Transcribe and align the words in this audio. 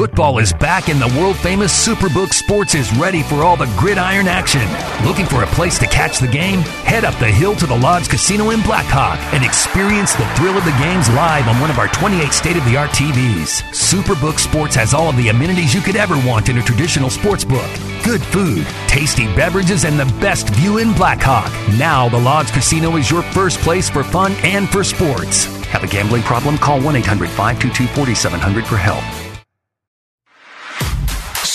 Football 0.00 0.38
is 0.38 0.54
back 0.54 0.88
and 0.88 0.98
the 0.98 1.20
world 1.20 1.36
famous 1.36 1.86
Superbook 1.86 2.32
Sports 2.32 2.74
is 2.74 2.90
ready 2.96 3.22
for 3.22 3.44
all 3.44 3.54
the 3.54 3.70
gridiron 3.76 4.28
action. 4.28 4.66
Looking 5.06 5.26
for 5.26 5.42
a 5.42 5.46
place 5.48 5.78
to 5.78 5.84
catch 5.84 6.18
the 6.18 6.26
game? 6.26 6.60
Head 6.88 7.04
up 7.04 7.14
the 7.18 7.26
hill 7.26 7.54
to 7.56 7.66
the 7.66 7.76
Lodge 7.76 8.08
Casino 8.08 8.48
in 8.48 8.62
Black 8.62 8.86
Hawk 8.86 9.18
and 9.34 9.44
experience 9.44 10.14
the 10.14 10.24
thrill 10.36 10.56
of 10.56 10.64
the 10.64 10.70
games 10.80 11.10
live 11.10 11.46
on 11.48 11.60
one 11.60 11.68
of 11.68 11.78
our 11.78 11.88
28 11.88 12.32
state 12.32 12.56
of 12.56 12.64
the 12.64 12.78
art 12.78 12.88
TVs. 12.92 13.60
Superbook 13.76 14.38
Sports 14.38 14.74
has 14.74 14.94
all 14.94 15.10
of 15.10 15.18
the 15.18 15.28
amenities 15.28 15.74
you 15.74 15.82
could 15.82 15.96
ever 15.96 16.16
want 16.26 16.48
in 16.48 16.56
a 16.56 16.62
traditional 16.62 17.10
sports 17.10 17.44
book. 17.44 17.70
Good 18.02 18.22
food, 18.22 18.66
tasty 18.88 19.26
beverages, 19.36 19.84
and 19.84 20.00
the 20.00 20.10
best 20.18 20.48
view 20.48 20.78
in 20.78 20.94
Black 20.94 21.20
Hawk. 21.20 21.52
Now, 21.76 22.08
the 22.08 22.16
Lodge 22.16 22.52
Casino 22.52 22.96
is 22.96 23.10
your 23.10 23.20
first 23.20 23.58
place 23.58 23.90
for 23.90 24.02
fun 24.02 24.32
and 24.44 24.66
for 24.66 24.82
sports. 24.82 25.44
Have 25.66 25.84
a 25.84 25.86
gambling 25.86 26.22
problem? 26.22 26.56
Call 26.56 26.80
1 26.80 26.96
800 26.96 27.28
522 27.28 27.86
4700 27.92 28.66
for 28.66 28.78
help. 28.78 29.04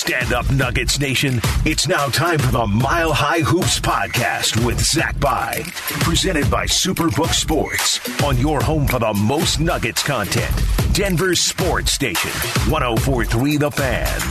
Stand 0.06 0.34
up, 0.34 0.48
Nuggets 0.52 1.00
Nation. 1.00 1.42
It's 1.66 1.88
now 1.88 2.06
time 2.10 2.38
for 2.38 2.52
the 2.52 2.68
Mile 2.68 3.12
High 3.12 3.40
Hoops 3.40 3.80
podcast 3.80 4.64
with 4.64 4.80
Zach 4.80 5.20
By. 5.20 5.64
Presented 6.04 6.48
by 6.52 6.68
Superbook 6.68 7.34
Sports 7.34 8.00
on 8.24 8.38
your 8.38 8.62
home 8.62 8.86
for 8.86 9.00
the 9.00 9.16
most 9.16 9.60
Nuggets 9.60 10.04
content. 10.04 10.54
Denver's 10.94 11.40
sports 11.40 11.92
station, 11.94 12.30
1043 12.72 13.58
The 13.58 13.72
Fan. 13.72 14.22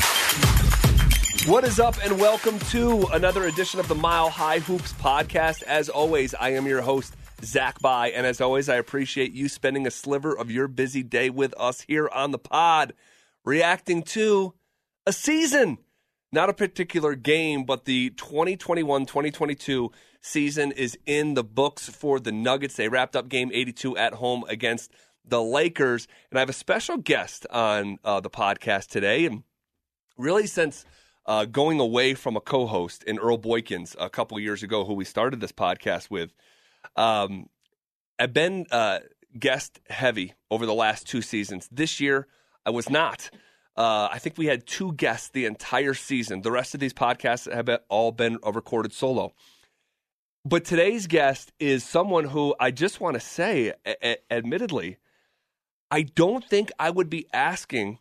What 1.52 1.64
is 1.64 1.80
up, 1.80 1.96
and 2.04 2.20
welcome 2.20 2.60
to 2.70 3.08
another 3.12 3.48
edition 3.48 3.80
of 3.80 3.88
the 3.88 3.96
Mile 3.96 4.30
High 4.30 4.60
Hoops 4.60 4.92
podcast. 4.92 5.64
As 5.64 5.88
always, 5.88 6.34
I 6.34 6.50
am 6.50 6.68
your 6.68 6.82
host, 6.82 7.16
Zach 7.42 7.80
By, 7.80 8.12
and 8.12 8.24
as 8.24 8.40
always, 8.40 8.68
I 8.68 8.76
appreciate 8.76 9.32
you 9.32 9.48
spending 9.48 9.88
a 9.88 9.90
sliver 9.90 10.38
of 10.38 10.52
your 10.52 10.68
busy 10.68 11.02
day 11.02 11.30
with 11.30 11.52
us 11.58 11.80
here 11.80 12.08
on 12.10 12.30
the 12.30 12.38
pod, 12.38 12.92
reacting 13.44 14.04
to 14.04 14.54
a 15.06 15.12
season. 15.12 15.78
Not 16.32 16.50
a 16.50 16.54
particular 16.54 17.14
game, 17.14 17.64
but 17.64 17.84
the 17.84 18.10
2021 18.10 19.06
2022 19.06 19.92
season 20.20 20.72
is 20.72 20.98
in 21.06 21.34
the 21.34 21.44
books 21.44 21.88
for 21.88 22.18
the 22.18 22.32
Nuggets. 22.32 22.74
They 22.74 22.88
wrapped 22.88 23.14
up 23.14 23.28
game 23.28 23.50
82 23.52 23.96
at 23.96 24.14
home 24.14 24.44
against 24.48 24.90
the 25.24 25.42
Lakers. 25.42 26.08
And 26.30 26.38
I 26.38 26.40
have 26.40 26.48
a 26.48 26.54
special 26.54 26.96
guest 26.96 27.46
on 27.50 27.98
uh, 28.04 28.20
the 28.20 28.30
podcast 28.30 28.88
today. 28.88 29.26
And 29.26 29.44
really, 30.18 30.46
since 30.46 30.84
uh, 31.26 31.44
going 31.44 31.78
away 31.78 32.14
from 32.14 32.36
a 32.36 32.40
co 32.40 32.66
host 32.66 33.04
in 33.04 33.18
Earl 33.18 33.38
Boykins 33.38 33.94
a 33.98 34.10
couple 34.10 34.38
years 34.40 34.62
ago, 34.62 34.84
who 34.84 34.94
we 34.94 35.04
started 35.04 35.40
this 35.40 35.52
podcast 35.52 36.10
with, 36.10 36.32
um, 36.96 37.48
I've 38.18 38.32
been 38.32 38.66
uh, 38.70 39.00
guest 39.38 39.80
heavy 39.88 40.34
over 40.50 40.66
the 40.66 40.74
last 40.74 41.06
two 41.06 41.22
seasons. 41.22 41.68
This 41.70 42.00
year, 42.00 42.26
I 42.66 42.70
was 42.70 42.90
not. 42.90 43.30
Uh, 43.76 44.08
I 44.10 44.18
think 44.18 44.38
we 44.38 44.46
had 44.46 44.66
two 44.66 44.92
guests 44.92 45.28
the 45.30 45.46
entire 45.46 45.94
season. 45.94 46.42
The 46.42 46.52
rest 46.52 46.74
of 46.74 46.80
these 46.80 46.94
podcasts 46.94 47.52
have 47.52 47.68
all 47.88 48.12
been 48.12 48.38
recorded 48.44 48.92
solo. 48.92 49.34
But 50.44 50.64
today's 50.64 51.06
guest 51.06 51.52
is 51.58 51.84
someone 51.84 52.24
who 52.24 52.54
I 52.60 52.70
just 52.70 53.00
want 53.00 53.14
to 53.14 53.20
say, 53.20 53.72
a- 53.86 53.96
a- 54.06 54.32
admittedly, 54.32 54.98
I 55.90 56.02
don't 56.02 56.44
think 56.44 56.70
I 56.78 56.90
would 56.90 57.08
be 57.08 57.26
asking 57.32 57.98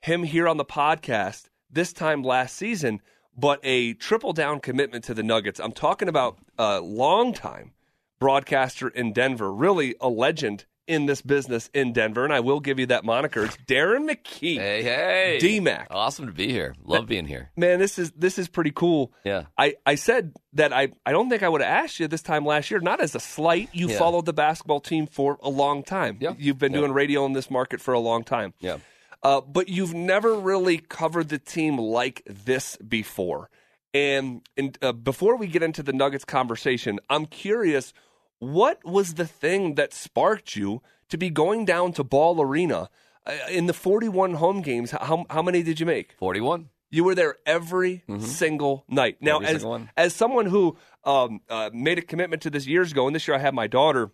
him 0.00 0.22
here 0.22 0.48
on 0.48 0.56
the 0.56 0.64
podcast 0.64 1.48
this 1.68 1.92
time 1.92 2.22
last 2.22 2.56
season, 2.56 3.00
but 3.36 3.60
a 3.62 3.94
triple 3.94 4.32
down 4.32 4.60
commitment 4.60 5.04
to 5.04 5.14
the 5.14 5.22
Nuggets. 5.22 5.60
I'm 5.60 5.72
talking 5.72 6.08
about 6.08 6.38
a 6.58 6.80
long 6.80 7.32
time 7.32 7.72
broadcaster 8.18 8.88
in 8.88 9.12
Denver, 9.12 9.52
really 9.52 9.94
a 10.00 10.08
legend 10.08 10.66
in 10.90 11.06
this 11.06 11.22
business 11.22 11.70
in 11.72 11.92
Denver, 11.92 12.24
and 12.24 12.32
I 12.32 12.40
will 12.40 12.60
give 12.60 12.78
you 12.78 12.86
that 12.86 13.04
moniker. 13.04 13.44
It's 13.44 13.56
Darren 13.68 14.10
McKee. 14.10 14.56
Hey, 14.58 14.82
hey. 14.82 15.38
D-Mac. 15.40 15.86
Awesome 15.90 16.26
to 16.26 16.32
be 16.32 16.48
here. 16.50 16.74
Love 16.84 17.06
being 17.06 17.26
here. 17.26 17.50
Man, 17.56 17.78
this 17.78 17.98
is 17.98 18.10
this 18.12 18.38
is 18.38 18.48
pretty 18.48 18.72
cool. 18.72 19.12
Yeah. 19.24 19.44
I, 19.56 19.76
I 19.86 19.94
said 19.94 20.32
that 20.54 20.72
I, 20.72 20.88
I 21.06 21.12
don't 21.12 21.30
think 21.30 21.42
I 21.42 21.48
would 21.48 21.60
have 21.62 21.84
asked 21.84 22.00
you 22.00 22.08
this 22.08 22.22
time 22.22 22.44
last 22.44 22.70
year, 22.70 22.80
not 22.80 23.00
as 23.00 23.14
a 23.14 23.20
slight. 23.20 23.68
You 23.72 23.88
Yeah. 23.88 23.98
followed 23.98 24.26
the 24.26 24.32
basketball 24.32 24.80
team 24.80 25.06
for 25.06 25.38
a 25.42 25.48
long 25.48 25.82
time. 25.84 26.18
Yeah. 26.20 26.34
You've 26.36 26.58
been 26.58 26.72
Yeah. 26.72 26.80
doing 26.80 26.92
radio 26.92 27.24
in 27.24 27.32
this 27.32 27.50
market 27.50 27.80
for 27.80 27.94
a 27.94 28.00
long 28.00 28.24
time. 28.24 28.52
Yeah. 28.58 28.78
Uh, 29.22 29.40
but 29.40 29.68
you've 29.68 29.94
never 29.94 30.34
really 30.34 30.78
covered 30.78 31.28
the 31.28 31.38
team 31.38 31.78
like 31.78 32.22
this 32.26 32.76
before. 32.78 33.48
And, 33.92 34.42
and 34.56 34.78
uh, 34.82 34.92
before 34.92 35.36
we 35.36 35.46
get 35.46 35.62
into 35.62 35.82
the 35.82 35.92
Nuggets 35.92 36.24
conversation, 36.24 37.00
I'm 37.10 37.26
curious 37.26 37.92
what 38.40 38.84
was 38.84 39.14
the 39.14 39.26
thing 39.26 39.76
that 39.76 39.94
sparked 39.94 40.56
you 40.56 40.82
to 41.10 41.16
be 41.16 41.30
going 41.30 41.64
down 41.64 41.92
to 41.92 42.02
Ball 42.02 42.40
Arena 42.40 42.90
uh, 43.26 43.32
in 43.48 43.66
the 43.66 43.72
41 43.72 44.34
home 44.34 44.62
games? 44.62 44.90
How, 44.90 45.24
how 45.30 45.42
many 45.42 45.62
did 45.62 45.78
you 45.78 45.86
make? 45.86 46.14
41. 46.18 46.70
You 46.90 47.04
were 47.04 47.14
there 47.14 47.36
every 47.46 48.02
single 48.18 48.84
night. 48.88 49.18
Now, 49.20 49.38
Every 49.38 49.54
as 49.54 49.62
as 49.96 50.14
someone 50.14 50.46
who 50.46 50.76
um, 51.04 51.40
uh, 51.48 51.70
made 51.72 51.98
a 51.98 52.02
commitment 52.02 52.42
to 52.42 52.50
this 52.50 52.66
years 52.66 52.90
ago, 52.90 53.06
and 53.06 53.14
this 53.14 53.28
year 53.28 53.36
I 53.36 53.40
had 53.40 53.54
my 53.54 53.68
daughter, 53.68 54.10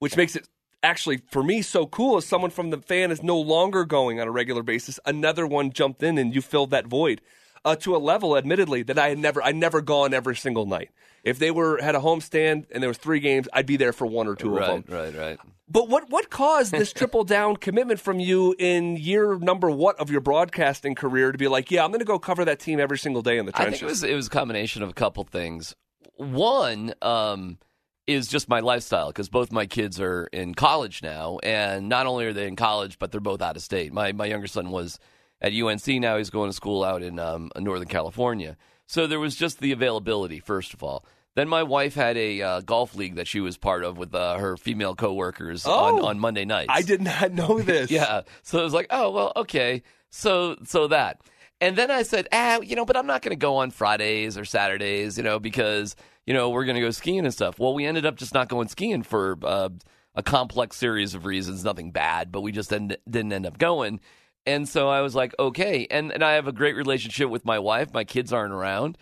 which 0.00 0.16
makes 0.16 0.34
it 0.34 0.48
actually 0.82 1.18
for 1.30 1.40
me 1.40 1.62
so 1.62 1.86
cool. 1.86 2.16
As 2.16 2.26
someone 2.26 2.50
from 2.50 2.70
the 2.70 2.78
fan 2.78 3.12
is 3.12 3.22
no 3.22 3.38
longer 3.38 3.84
going 3.84 4.18
on 4.18 4.26
a 4.26 4.32
regular 4.32 4.64
basis, 4.64 4.98
another 5.04 5.46
one 5.46 5.70
jumped 5.70 6.02
in 6.02 6.18
and 6.18 6.34
you 6.34 6.42
filled 6.42 6.70
that 6.70 6.88
void 6.88 7.20
uh, 7.64 7.76
to 7.76 7.96
a 7.96 7.98
level, 7.98 8.36
admittedly, 8.36 8.82
that 8.84 8.98
I 8.98 9.08
had 9.10 9.18
never 9.18 9.42
I 9.42 9.52
never 9.52 9.80
gone 9.80 10.14
every 10.14 10.36
single 10.36 10.66
night. 10.66 10.90
If 11.24 11.38
they 11.38 11.50
were 11.50 11.80
had 11.82 11.94
a 11.94 11.98
homestand 11.98 12.66
and 12.70 12.82
there 12.82 12.88
was 12.88 12.98
three 12.98 13.20
games, 13.20 13.48
I'd 13.52 13.66
be 13.66 13.76
there 13.76 13.92
for 13.92 14.06
one 14.06 14.26
or 14.28 14.34
two 14.34 14.50
Right, 14.50 14.68
of 14.70 14.86
them. 14.86 14.96
right, 14.96 15.14
right. 15.14 15.38
But 15.70 15.88
what 15.88 16.08
what 16.08 16.30
caused 16.30 16.72
this 16.72 16.92
triple 16.92 17.24
down 17.24 17.56
commitment 17.56 18.00
from 18.00 18.20
you 18.20 18.54
in 18.58 18.96
year 18.96 19.36
number 19.38 19.70
what 19.70 19.98
of 20.00 20.10
your 20.10 20.20
broadcasting 20.22 20.94
career 20.94 21.30
to 21.32 21.36
be 21.38 21.48
like, 21.48 21.70
yeah, 21.70 21.84
I'm 21.84 21.90
going 21.90 21.98
to 21.98 22.06
go 22.06 22.18
cover 22.18 22.44
that 22.46 22.58
team 22.60 22.80
every 22.80 22.98
single 22.98 23.20
day 23.22 23.36
in 23.36 23.44
the 23.46 23.52
trenches? 23.52 23.74
I 23.74 23.78
think 23.78 23.82
it 23.82 23.86
was 23.86 24.02
it 24.04 24.14
was 24.14 24.26
a 24.28 24.30
combination 24.30 24.82
of 24.82 24.88
a 24.88 24.94
couple 24.94 25.24
things. 25.24 25.74
One 26.16 26.94
um, 27.02 27.58
is 28.06 28.28
just 28.28 28.48
my 28.48 28.60
lifestyle 28.60 29.08
because 29.08 29.28
both 29.28 29.52
my 29.52 29.66
kids 29.66 30.00
are 30.00 30.28
in 30.32 30.54
college 30.54 31.02
now, 31.02 31.38
and 31.42 31.88
not 31.88 32.06
only 32.06 32.24
are 32.26 32.32
they 32.32 32.46
in 32.48 32.56
college, 32.56 32.98
but 32.98 33.12
they're 33.12 33.20
both 33.20 33.42
out 33.42 33.56
of 33.56 33.62
state. 33.62 33.92
My 33.92 34.12
my 34.12 34.24
younger 34.26 34.46
son 34.46 34.70
was 34.70 34.98
at 35.40 35.52
UNC. 35.52 35.86
Now 35.86 36.16
he's 36.18 36.30
going 36.30 36.50
to 36.50 36.54
school 36.54 36.82
out 36.84 37.02
in 37.02 37.18
um, 37.18 37.50
Northern 37.58 37.88
California. 37.88 38.56
So 38.86 39.06
there 39.06 39.20
was 39.20 39.36
just 39.36 39.60
the 39.60 39.72
availability, 39.72 40.40
first 40.40 40.72
of 40.74 40.82
all. 40.82 41.04
Then 41.34 41.48
my 41.48 41.62
wife 41.62 41.94
had 41.94 42.16
a 42.16 42.42
uh, 42.42 42.60
golf 42.62 42.96
league 42.96 43.14
that 43.16 43.28
she 43.28 43.38
was 43.38 43.56
part 43.56 43.84
of 43.84 43.96
with 43.96 44.12
uh, 44.14 44.38
her 44.38 44.56
female 44.56 44.94
coworkers 44.96 45.66
on, 45.66 46.00
Oh. 46.00 46.06
on 46.06 46.18
Monday 46.18 46.44
nights. 46.44 46.70
I 46.72 46.82
did 46.82 47.00
not 47.02 47.32
know 47.32 47.60
this. 47.60 47.90
Yeah. 47.90 48.22
So 48.42 48.58
it 48.58 48.64
was 48.64 48.72
like, 48.74 48.86
oh 48.90 49.10
well, 49.10 49.32
okay. 49.36 49.82
So 50.10 50.56
so 50.64 50.88
that. 50.88 51.20
And 51.60 51.76
then 51.76 51.90
I 51.90 52.02
said, 52.02 52.28
ah, 52.32 52.60
you 52.60 52.76
know, 52.76 52.84
but 52.84 52.96
I'm 52.96 53.06
not 53.06 53.20
going 53.22 53.30
to 53.30 53.36
go 53.36 53.56
on 53.56 53.70
Fridays 53.72 54.38
or 54.38 54.44
Saturdays, 54.44 55.16
you 55.18 55.24
know, 55.24 55.38
because 55.38 55.94
you 56.26 56.32
know 56.34 56.50
we're 56.50 56.64
going 56.64 56.76
to 56.76 56.80
go 56.80 56.90
skiing 56.90 57.20
and 57.24 57.32
stuff. 57.34 57.58
Well, 57.58 57.74
we 57.74 57.84
ended 57.84 58.06
up 58.06 58.16
just 58.16 58.32
not 58.34 58.48
going 58.48 58.68
skiing 58.68 59.02
for 59.02 59.36
uh, 59.42 59.68
a 60.14 60.22
complex 60.22 60.76
series 60.76 61.14
of 61.14 61.24
reasons. 61.26 61.62
Nothing 61.64 61.90
bad, 61.92 62.32
but 62.32 62.40
we 62.40 62.50
just 62.52 62.72
end, 62.72 62.96
didn't 63.08 63.32
end 63.32 63.46
up 63.46 63.58
going. 63.58 64.00
And 64.48 64.66
so 64.66 64.88
I 64.88 65.02
was 65.02 65.14
like, 65.14 65.34
okay. 65.38 65.86
And 65.90 66.10
and 66.10 66.24
I 66.24 66.32
have 66.32 66.48
a 66.48 66.52
great 66.52 66.74
relationship 66.74 67.28
with 67.28 67.44
my 67.44 67.58
wife. 67.58 67.92
My 67.92 68.04
kids 68.04 68.32
aren't 68.32 68.54
around. 68.54 68.96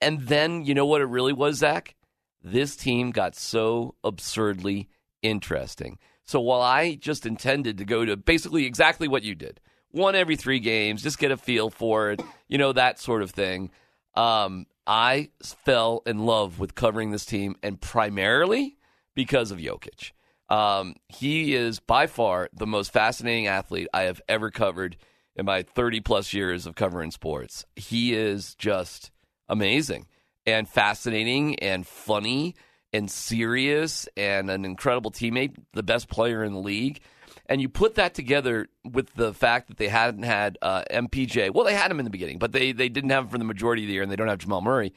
And 0.00 0.22
then 0.22 0.64
you 0.64 0.74
know 0.74 0.86
what 0.86 1.00
it 1.00 1.06
really 1.06 1.32
was, 1.32 1.58
Zach? 1.58 1.94
This 2.42 2.74
team 2.74 3.12
got 3.12 3.36
so 3.36 3.94
absurdly 4.02 4.88
interesting. 5.22 5.98
So 6.24 6.40
while 6.40 6.62
I 6.62 6.96
just 6.96 7.24
intended 7.24 7.78
to 7.78 7.84
go 7.84 8.04
to 8.04 8.16
basically 8.16 8.66
exactly 8.66 9.06
what 9.06 9.22
you 9.22 9.36
did, 9.36 9.60
one 9.90 10.16
every 10.16 10.36
three 10.36 10.58
games, 10.58 11.02
just 11.02 11.18
get 11.18 11.30
a 11.30 11.36
feel 11.36 11.70
for 11.70 12.10
it, 12.10 12.22
you 12.48 12.58
know, 12.58 12.72
that 12.72 12.98
sort 12.98 13.22
of 13.22 13.30
thing, 13.30 13.70
um, 14.14 14.66
I 14.86 15.30
fell 15.42 16.02
in 16.04 16.18
love 16.18 16.58
with 16.58 16.74
covering 16.74 17.10
this 17.10 17.24
team, 17.26 17.54
and 17.62 17.80
primarily 17.80 18.76
because 19.14 19.50
of 19.52 19.58
Jokic. 19.58 20.12
Um, 20.50 20.96
he 21.08 21.54
is 21.54 21.78
by 21.80 22.06
far 22.08 22.48
the 22.52 22.66
most 22.66 22.92
fascinating 22.92 23.46
athlete 23.46 23.88
I 23.94 24.02
have 24.02 24.20
ever 24.28 24.50
covered 24.50 24.96
in 25.36 25.46
my 25.46 25.62
30 25.62 26.00
plus 26.00 26.34
years 26.34 26.66
of 26.66 26.74
covering 26.74 27.12
sports. 27.12 27.64
He 27.76 28.14
is 28.14 28.56
just 28.56 29.12
amazing 29.48 30.06
and 30.44 30.68
fascinating 30.68 31.58
and 31.60 31.86
funny 31.86 32.56
and 32.92 33.10
serious 33.10 34.08
and 34.16 34.50
an 34.50 34.64
incredible 34.64 35.12
teammate, 35.12 35.54
the 35.72 35.82
best 35.82 36.08
player 36.08 36.42
in 36.42 36.52
the 36.52 36.58
league. 36.58 37.00
And 37.46 37.60
you 37.60 37.68
put 37.68 37.94
that 37.96 38.14
together 38.14 38.68
with 38.84 39.14
the 39.14 39.32
fact 39.32 39.68
that 39.68 39.76
they 39.76 39.88
hadn't 39.88 40.24
had 40.24 40.58
uh, 40.62 40.82
MPJ. 40.90 41.52
Well, 41.52 41.64
they 41.64 41.74
had 41.74 41.90
him 41.90 42.00
in 42.00 42.04
the 42.04 42.10
beginning, 42.10 42.38
but 42.38 42.52
they, 42.52 42.72
they 42.72 42.88
didn't 42.88 43.10
have 43.10 43.24
him 43.24 43.30
for 43.30 43.38
the 43.38 43.44
majority 43.44 43.82
of 43.82 43.88
the 43.88 43.94
year, 43.94 44.02
and 44.02 44.10
they 44.10 44.16
don't 44.16 44.28
have 44.28 44.38
Jamal 44.38 44.60
Murray. 44.60 44.92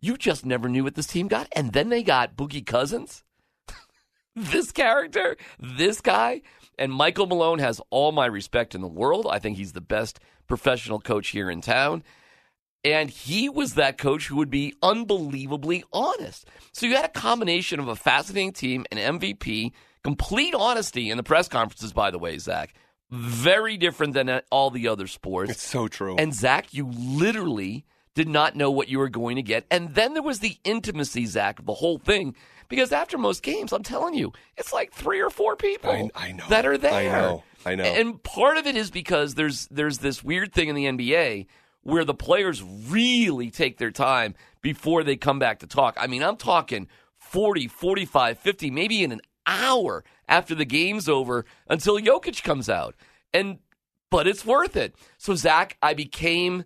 You 0.00 0.16
just 0.16 0.46
never 0.46 0.68
knew 0.68 0.84
what 0.84 0.94
this 0.94 1.06
team 1.06 1.28
got. 1.28 1.48
And 1.52 1.72
then 1.72 1.88
they 1.88 2.02
got 2.02 2.36
Boogie 2.36 2.64
Cousins, 2.64 3.24
this 4.44 4.72
character, 4.72 5.36
this 5.58 6.00
guy. 6.00 6.42
And 6.78 6.92
Michael 6.92 7.26
Malone 7.26 7.58
has 7.58 7.80
all 7.90 8.12
my 8.12 8.26
respect 8.26 8.74
in 8.74 8.80
the 8.80 8.88
world. 8.88 9.26
I 9.28 9.38
think 9.40 9.56
he's 9.56 9.72
the 9.72 9.80
best 9.80 10.20
professional 10.46 11.00
coach 11.00 11.28
here 11.28 11.50
in 11.50 11.60
town. 11.60 12.02
And 12.84 13.10
he 13.10 13.48
was 13.48 13.74
that 13.74 13.98
coach 13.98 14.28
who 14.28 14.36
would 14.36 14.50
be 14.50 14.74
unbelievably 14.82 15.84
honest. 15.92 16.46
So 16.72 16.86
you 16.86 16.94
had 16.94 17.04
a 17.04 17.08
combination 17.08 17.80
of 17.80 17.88
a 17.88 17.96
fascinating 17.96 18.52
team, 18.52 18.86
an 18.92 19.18
MVP, 19.18 19.72
complete 20.04 20.54
honesty 20.54 21.10
in 21.10 21.16
the 21.16 21.24
press 21.24 21.48
conferences, 21.48 21.92
by 21.92 22.12
the 22.12 22.18
way, 22.18 22.38
Zach. 22.38 22.72
very 23.10 23.76
different 23.76 24.14
than 24.14 24.40
all 24.50 24.70
the 24.70 24.88
other 24.88 25.06
sports. 25.06 25.50
It's 25.50 25.66
so 25.66 25.88
true. 25.88 26.16
And 26.16 26.34
Zach, 26.34 26.72
you 26.74 26.90
literally 26.96 27.84
did 28.18 28.28
not 28.28 28.56
know 28.56 28.68
what 28.68 28.88
you 28.88 28.98
were 28.98 29.08
going 29.08 29.36
to 29.36 29.42
get. 29.42 29.64
And 29.70 29.94
then 29.94 30.12
there 30.12 30.24
was 30.24 30.40
the 30.40 30.58
intimacy, 30.64 31.24
Zach, 31.24 31.60
of 31.60 31.66
the 31.66 31.74
whole 31.74 31.98
thing. 31.98 32.34
Because 32.68 32.90
after 32.90 33.16
most 33.16 33.44
games, 33.44 33.72
I'm 33.72 33.84
telling 33.84 34.14
you, 34.14 34.32
it's 34.56 34.72
like 34.72 34.92
three 34.92 35.20
or 35.20 35.30
four 35.30 35.54
people 35.54 35.90
I- 35.92 36.10
I 36.16 36.32
know. 36.32 36.44
that 36.48 36.66
are 36.66 36.76
there. 36.76 36.92
I 36.92 37.04
know. 37.04 37.44
I 37.64 37.76
know. 37.76 37.84
And 37.84 38.20
part 38.20 38.56
of 38.56 38.66
it 38.66 38.74
is 38.74 38.90
because 38.90 39.36
there's 39.36 39.68
there's 39.68 39.98
this 39.98 40.24
weird 40.24 40.52
thing 40.52 40.68
in 40.68 40.74
the 40.74 40.86
NBA 40.86 41.46
where 41.82 42.04
the 42.04 42.12
players 42.12 42.60
really 42.60 43.52
take 43.52 43.78
their 43.78 43.92
time 43.92 44.34
before 44.62 45.04
they 45.04 45.14
come 45.16 45.38
back 45.38 45.60
to 45.60 45.68
talk. 45.68 45.96
I 45.96 46.08
mean, 46.08 46.24
I'm 46.24 46.36
talking 46.36 46.88
40, 47.18 47.68
45, 47.68 48.36
50, 48.36 48.70
maybe 48.72 49.04
in 49.04 49.12
an 49.12 49.20
hour 49.46 50.02
after 50.28 50.56
the 50.56 50.64
game's 50.64 51.08
over 51.08 51.44
until 51.68 52.00
Jokic 52.00 52.42
comes 52.42 52.68
out. 52.68 52.96
And 53.32 53.60
but 54.10 54.26
it's 54.26 54.44
worth 54.44 54.76
it. 54.76 54.96
So 55.18 55.36
Zach, 55.36 55.76
I 55.80 55.94
became 55.94 56.64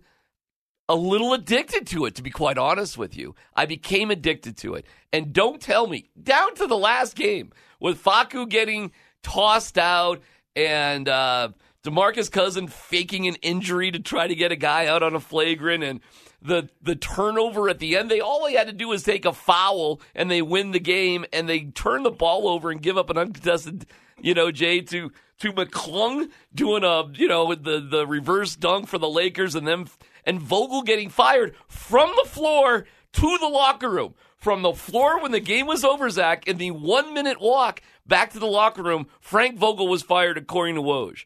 a 0.89 0.95
little 0.95 1.33
addicted 1.33 1.87
to 1.87 2.05
it, 2.05 2.15
to 2.15 2.23
be 2.23 2.29
quite 2.29 2.57
honest 2.57 2.97
with 2.97 3.15
you. 3.15 3.35
I 3.55 3.65
became 3.65 4.11
addicted 4.11 4.57
to 4.57 4.75
it. 4.75 4.85
And 5.11 5.31
don't 5.31 5.61
tell 5.61 5.87
me, 5.87 6.09
down 6.21 6.55
to 6.55 6.67
the 6.67 6.77
last 6.77 7.15
game, 7.15 7.51
with 7.79 8.03
Facu 8.03 8.47
getting 8.49 8.91
tossed 9.21 9.77
out 9.77 10.21
and 10.55 11.07
uh, 11.07 11.49
Demarcus 11.83 12.31
Cousin 12.31 12.67
faking 12.67 13.27
an 13.27 13.35
injury 13.41 13.91
to 13.91 13.99
try 13.99 14.27
to 14.27 14.35
get 14.35 14.51
a 14.51 14.55
guy 14.55 14.87
out 14.87 15.03
on 15.03 15.15
a 15.15 15.19
flagrant 15.19 15.83
and 15.83 16.01
the 16.41 16.69
the 16.81 16.95
turnover 16.95 17.69
at 17.69 17.79
the 17.79 17.95
end, 17.95 18.11
they 18.11 18.19
all 18.19 18.45
they 18.45 18.53
had 18.53 18.67
to 18.67 18.73
do 18.73 18.89
was 18.89 19.03
take 19.03 19.25
a 19.25 19.31
foul 19.33 20.01
and 20.13 20.29
they 20.29 20.41
win 20.41 20.71
the 20.71 20.79
game 20.79 21.25
and 21.31 21.47
they 21.47 21.61
turn 21.61 22.03
the 22.03 22.11
ball 22.11 22.47
over 22.47 22.69
and 22.69 22.81
give 22.81 22.97
up 22.97 23.09
an 23.09 23.17
uncontested, 23.17 23.85
you 24.21 24.33
know, 24.33 24.51
Jay 24.51 24.81
to 24.81 25.11
to 25.39 25.53
McClung 25.53 26.29
doing 26.53 26.83
a 26.83 27.09
you 27.13 27.27
know 27.27 27.55
the 27.55 27.79
the 27.79 28.05
reverse 28.05 28.55
dunk 28.55 28.87
for 28.87 28.97
the 28.97 29.09
Lakers 29.09 29.55
and 29.55 29.65
then 29.65 29.87
and 30.25 30.39
Vogel 30.39 30.81
getting 30.81 31.09
fired 31.09 31.55
from 31.67 32.11
the 32.21 32.29
floor 32.29 32.85
to 33.13 33.37
the 33.39 33.47
locker 33.47 33.89
room. 33.89 34.15
From 34.37 34.61
the 34.61 34.73
floor 34.73 35.21
when 35.21 35.31
the 35.31 35.39
game 35.39 35.67
was 35.67 35.85
over, 35.85 36.09
Zach, 36.09 36.47
in 36.47 36.57
the 36.57 36.71
one 36.71 37.13
minute 37.13 37.39
walk 37.39 37.81
back 38.05 38.33
to 38.33 38.39
the 38.39 38.47
locker 38.47 38.83
room, 38.83 39.07
Frank 39.21 39.57
Vogel 39.57 39.87
was 39.87 40.03
fired 40.03 40.37
according 40.37 40.75
to 40.75 40.81
Woj. 40.81 41.23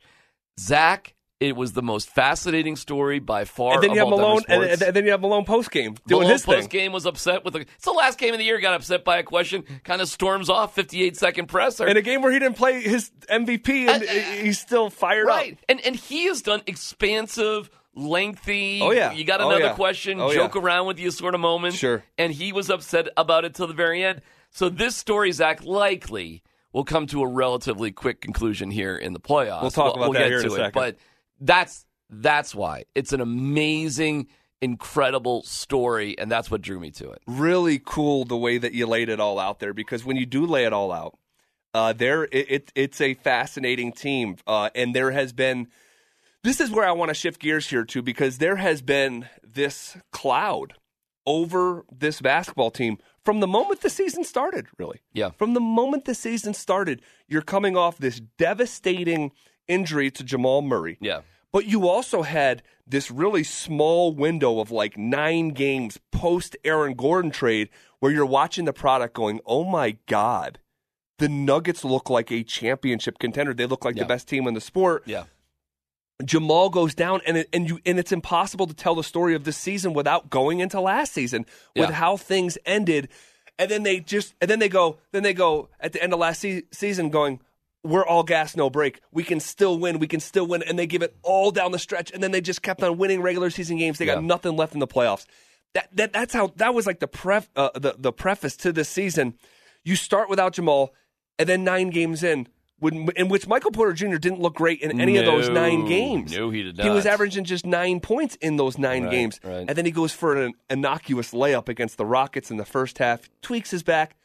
Zach, 0.60 1.16
it 1.40 1.56
was 1.56 1.74
the 1.74 1.84
most 1.84 2.10
fascinating 2.10 2.76
story 2.76 3.20
by 3.20 3.46
far. 3.46 3.76
and 3.76 3.84
then 3.84 3.92
you 3.92 4.00
have 4.00 4.10
Malone, 4.10 4.42
and, 4.48 4.64
and 4.64 4.96
then 4.96 5.06
you 5.06 5.12
have 5.12 5.22
Malone 5.22 5.46
post 5.46 5.70
game 5.70 5.96
doing 6.08 6.22
Malone 6.22 6.32
his 6.32 6.46
thing. 6.46 6.56
post 6.56 6.70
game 6.70 6.92
was 6.92 7.06
upset 7.06 7.46
with 7.46 7.54
the. 7.54 7.60
It's 7.62 7.86
the 7.86 7.92
last 7.92 8.18
game 8.18 8.34
of 8.34 8.40
the 8.40 8.46
year. 8.46 8.60
Got 8.60 8.74
upset 8.74 9.04
by 9.04 9.18
a 9.18 9.24
question. 9.24 9.64
Kind 9.84 10.02
of 10.02 10.08
storms 10.08 10.50
off. 10.50 10.74
Fifty-eight 10.74 11.16
second 11.16 11.48
presser. 11.48 11.88
In 11.88 11.96
a 11.96 12.02
game 12.02 12.24
where 12.24 12.32
he 12.32 12.40
didn't 12.40 12.58
play 12.58 12.82
his 12.82 13.12
MVP, 13.30 13.88
and 13.88 14.04
uh, 14.04 14.08
he's 14.42 14.60
still 14.60 14.90
fired 14.90 15.28
right, 15.28 15.54
up. 15.54 15.60
and 15.70 15.80
and 15.82 15.96
he 15.96 16.26
has 16.26 16.42
done 16.42 16.64
expansive, 16.66 17.70
lengthy. 17.98 18.80
Oh, 18.82 18.92
yeah. 18.92 19.12
you 19.12 19.24
got 19.26 19.42
Oh, 19.42 19.50
another 19.50 19.66
yeah. 19.66 19.74
question, 19.74 20.20
Oh, 20.22 20.34
joke 20.34 20.56
yeah. 20.56 20.62
around 20.62 20.88
with 20.88 21.00
you 21.00 21.12
sort 21.12 21.34
of 21.36 21.42
moment. 21.42 21.76
Sure. 21.76 22.04
and 22.18 22.32
he 22.32 22.52
was 22.54 22.70
upset 22.70 23.08
about 23.18 23.44
it 23.46 23.54
till 23.56 23.68
the 23.68 23.74
very 23.74 24.04
end. 24.04 24.22
So 24.52 24.70
this 24.70 24.96
story, 24.96 25.32
Zach, 25.32 25.64
likely 25.64 26.44
will 26.74 26.84
come 26.86 27.08
to 27.08 27.22
a 27.24 27.28
relatively 27.28 27.92
quick 27.92 28.22
conclusion 28.22 28.72
here 28.72 28.96
in 28.96 29.14
the 29.14 29.20
playoffs. 29.20 29.62
We'll 29.62 29.72
talk 29.72 29.96
about 29.96 30.14
that 30.14 30.20
get 30.20 30.28
here 30.28 30.40
in 30.40 30.46
a 30.46 30.48
it, 30.48 30.56
second. 30.56 30.72
but 30.74 30.98
that's 31.42 31.86
that's 32.10 32.56
why 32.56 32.86
it's 32.96 33.12
an 33.12 33.20
amazing, 33.22 34.28
incredible 34.62 35.44
story, 35.44 36.18
and 36.18 36.32
that's 36.32 36.50
what 36.50 36.62
drew 36.62 36.80
me 36.80 36.92
to 36.92 37.10
it. 37.12 37.22
really 37.28 37.80
cool 37.84 38.26
the 38.26 38.38
way 38.38 38.58
that 38.58 38.74
you 38.74 38.88
laid 38.88 39.10
it 39.10 39.20
all 39.20 39.40
out 39.40 39.60
there 39.60 39.74
because 39.74 40.06
when 40.06 40.16
you 40.18 40.26
do 40.26 40.46
lay 40.46 40.66
it 40.66 40.72
all 40.74 40.92
out, 40.92 41.18
uh, 41.74 41.94
there 41.94 42.24
it, 42.26 42.52
it 42.52 42.72
it's 42.76 43.02
a 43.02 43.14
fascinating 43.16 43.92
team, 43.92 44.38
uh, 44.48 44.70
and 44.76 44.96
there 44.96 45.12
has 45.12 45.34
been. 45.34 45.68
This 46.44 46.62
is 46.62 46.72
where 46.72 46.86
I 46.86 46.92
want 46.92 47.10
to 47.10 47.14
shift 47.16 47.42
gears 47.42 47.70
here 47.70 47.84
too, 47.84 48.02
because 48.02 48.38
there 48.38 48.56
has 48.58 48.82
been 48.82 49.28
this 49.44 49.98
cloud 50.12 50.74
over 51.26 51.86
this 51.92 52.22
basketball 52.22 52.72
team 52.72 52.98
from 53.26 53.42
the 53.42 53.48
moment 53.48 53.82
the 53.82 53.90
season 53.90 54.24
started. 54.24 54.68
Really, 54.78 55.02
Yeah. 55.14 55.32
From 55.32 55.54
the 55.54 55.60
moment 55.60 56.06
the 56.06 56.16
season 56.16 56.54
started, 56.54 57.02
you're 57.28 57.42
coming 57.42 57.76
off 57.76 57.98
this 57.98 58.22
devastating 58.38 59.32
injury 59.68 60.10
to 60.12 60.24
Jamal 60.24 60.62
Murray. 60.62 60.98
Yeah. 61.02 61.22
But 61.52 61.66
you 61.66 61.88
also 61.88 62.22
had 62.22 62.62
this 62.86 63.10
really 63.12 63.44
small 63.44 64.14
window 64.14 64.60
of 64.60 64.72
like 64.72 64.98
nine 64.98 65.50
games 65.50 66.00
post 66.12 66.56
Aaron 66.64 66.94
Gordon 66.94 67.32
trade 67.32 67.70
where 68.00 68.12
you're 68.12 68.26
watching 68.26 68.66
the 68.66 68.74
product 68.74 69.14
going, 69.14 69.42
oh 69.46 69.64
my 69.66 69.98
God, 70.08 70.60
the 71.20 71.28
Nuggets 71.28 71.84
look 71.84 72.10
like 72.10 72.32
a 72.32 72.44
championship 72.44 73.18
contender. 73.20 73.54
They 73.54 73.66
look 73.66 73.84
like 73.84 73.96
Yeah. 73.96 74.04
the 74.04 74.08
best 74.08 74.28
team 74.30 74.48
in 74.48 74.54
the 74.54 74.62
sport. 74.62 75.04
Yeah. 75.06 75.24
Jamal 76.26 76.70
goes 76.70 76.96
down, 76.96 77.22
and 77.28 77.38
it, 77.38 77.50
and 77.54 77.70
you 77.70 77.80
and 77.86 78.00
it's 78.00 78.12
impossible 78.12 78.66
to 78.68 78.74
tell 78.74 78.96
the 78.96 79.04
story 79.04 79.36
of 79.36 79.44
this 79.44 79.58
season 79.58 79.94
without 79.94 80.30
going 80.30 80.60
into 80.60 80.80
last 80.82 81.14
season 81.14 81.46
with 81.76 81.90
Yeah. 81.90 81.96
how 81.96 82.18
things 82.18 82.58
ended, 82.66 83.10
and 83.60 83.70
then 83.70 83.84
they 83.84 84.00
just 84.00 84.34
and 84.42 84.50
then 84.50 84.60
they 84.60 84.70
go 84.70 84.98
then 85.12 85.22
they 85.24 85.34
go 85.34 85.70
at 85.80 85.94
the 85.94 86.02
end 86.02 86.14
of 86.14 86.20
last 86.20 86.42
se- 86.42 86.64
season 86.72 87.10
going. 87.10 87.40
We're 87.84 88.06
all 88.06 88.24
gas, 88.24 88.58
no 88.58 88.70
break. 88.70 89.00
We 89.14 89.24
can 89.24 89.40
still 89.40 89.78
win. 89.80 90.00
We 90.00 90.08
can 90.08 90.20
still 90.20 90.46
win, 90.46 90.62
and 90.64 90.78
they 90.78 90.88
give 90.88 91.02
it 91.04 91.16
all 91.22 91.52
down 91.52 91.72
the 91.72 91.80
stretch. 91.80 92.12
And 92.12 92.22
then 92.22 92.32
they 92.32 92.42
just 92.42 92.62
kept 92.62 92.84
on 92.84 92.98
winning 92.98 93.22
regular 93.22 93.50
season 93.50 93.78
games. 93.78 93.98
They 93.98 94.06
got 94.06 94.18
Yeah. 94.22 94.28
nothing 94.28 94.58
left 94.58 94.74
in 94.74 94.80
the 94.80 94.88
playoffs. 94.88 95.26
That, 95.74 95.88
that 95.94 96.12
that's 96.12 96.34
how 96.34 96.48
that 96.58 96.74
was 96.74 96.86
like 96.88 97.00
the 97.00 97.08
pref 97.08 97.48
uh, 97.56 97.70
the 97.76 97.96
the 97.98 98.12
preface 98.12 98.58
to 98.58 98.74
this 98.74 98.90
season. 98.90 99.36
You 99.86 99.96
start 99.96 100.28
without 100.30 100.54
Jamal, 100.54 100.94
and 101.40 101.48
then 101.48 101.64
nine 101.64 101.90
games 101.92 102.24
in, 102.24 102.48
when, 102.80 103.10
in 103.16 103.28
which 103.28 103.48
Michael 103.48 103.72
Porter 103.72 103.94
Jr. 103.94 104.18
didn't 104.18 104.40
look 104.40 104.56
great 104.56 104.82
in 104.82 105.00
any 105.02 105.18
of 105.18 105.26
those 105.26 105.50
nine 105.50 105.86
games. 105.86 106.32
No, 106.36 106.50
he 106.50 106.64
did 106.64 106.80
He 106.80 106.90
was 106.90 107.06
averaging 107.06 107.44
just 107.44 107.66
nine 107.66 108.00
points 108.00 108.36
in 108.36 108.58
those 108.58 108.78
nine 108.78 109.04
Right, 109.04 109.12
games, 109.12 109.40
right. 109.44 109.66
and 109.68 109.70
then 109.70 109.86
he 109.86 109.92
goes 109.92 110.14
for 110.14 110.36
an 110.42 110.54
innocuous 110.70 111.32
layup 111.32 111.70
against 111.70 111.98
the 111.98 112.06
Rockets 112.06 112.52
in 112.52 112.58
the 112.58 112.66
first 112.66 112.98
half. 113.00 113.30
Tweaks 113.42 113.72
his 113.72 113.84
back. 113.84 114.16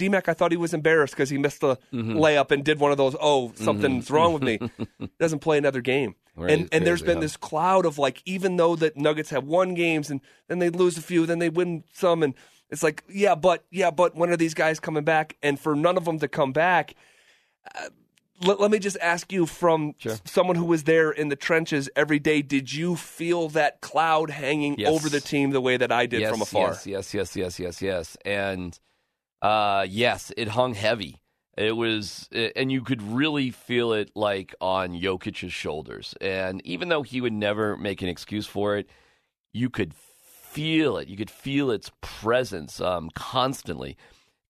DMAC, 0.00 0.28
I 0.28 0.34
thought 0.34 0.50
he 0.50 0.56
was 0.56 0.74
embarrassed 0.74 1.14
because 1.14 1.30
he 1.30 1.38
missed 1.38 1.60
the 1.60 1.76
Mm-hmm. 1.92 2.16
layup 2.16 2.50
and 2.50 2.64
did 2.64 2.80
one 2.80 2.90
of 2.90 2.96
those. 2.98 3.14
Oh, 3.20 3.52
something's 3.54 4.10
wrong 4.10 4.32
with 4.32 4.42
me. 4.42 4.58
Doesn't 5.20 5.38
play 5.38 5.56
another 5.56 5.80
game. 5.80 6.16
Right, 6.36 6.50
and 6.50 6.68
and 6.72 6.84
there's 6.84 7.00
been 7.02 7.18
huh? 7.18 7.20
this 7.20 7.36
cloud 7.36 7.86
of 7.86 7.96
like, 7.96 8.20
even 8.26 8.56
though 8.56 8.74
the 8.74 8.92
Nuggets 8.96 9.30
have 9.30 9.44
won 9.44 9.74
games 9.74 10.10
and 10.10 10.20
then 10.48 10.58
they 10.58 10.68
lose 10.68 10.98
a 10.98 11.00
few, 11.00 11.26
then 11.26 11.38
they 11.38 11.48
win 11.48 11.84
some, 11.92 12.24
and 12.24 12.34
it's 12.70 12.82
like, 12.82 13.04
yeah, 13.08 13.36
but 13.36 13.64
yeah, 13.70 13.92
but 13.92 14.16
when 14.16 14.30
are 14.30 14.36
these 14.36 14.52
guys 14.54 14.80
coming 14.80 15.04
back? 15.04 15.36
And 15.44 15.60
for 15.60 15.76
none 15.76 15.96
of 15.96 16.06
them 16.06 16.18
to 16.18 16.26
come 16.26 16.52
back, 16.52 16.96
uh, 17.74 17.88
let, 18.44 18.60
let 18.60 18.70
me 18.70 18.78
just 18.78 18.96
ask 19.00 19.32
you 19.32 19.46
from 19.46 19.94
Sure. 19.98 20.16
someone 20.24 20.56
who 20.56 20.64
was 20.64 20.84
there 20.84 21.10
in 21.10 21.28
the 21.28 21.36
trenches 21.36 21.88
every 21.94 22.18
day, 22.18 22.42
did 22.42 22.72
you 22.72 22.96
feel 22.96 23.48
that 23.50 23.80
cloud 23.80 24.30
hanging 24.30 24.76
Yes. 24.78 24.90
over 24.92 25.08
the 25.08 25.20
team 25.20 25.50
the 25.50 25.60
way 25.60 25.76
that 25.76 25.92
I 25.92 26.06
did 26.06 26.20
yes, 26.20 26.30
from 26.30 26.42
afar? 26.42 26.70
Yes, 26.70 26.86
yes, 26.86 27.14
yes, 27.14 27.36
yes, 27.36 27.60
yes, 27.60 27.82
yes. 27.82 28.16
And 28.24 28.78
uh, 29.42 29.86
yes, 29.88 30.32
it 30.36 30.48
hung 30.48 30.74
heavy. 30.74 31.20
It 31.56 31.76
was, 31.76 32.28
and 32.32 32.72
you 32.72 32.82
could 32.82 33.00
really 33.00 33.50
feel 33.50 33.92
it 33.92 34.10
like 34.16 34.54
on 34.60 34.94
Jokic's 35.00 35.52
shoulders. 35.52 36.14
And 36.20 36.60
even 36.66 36.88
though 36.88 37.02
he 37.02 37.20
would 37.20 37.32
never 37.32 37.76
make 37.76 38.02
an 38.02 38.08
excuse 38.08 38.46
for 38.46 38.76
it, 38.76 38.88
you 39.52 39.70
could 39.70 39.94
feel 39.94 40.98
it. 40.98 41.06
You 41.06 41.16
could 41.16 41.30
feel 41.30 41.70
its 41.70 41.92
presence 42.00 42.80
um, 42.80 43.10
constantly 43.14 43.96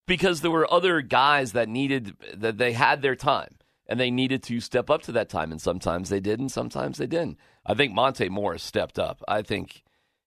because 0.06 0.40
there 0.40 0.50
were 0.50 0.72
other 0.72 1.00
guys 1.00 1.52
that 1.52 1.68
needed 1.68 2.16
that 2.34 2.58
they 2.58 2.72
had 2.72 3.02
their 3.02 3.16
time 3.16 3.56
and 3.86 4.00
they 4.00 4.10
needed 4.10 4.42
to 4.44 4.60
step 4.60 4.90
up 4.90 5.02
to 5.02 5.12
that 5.12 5.28
time. 5.28 5.52
And 5.52 5.60
sometimes 5.60 6.08
they 6.08 6.20
did, 6.20 6.40
and 6.40 6.50
sometimes 6.50 6.98
they 6.98 7.06
didn't. 7.06 7.38
I 7.66 7.74
think 7.74 7.92
Monte 7.92 8.28
Morris 8.28 8.62
stepped 8.62 8.98
up. 8.98 9.22
I 9.28 9.42
think 9.42 9.84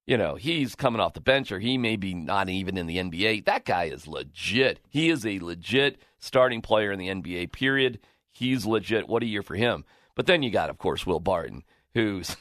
you 0.07 0.17
know, 0.17 0.35
he's 0.35 0.73
coming 0.73 1.01
off 1.01 1.13
the 1.13 1.19
bench 1.19 1.51
or 1.51 1.59
he 1.59 1.77
may 1.77 1.97
be 1.97 2.13
not 2.13 2.47
even 2.49 2.77
in 2.77 2.87
the 2.87 2.97
NBA. 2.97 3.45
That 3.45 3.65
guy 3.65 3.85
is 3.85 4.07
legit. 4.07 4.79
He 4.87 5.09
is 5.09 5.25
a 5.25 5.39
legit 5.39 6.01
starting 6.17 6.61
player 6.61 6.93
in 6.93 6.97
the 6.97 7.09
NBA, 7.09 7.51
period. 7.51 7.99
He's 8.31 8.65
legit. 8.65 9.09
What 9.09 9.21
a 9.21 9.27
year 9.27 9.43
for 9.43 9.55
him. 9.55 9.83
But 10.15 10.25
then 10.25 10.41
you 10.41 10.49
got, 10.49 10.69
of 10.69 10.77
course, 10.77 11.05
Will 11.05 11.19
Barton, 11.19 11.63
who's. 11.93 12.35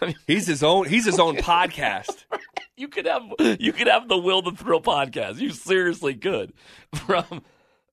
I 0.00 0.06
mean, 0.06 0.14
He's 0.26 0.46
his 0.46 0.62
own. 0.62 0.86
He's 0.86 1.04
his 1.04 1.18
own 1.18 1.36
podcast. 1.36 2.24
you 2.76 2.88
could 2.88 3.06
have 3.06 3.22
you 3.60 3.72
could 3.72 3.86
have 3.86 4.08
the 4.08 4.18
Will 4.18 4.42
the 4.42 4.52
Thrill 4.52 4.80
podcast. 4.80 5.38
You 5.38 5.50
seriously 5.50 6.14
could. 6.14 6.52
From 6.94 7.42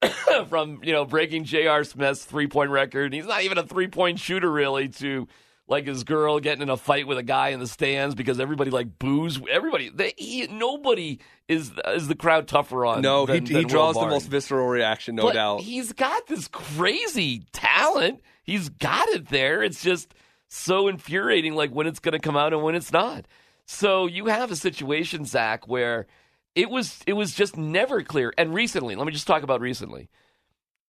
from 0.50 0.82
you 0.84 0.92
know 0.92 1.06
breaking 1.06 1.46
J.R. 1.46 1.84
Smith's 1.84 2.26
three 2.26 2.48
point 2.48 2.70
record. 2.70 3.14
He's 3.14 3.26
not 3.26 3.44
even 3.44 3.58
a 3.58 3.64
three 3.64 3.88
point 3.88 4.20
shooter 4.20 4.52
really. 4.52 4.90
To 4.90 5.28
like 5.68 5.88
his 5.88 6.04
girl 6.04 6.40
getting 6.40 6.62
in 6.62 6.70
a 6.70 6.78
fight 6.78 7.08
with 7.08 7.18
a 7.18 7.24
guy 7.24 7.50
in 7.50 7.60
the 7.60 7.68
stands 7.68 8.14
because 8.14 8.40
everybody 8.40 8.72
like 8.72 9.00
boos 9.00 9.40
everybody. 9.50 9.90
They, 9.90 10.14
he, 10.18 10.48
nobody 10.48 11.20
is 11.48 11.72
is 11.88 12.08
the 12.08 12.16
crowd 12.16 12.48
tougher 12.48 12.86
on. 12.86 13.02
No, 13.02 13.26
than, 13.26 13.46
he, 13.46 13.54
than 13.54 13.62
he 13.64 13.68
draws 13.68 13.96
the 13.96 14.08
most 14.08 14.28
visceral 14.28 14.68
reaction, 14.68 15.16
no 15.16 15.24
But 15.24 15.34
doubt. 15.34 15.62
He's 15.62 15.94
got 15.94 16.28
this 16.28 16.48
crazy 16.48 17.44
talent. 17.52 18.22
He's 18.44 18.70
got 18.70 19.08
it 19.10 19.30
there. 19.30 19.64
It's 19.64 19.82
just 19.82 20.14
so 20.56 20.88
infuriating, 20.88 21.54
like 21.56 21.72
when 21.72 21.88
it's 21.88 22.00
going 22.00 22.14
to 22.14 22.20
come 22.20 22.38
out 22.38 22.54
and 22.54 22.64
when 22.64 22.76
it's 22.76 22.92
not. 22.92 23.26
So 23.66 24.06
you 24.08 24.28
have 24.28 24.52
a 24.52 24.56
situation, 24.56 25.26
Zach, 25.26 25.68
where 25.68 26.08
it 26.56 26.70
was 26.70 27.00
it 27.06 27.14
was 27.14 27.34
just 27.34 27.58
never 27.58 28.02
clear. 28.04 28.34
And 28.38 28.54
recently, 28.54 28.96
let 28.96 29.06
me 29.06 29.14
just 29.14 29.28
talk 29.28 29.44
about 29.44 29.62
recently 29.62 30.10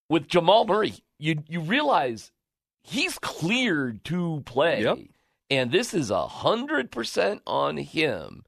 with 0.09 0.29
Jamal 0.29 0.67
Murray. 0.67 0.95
You 1.19 1.43
you 1.49 1.61
realize 1.61 2.31
he's 2.83 3.19
cleared 3.19 4.05
to 4.05 4.43
play. 4.47 4.83
Yep. 4.83 4.99
And 5.51 5.71
this 5.71 5.95
is 5.95 6.11
a 6.11 6.27
hundred 6.27 6.91
percent 6.91 7.43
on 7.47 7.77
him. 7.77 8.45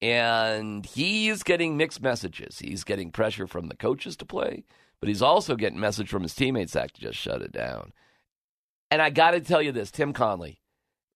And 0.00 0.84
he's 0.84 1.44
getting 1.44 1.76
mixed 1.76 2.02
messages. 2.02 2.58
He's 2.58 2.82
getting 2.82 3.12
pressure 3.12 3.46
from 3.46 3.68
the 3.68 3.76
coaches 3.76 4.16
to 4.16 4.24
play, 4.24 4.64
but 4.98 5.08
he's 5.08 5.22
also 5.22 5.54
getting 5.54 5.78
message 5.78 6.08
from 6.08 6.24
his 6.24 6.34
teammates 6.34 6.72
that 6.72 6.92
to 6.94 7.00
just 7.00 7.18
shut 7.18 7.40
it 7.40 7.52
down. 7.52 7.92
And 8.90 9.00
I 9.00 9.10
got 9.10 9.30
to 9.30 9.40
tell 9.40 9.62
you 9.62 9.70
this, 9.70 9.92
Tim 9.92 10.12
Connolly, 10.12 10.61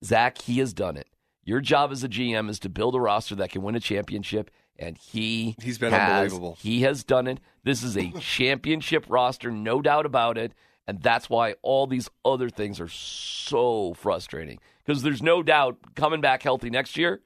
Zach, 0.06 0.38
he 0.42 0.58
has 0.58 0.72
done 0.72 0.96
it. 0.96 1.08
Your 1.44 1.60
job 1.60 1.92
as 1.92 2.02
a 2.02 2.08
GM 2.08 2.48
is 2.48 2.58
to 2.60 2.68
build 2.68 2.94
a 2.94 3.00
roster 3.00 3.34
that 3.36 3.50
can 3.50 3.62
win 3.62 3.74
a 3.76 3.80
championship, 3.80 4.50
and 4.78 4.98
he 4.98 5.56
He's 5.62 5.78
been 5.78 5.92
has. 5.92 6.24
unbelievable. 6.24 6.56
He 6.60 6.82
has 6.82 7.04
done 7.04 7.26
it. 7.26 7.38
This 7.64 7.82
is 7.82 7.96
a 7.96 8.10
championship 8.20 9.04
roster, 9.08 9.50
no 9.50 9.80
doubt 9.80 10.06
about 10.06 10.38
it. 10.38 10.52
And 10.88 11.02
that's 11.02 11.28
why 11.28 11.54
all 11.62 11.86
these 11.86 12.08
other 12.24 12.48
things 12.48 12.80
are 12.80 12.88
so 12.88 13.94
frustrating. 13.94 14.58
Because 14.84 15.02
there's 15.02 15.22
no 15.22 15.42
doubt 15.42 15.78
coming 15.96 16.20
back 16.20 16.42
healthy 16.42 16.70
next 16.70 16.96
year, 16.96 17.20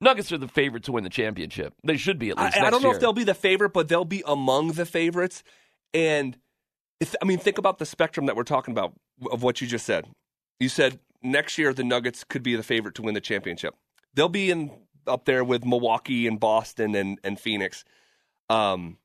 Nuggets 0.00 0.32
are 0.32 0.38
the 0.38 0.48
favorite 0.48 0.82
to 0.84 0.92
win 0.92 1.04
the 1.04 1.10
championship. 1.10 1.74
They 1.84 1.96
should 1.96 2.18
be 2.18 2.30
at 2.30 2.36
least. 2.36 2.56
I 2.56 2.60
next 2.60 2.72
don't 2.72 2.82
know 2.82 2.88
year. 2.88 2.96
if 2.96 3.00
they'll 3.00 3.12
be 3.12 3.22
the 3.22 3.34
favorite, 3.34 3.72
but 3.72 3.86
they'll 3.86 4.04
be 4.04 4.24
among 4.26 4.72
the 4.72 4.84
favorites. 4.84 5.44
And 5.94 6.36
if, 6.98 7.14
I 7.22 7.24
mean, 7.24 7.38
think 7.38 7.56
about 7.56 7.78
the 7.78 7.86
spectrum 7.86 8.26
that 8.26 8.34
we're 8.34 8.42
talking 8.42 8.72
about 8.72 8.94
of 9.30 9.44
what 9.44 9.60
you 9.60 9.68
just 9.68 9.86
said. 9.86 10.08
You 10.58 10.68
said 10.68 10.98
next 11.22 11.58
year 11.58 11.72
the 11.72 11.84
Nuggets 11.84 12.24
could 12.24 12.42
be 12.42 12.56
the 12.56 12.62
favorite 12.62 12.94
to 12.96 13.02
win 13.02 13.14
the 13.14 13.20
championship. 13.20 13.74
They'll 14.14 14.28
be 14.28 14.50
in 14.50 14.70
up 15.06 15.24
there 15.24 15.42
with 15.44 15.64
Milwaukee 15.64 16.26
and 16.26 16.38
Boston 16.38 16.94
and, 16.94 17.18
and 17.24 17.38
Phoenix. 17.40 17.84
Um, 18.48 18.98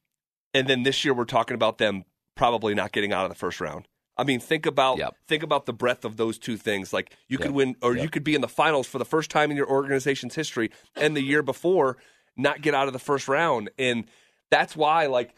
and 0.53 0.67
then 0.67 0.83
this 0.83 1.03
year 1.05 1.13
we're 1.13 1.25
talking 1.25 1.55
about 1.55 1.77
them 1.77 2.05
probably 2.35 2.75
not 2.75 2.91
getting 2.91 3.13
out 3.13 3.25
of 3.25 3.29
the 3.29 3.35
first 3.37 3.59
round. 3.61 3.87
I 4.19 4.23
mean, 4.23 4.39
think 4.39 4.65
about 4.65 4.97
Yep. 4.97 5.15
think 5.27 5.43
about 5.43 5.65
the 5.67 5.73
breadth 5.73 6.03
of 6.05 6.17
those 6.17 6.37
two 6.39 6.57
things. 6.57 6.91
Like 6.91 7.15
you 7.27 7.37
could 7.37 7.47
Yep. 7.47 7.53
win, 7.53 7.75
or 7.81 7.93
Yep. 7.95 8.03
you 8.03 8.09
could 8.09 8.23
be 8.23 8.35
in 8.35 8.41
the 8.41 8.47
finals 8.47 8.87
for 8.87 8.97
the 8.97 9.05
first 9.05 9.29
time 9.29 9.51
in 9.51 9.57
your 9.57 9.69
organization's 9.69 10.33
history, 10.35 10.71
and 10.95 11.15
the 11.15 11.21
year 11.21 11.43
before 11.43 11.97
not 12.35 12.61
get 12.61 12.73
out 12.73 12.87
of 12.87 12.93
the 12.93 12.99
first 12.99 13.27
round. 13.27 13.69
And 13.77 14.05
that's 14.49 14.75
why, 14.75 15.05
like, 15.07 15.35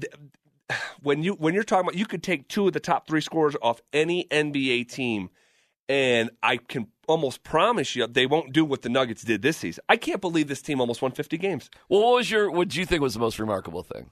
th- 0.00 0.12
when 1.02 1.22
you 1.24 1.32
when 1.34 1.54
you're 1.54 1.64
talking 1.64 1.86
about, 1.88 1.98
you 1.98 2.06
could 2.06 2.22
take 2.22 2.46
two 2.48 2.66
of 2.68 2.72
the 2.72 2.80
top 2.80 3.08
three 3.08 3.20
scorers 3.20 3.56
off 3.62 3.80
any 3.92 4.26
NBA 4.30 4.84
team, 4.88 5.30
and 5.90 6.30
I 6.40 6.56
can 6.56 6.86
almost 7.08 7.42
promise 7.42 7.96
you 7.96 8.06
they 8.06 8.24
won't 8.24 8.52
do 8.52 8.64
what 8.64 8.82
the 8.82 8.88
Nuggets 8.88 9.24
did 9.24 9.42
this 9.42 9.56
season. 9.56 9.82
I 9.88 9.96
can't 9.96 10.20
believe 10.20 10.46
this 10.46 10.62
team 10.62 10.80
almost 10.80 11.02
won 11.02 11.10
50 11.10 11.36
games. 11.36 11.68
Well, 11.88 12.00
what 12.02 12.14
was 12.14 12.30
your? 12.30 12.48
What 12.48 12.68
do 12.68 12.78
you 12.78 12.86
think 12.86 13.02
was 13.02 13.14
the 13.14 13.20
most 13.20 13.40
remarkable 13.40 13.82
thing 13.82 14.10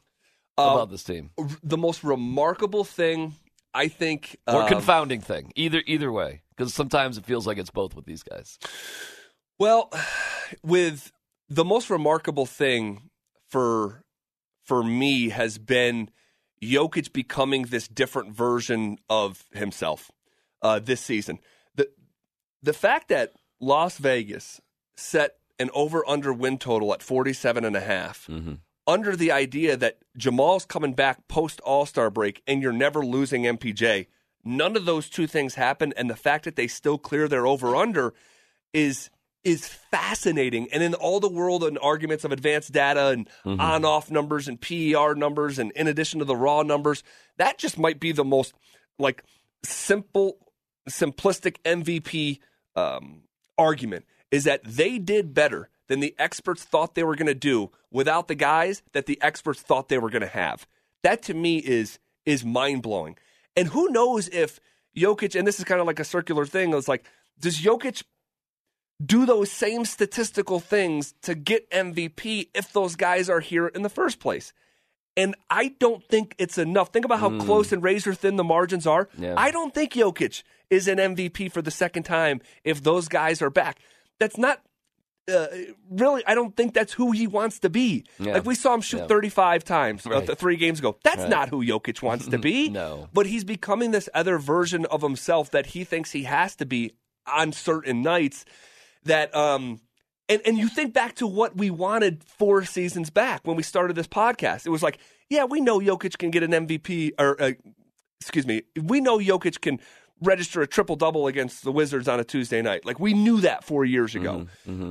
Uh, 0.59 0.73
about 0.75 0.91
this 0.91 1.05
team, 1.05 1.31
the 1.63 1.79
most 1.79 2.03
remarkable 2.03 2.83
thing, 2.83 3.37
I 3.73 3.87
think, 3.87 4.37
or 4.49 4.63
um, 4.63 4.69
confounding 4.69 5.21
thing? 5.21 5.53
Either 5.55 5.81
either 5.87 6.11
way, 6.11 6.43
because 6.51 6.75
sometimes 6.75 7.17
it 7.17 7.25
feels 7.25 7.47
like 7.47 7.59
it's 7.59 7.71
both 7.71 7.95
with 7.95 8.07
these 8.07 8.25
guys. 8.25 8.59
Well, 9.61 9.93
with 10.65 11.13
the 11.49 11.65
most 11.65 11.91
remarkable 11.91 12.47
thing 12.47 13.11
for 13.47 14.03
for 14.65 14.83
me 14.83 15.29
has 15.29 15.59
been 15.59 16.11
Jokic 16.61 17.13
becoming 17.13 17.63
this 17.67 17.87
different 17.87 18.33
version 18.33 18.99
of 19.09 19.45
himself 19.53 20.11
uh, 20.61 20.81
this 20.81 21.01
season. 21.01 21.39
The 22.63 22.73
fact 22.73 23.09
that 23.09 23.33
Las 23.61 23.99
Vegas 23.99 24.61
set 24.97 25.37
an 25.59 25.71
over 25.75 26.09
under 26.09 26.33
win 26.33 26.59
total 26.59 26.93
at 26.93 27.03
47 27.03 27.65
and 27.65 27.77
a 27.77 27.81
half 27.81 28.27
Mm-hmm. 28.29 28.55
under 28.87 29.17
the 29.17 29.31
idea 29.33 29.77
that 29.77 29.99
Jamal's 30.17 30.65
coming 30.65 30.93
back 30.95 31.27
post 31.29 31.61
All 31.63 31.87
Star 31.87 32.11
break 32.11 32.43
and 32.47 32.63
you're 32.63 32.73
never 32.73 33.05
losing 33.05 33.43
MPJ. 33.43 34.07
None 34.45 34.77
of 34.77 34.85
those 34.87 35.11
two 35.11 35.27
things 35.27 35.57
happen, 35.57 35.93
and 35.97 36.09
the 36.09 36.17
fact 36.17 36.45
that 36.45 36.57
they 36.57 36.69
still 36.69 36.97
clear 36.97 37.27
their 37.29 37.47
over 37.47 37.75
under 37.77 38.15
is 38.73 39.11
is 39.45 39.67
fascinating. 39.69 40.69
And 40.73 40.83
in 40.83 40.95
all 40.95 41.21
the 41.21 41.29
world 41.29 41.65
and 41.65 41.79
arguments 41.81 42.25
of 42.25 42.33
advanced 42.33 42.73
data 42.73 43.09
and 43.09 43.29
on 43.45 43.85
off 43.85 44.11
numbers 44.11 44.47
and 44.49 44.61
PER 44.61 45.15
numbers, 45.15 45.59
and 45.59 45.71
in 45.73 45.87
addition 45.87 46.19
to 46.19 46.25
the 46.25 46.37
raw 46.37 46.63
numbers, 46.63 47.03
that 47.37 47.59
just 47.59 47.79
might 47.79 47.99
be 48.01 48.13
the 48.13 48.25
most 48.25 48.53
like 48.99 49.23
simple, 49.65 50.39
simplistic 50.89 51.57
MVP 51.65 52.41
um, 52.77 53.23
argument 53.57 54.05
is 54.31 54.45
that 54.45 54.63
they 54.65 54.99
did 54.99 55.35
better 55.35 55.69
than 55.89 56.01
the 56.01 56.15
experts 56.19 56.65
thought 56.65 56.95
they 56.95 57.05
were 57.05 57.17
going 57.17 57.27
to 57.27 57.35
do 57.35 57.71
without 57.91 58.29
the 58.29 58.35
guys 58.35 58.83
that 58.93 59.07
the 59.07 59.21
experts 59.23 59.61
thought 59.61 59.89
they 59.89 59.99
were 59.99 60.11
going 60.11 60.23
to 60.23 60.29
have. 60.29 60.67
That 61.03 61.23
to 61.23 61.35
me 61.35 61.59
is 61.59 61.99
is 62.27 62.45
mind 62.45 62.83
blowing. 62.83 63.17
And 63.57 63.69
who 63.69 63.89
knows 63.89 64.29
if 64.29 64.61
Jokic 64.97 65.37
and 65.37 65.47
this 65.47 65.59
is 65.59 65.65
kind 65.65 65.81
of 65.81 65.87
like 65.87 66.01
a 66.01 66.05
circular 66.05 66.45
thing. 66.45 66.75
It's 66.75 66.89
like 66.89 67.05
does 67.41 67.59
Jokic 67.59 68.03
do 69.05 69.25
those 69.25 69.51
same 69.51 69.85
statistical 69.85 70.61
things 70.61 71.15
to 71.23 71.35
get 71.35 71.71
MVP 71.71 72.49
if 72.55 72.73
those 72.73 72.97
guys 72.97 73.31
are 73.31 73.41
here 73.41 73.69
in 73.69 73.83
the 73.83 73.89
first 73.89 74.21
place? 74.21 74.53
And 75.17 75.35
I 75.51 75.75
don't 75.81 76.05
think 76.09 76.35
it's 76.39 76.59
enough. 76.59 76.93
Think 76.93 77.05
about 77.05 77.19
how 77.21 77.37
close 77.41 77.73
and 77.73 77.83
razor 77.83 78.15
thin 78.15 78.37
the 78.37 78.45
margins 78.45 78.87
are. 78.87 79.09
Yeah. 79.19 79.35
I 79.37 79.51
don't 79.51 79.75
think 79.75 79.95
Jokic 79.95 80.43
is 80.71 80.87
an 80.87 80.99
MVP 80.99 81.51
for 81.51 81.61
the 81.63 81.71
second 81.73 82.05
time 82.05 82.41
if 82.63 82.83
those 82.83 83.09
guys 83.09 83.43
are 83.43 83.51
back. 83.51 83.79
That's 84.21 84.39
not 84.39 84.61
uh, 85.29 85.47
really. 85.91 86.23
I 86.27 86.35
don't 86.35 86.57
think 86.57 86.73
that's 86.73 86.93
who 86.93 87.11
he 87.13 87.27
wants 87.27 87.59
to 87.61 87.69
be. 87.69 88.05
Yeah. 88.19 88.35
Like 88.35 88.47
we 88.47 88.55
saw 88.55 88.75
him 88.75 88.81
shoot 88.81 88.99
Yeah. 88.99 89.07
35 89.09 89.65
times 89.65 90.07
uh, 90.07 90.11
Right. 90.11 90.27
th- 90.27 90.39
three 90.39 90.57
games 90.57 90.79
ago. 90.79 90.97
That's 91.05 91.19
Right. 91.23 91.29
not 91.29 91.49
who 91.51 91.65
Jokic 91.65 92.01
wants 92.01 92.29
to 92.29 92.39
be. 92.51 92.69
No. 92.71 93.09
But 93.13 93.27
he's 93.27 93.45
becoming 93.45 93.91
this 93.91 94.09
other 94.15 94.39
version 94.39 94.87
of 94.87 95.03
himself 95.03 95.51
that 95.51 95.67
he 95.67 95.85
thinks 95.85 96.13
he 96.13 96.23
has 96.23 96.55
to 96.57 96.65
be 96.67 96.93
on 97.27 97.53
certain 97.53 98.03
nights. 98.03 98.45
That 99.05 99.35
um, 99.35 99.81
and 100.29 100.43
and 100.45 100.59
you 100.59 100.69
think 100.69 100.93
back 100.93 101.15
to 101.17 101.27
what 101.27 101.57
we 101.57 101.71
wanted 101.71 102.23
four 102.25 102.65
seasons 102.65 103.11
back 103.11 103.41
when 103.45 103.57
we 103.57 103.63
started 103.63 103.97
this 103.97 104.09
podcast. 104.09 104.67
It 104.67 104.71
was 104.71 104.83
like, 104.83 104.99
yeah, 105.29 105.45
we 105.45 105.61
know 105.61 105.79
Jokic 105.81 106.19
can 106.19 106.31
get 106.31 106.43
an 106.43 106.51
MVP, 106.51 107.13
or 107.19 107.41
uh, 107.41 107.53
excuse 108.21 108.47
me, 108.47 108.63
we 108.81 109.01
know 109.01 109.19
Jokic 109.19 109.61
can 109.61 109.81
register 110.21 110.61
a 110.63 110.67
triple 110.67 110.97
double 110.97 111.29
against 111.29 111.63
the 111.63 111.71
Wizards 111.71 112.09
on 112.09 112.19
a 112.19 112.25
Tuesday 112.25 112.61
night. 112.61 112.85
Like 112.85 112.99
we 112.99 113.15
knew 113.15 113.41
that 113.43 113.63
four 113.65 113.85
years 113.85 114.15
ago. 114.15 114.47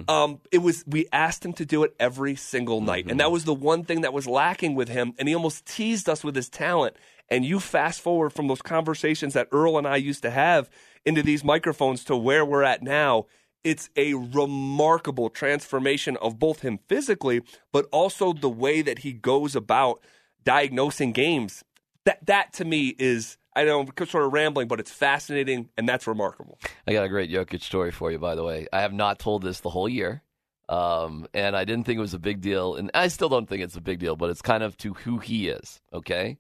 Um, 0.09 0.39
it 0.51 0.59
was 0.59 0.83
we 0.87 1.07
asked 1.11 1.43
him 1.43 1.53
to 1.53 1.65
do 1.65 1.83
it 1.83 1.93
every 1.99 2.35
single 2.35 2.81
night, 2.81 3.05
and 3.09 3.19
that 3.19 3.31
was 3.31 3.43
the 3.43 3.53
one 3.53 3.83
thing 3.83 4.01
that 4.01 4.13
was 4.13 4.25
lacking 4.27 4.75
with 4.75 4.87
him. 4.89 5.13
And 5.19 5.27
he 5.27 5.35
almost 5.35 5.65
teased 5.65 6.07
us 6.09 6.23
with 6.23 6.35
his 6.35 6.49
talent. 6.49 6.95
And 7.29 7.43
you 7.43 7.59
fast 7.59 7.99
forward 7.99 8.31
from 8.31 8.47
those 8.47 8.61
conversations 8.61 9.33
that 9.33 9.49
Earl 9.51 9.77
and 9.77 9.85
I 9.85 9.97
used 9.97 10.21
to 10.21 10.31
have 10.31 10.69
into 11.05 11.21
these 11.21 11.43
microphones 11.43 12.05
to 12.05 12.15
where 12.15 12.45
we're 12.45 12.63
at 12.63 12.81
now. 12.81 13.25
It's 13.67 13.89
a 13.97 14.13
remarkable 14.13 15.29
transformation 15.29 16.15
of 16.21 16.39
both 16.39 16.61
him 16.61 16.79
physically, 16.87 17.41
but 17.73 17.85
also 17.91 18.31
the 18.31 18.47
way 18.49 18.81
that 18.81 18.99
he 18.99 19.11
goes 19.11 19.57
about 19.57 19.99
diagnosing 20.45 21.11
games. 21.11 21.65
That 22.05 22.25
that 22.27 22.53
to 22.53 22.63
me 22.63 22.95
is 22.97 23.37
I 23.57 23.65
know 23.65 23.81
I'm 23.81 24.07
sort 24.07 24.23
of 24.23 24.31
rambling, 24.31 24.69
but 24.69 24.79
it's 24.79 24.91
fascinating 24.93 25.67
and 25.77 25.89
that's 25.89 26.07
remarkable. 26.07 26.57
I 26.87 26.93
got 26.93 27.03
a 27.03 27.09
great 27.09 27.29
Jokic 27.29 27.61
story 27.61 27.91
for 27.91 28.09
you, 28.09 28.19
by 28.19 28.35
the 28.35 28.43
way. 28.45 28.67
I 28.71 28.79
have 28.79 28.93
not 28.93 29.19
told 29.19 29.41
this 29.41 29.59
the 29.59 29.69
whole 29.71 29.89
year, 29.89 30.21
um, 30.69 31.27
and 31.33 31.53
I 31.53 31.65
didn't 31.65 31.85
think 31.85 31.97
it 31.97 32.01
was 32.01 32.13
a 32.13 32.19
big 32.19 32.39
deal, 32.39 32.75
and 32.75 32.89
I 32.93 33.09
still 33.09 33.27
don't 33.27 33.49
think 33.49 33.61
it's 33.63 33.75
a 33.75 33.81
big 33.81 33.99
deal, 33.99 34.15
but 34.15 34.29
it's 34.29 34.41
kind 34.41 34.63
of 34.63 34.77
to 34.77 34.93
who 34.93 35.17
he 35.17 35.49
is. 35.49 35.81
Okay, 35.91 36.37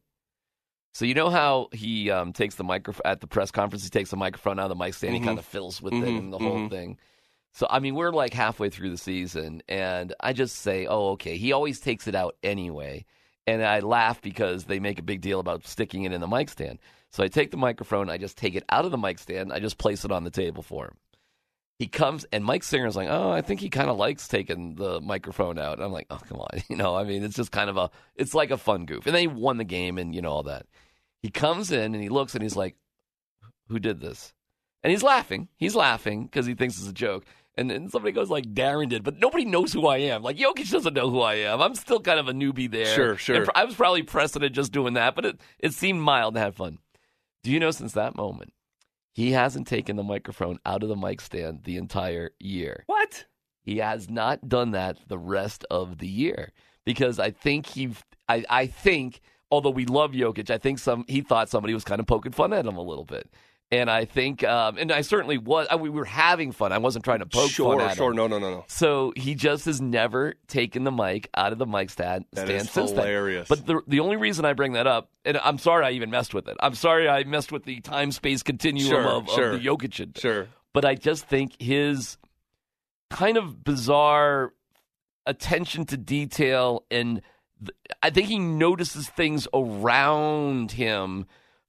so 0.93 1.03
you 1.03 1.13
know 1.13 1.29
how 1.29 1.67
he 1.73 2.09
um, 2.09 2.31
takes 2.31 2.55
the 2.55 2.63
microphone 2.63 3.01
at 3.03 3.19
the 3.19 3.27
press 3.27 3.51
conference. 3.51 3.83
He 3.83 3.89
takes 3.89 4.11
the 4.11 4.15
microphone 4.15 4.59
out 4.59 4.71
of 4.71 4.77
the 4.77 4.81
mic 4.81 4.93
stand. 4.93 5.13
He 5.15 5.19
kind 5.19 5.37
of 5.39 5.43
fills 5.45 5.81
with 5.81 5.91
it 5.93 5.99
Mhm. 6.05 6.17
and 6.19 6.31
the 6.31 6.37
whole 6.39 6.59
Mhm. 6.59 6.69
thing. 6.69 6.97
So 7.57 7.65
I 7.67 7.79
mean, 7.79 7.95
we're 7.95 8.11
like 8.11 8.35
halfway 8.35 8.69
through 8.69 8.91
the 8.91 8.99
season, 8.99 9.63
and 9.67 10.13
I 10.19 10.33
just 10.33 10.57
say, 10.57 10.85
"Oh, 10.85 11.13
okay." 11.13 11.37
He 11.37 11.53
always 11.53 11.79
takes 11.79 12.07
it 12.07 12.13
out 12.13 12.35
anyway, 12.43 13.03
and 13.47 13.65
I 13.65 13.79
laugh 13.79 14.21
because 14.21 14.65
they 14.65 14.79
make 14.79 14.99
a 14.99 15.01
big 15.01 15.21
deal 15.21 15.39
about 15.39 15.65
sticking 15.65 16.03
it 16.03 16.11
in 16.11 16.21
the 16.21 16.27
mic 16.27 16.49
stand. 16.49 16.77
So 17.09 17.23
I 17.23 17.29
take 17.29 17.49
the 17.49 17.57
microphone, 17.57 18.11
I 18.11 18.19
just 18.19 18.37
take 18.37 18.53
it 18.53 18.63
out 18.69 18.85
of 18.85 18.91
the 18.91 18.97
mic 18.99 19.17
stand, 19.17 19.51
I 19.51 19.59
just 19.59 19.79
place 19.79 20.05
it 20.05 20.11
on 20.11 20.23
the 20.23 20.29
table 20.29 20.61
for 20.61 20.85
him. 20.85 20.97
He 21.79 21.87
comes, 21.87 22.27
and 22.31 22.45
Mike 22.45 22.61
Singer's 22.61 22.95
like, 22.95 23.09
"Oh, 23.09 23.31
I 23.31 23.41
think 23.41 23.59
he 23.59 23.69
kind 23.71 23.89
of 23.89 23.97
likes 23.97 24.27
taking 24.27 24.75
the 24.75 25.01
microphone 25.01 25.57
out." 25.57 25.81
I'm 25.81 25.91
like, 25.91 26.05
"Oh, 26.11 26.21
come 26.29 26.39
on," 26.39 26.61
you 26.69 26.75
know. 26.75 26.95
I 26.95 27.05
mean, 27.05 27.23
it's 27.23 27.37
just 27.37 27.51
kind 27.51 27.71
of 27.71 27.77
a, 27.77 27.89
it's 28.15 28.35
like 28.35 28.51
a 28.51 28.57
fun 28.57 28.85
goof. 28.85 29.07
And 29.07 29.15
then 29.15 29.21
he 29.21 29.27
won 29.27 29.57
the 29.57 29.63
game, 29.63 29.97
and 29.97 30.13
you 30.13 30.21
know 30.21 30.29
all 30.29 30.43
that. 30.43 30.67
He 31.23 31.31
comes 31.31 31.71
in 31.71 31.95
and 31.95 32.03
he 32.03 32.09
looks 32.09 32.35
and 32.35 32.43
he's 32.43 32.55
like, 32.55 32.75
"Who 33.69 33.79
did 33.79 33.99
this?" 33.99 34.31
And 34.83 34.91
he's 34.91 35.01
laughing. 35.01 35.47
He's 35.57 35.75
laughing 35.75 36.25
because 36.25 36.45
he 36.45 36.53
thinks 36.53 36.77
it's 36.77 36.87
a 36.87 36.93
joke. 36.93 37.25
And 37.57 37.71
then 37.71 37.89
somebody 37.89 38.11
goes 38.11 38.29
like, 38.29 38.45
Darren 38.53 38.89
did, 38.89 39.03
but 39.03 39.17
nobody 39.17 39.43
knows 39.43 39.73
who 39.73 39.87
I 39.87 39.97
am. 39.97 40.21
Like 40.21 40.37
Jokic 40.37 40.69
doesn't 40.69 40.93
know 40.93 41.09
who 41.09 41.21
I 41.21 41.35
am. 41.35 41.59
I'm 41.59 41.73
still 41.73 41.99
kind 41.99 42.19
of 42.19 42.27
a 42.27 42.33
newbie 42.33 42.69
there. 42.69 42.85
Sure, 42.85 43.17
sure. 43.17 43.35
And 43.35 43.49
I 43.55 43.65
was 43.65 43.73
probably 43.73 44.03
pressing 44.03 44.43
it 44.43 44.49
just 44.49 44.71
doing 44.71 44.93
that, 44.93 45.15
but 45.15 45.25
it, 45.25 45.41
it 45.57 45.73
seemed 45.73 45.99
mild 46.01 46.35
and 46.35 46.43
had 46.43 46.55
fun. 46.55 46.77
Do 47.43 47.51
you 47.51 47.59
know 47.59 47.71
since 47.71 47.93
that 47.93 48.15
moment, 48.15 48.53
he 49.11 49.31
hasn't 49.31 49.65
taken 49.65 49.95
the 49.95 50.03
microphone 50.03 50.59
out 50.63 50.83
of 50.83 50.89
the 50.89 50.95
mic 50.95 51.21
stand 51.21 51.63
the 51.63 51.77
entire 51.77 52.29
year. 52.39 52.83
What? 52.85 53.25
He 53.63 53.77
has 53.77 54.09
not 54.09 54.47
done 54.47 54.71
that 54.71 54.97
the 55.07 55.17
rest 55.17 55.65
of 55.71 55.97
the 55.97 56.07
year 56.07 56.53
because 56.85 57.19
I 57.19 57.31
think 57.31 57.65
he, 57.65 57.89
I, 58.29 58.45
I 58.49 58.67
think, 58.67 59.21
although 59.49 59.71
we 59.71 59.85
love 59.85 60.11
Jokic, 60.11 60.51
I 60.51 60.59
think 60.59 60.77
some 60.77 61.03
he 61.07 61.21
thought 61.21 61.49
somebody 61.49 61.73
was 61.73 61.83
kind 61.83 61.99
of 61.99 62.05
poking 62.05 62.31
fun 62.31 62.53
at 62.53 62.67
him 62.67 62.77
a 62.77 62.83
little 62.83 63.05
bit, 63.05 63.29
And 63.69 63.89
I 63.91 64.05
think, 64.05 64.45
um, 64.45 64.77
and 64.77 64.93
I 64.93 65.01
certainly 65.01 65.37
was. 65.37 65.67
I, 65.69 65.75
we 65.75 65.89
were 65.89 66.05
having 66.05 66.53
fun. 66.53 66.71
I 66.71 66.77
wasn't 66.77 67.03
trying 67.03 67.19
to 67.19 67.25
poke 67.25 67.49
sure, 67.51 67.77
fun 67.77 67.85
at 67.85 67.97
sure. 67.97 68.11
him. 68.11 68.15
No, 68.15 68.25
no, 68.27 68.39
no, 68.39 68.49
no. 68.49 68.65
So 68.67 69.11
he 69.17 69.35
just 69.35 69.65
has 69.65 69.81
never 69.81 70.35
taken 70.47 70.85
the 70.85 70.91
mic 70.91 71.29
out 71.35 71.51
of 71.51 71.57
the 71.57 71.65
mic 71.65 71.89
stand, 71.89 72.23
That 72.31 72.45
stand 72.47 72.61
is 72.61 72.71
since 72.71 72.91
then. 72.91 72.99
hilarious. 73.05 73.49
But 73.49 73.65
the 73.65 73.81
the 73.85 73.99
only 73.99 74.15
reason 74.15 74.45
I 74.45 74.53
bring 74.53 74.71
that 74.73 74.87
up, 74.87 75.09
and 75.25 75.37
I'm 75.43 75.57
sorry 75.57 75.83
I 75.85 75.91
even 75.91 76.09
messed 76.09 76.33
with 76.33 76.47
it. 76.47 76.55
I'm 76.61 76.75
sorry 76.75 77.09
I 77.09 77.25
messed 77.25 77.51
with 77.51 77.65
the 77.65 77.81
time 77.81 78.13
space 78.13 78.41
continuum 78.41 78.87
Sure, 78.89 79.03
of, 79.05 79.29
sure. 79.29 79.51
of 79.51 79.61
the 79.61 79.67
Jokic. 79.67 80.17
Sure. 80.17 80.47
But 80.73 80.85
I 80.85 80.95
just 80.95 81.25
think 81.27 81.61
his 81.61 82.17
kind 83.09 83.35
of 83.35 83.65
bizarre 83.65 84.53
attention 85.25 85.83
to 85.87 85.97
detail 85.97 86.85
and 86.89 87.21
th- 87.59 87.75
I 88.01 88.11
think 88.11 88.27
he 88.27 88.39
notices 88.39 89.09
things 89.09 89.45
around 89.53 90.71
him 90.71 91.25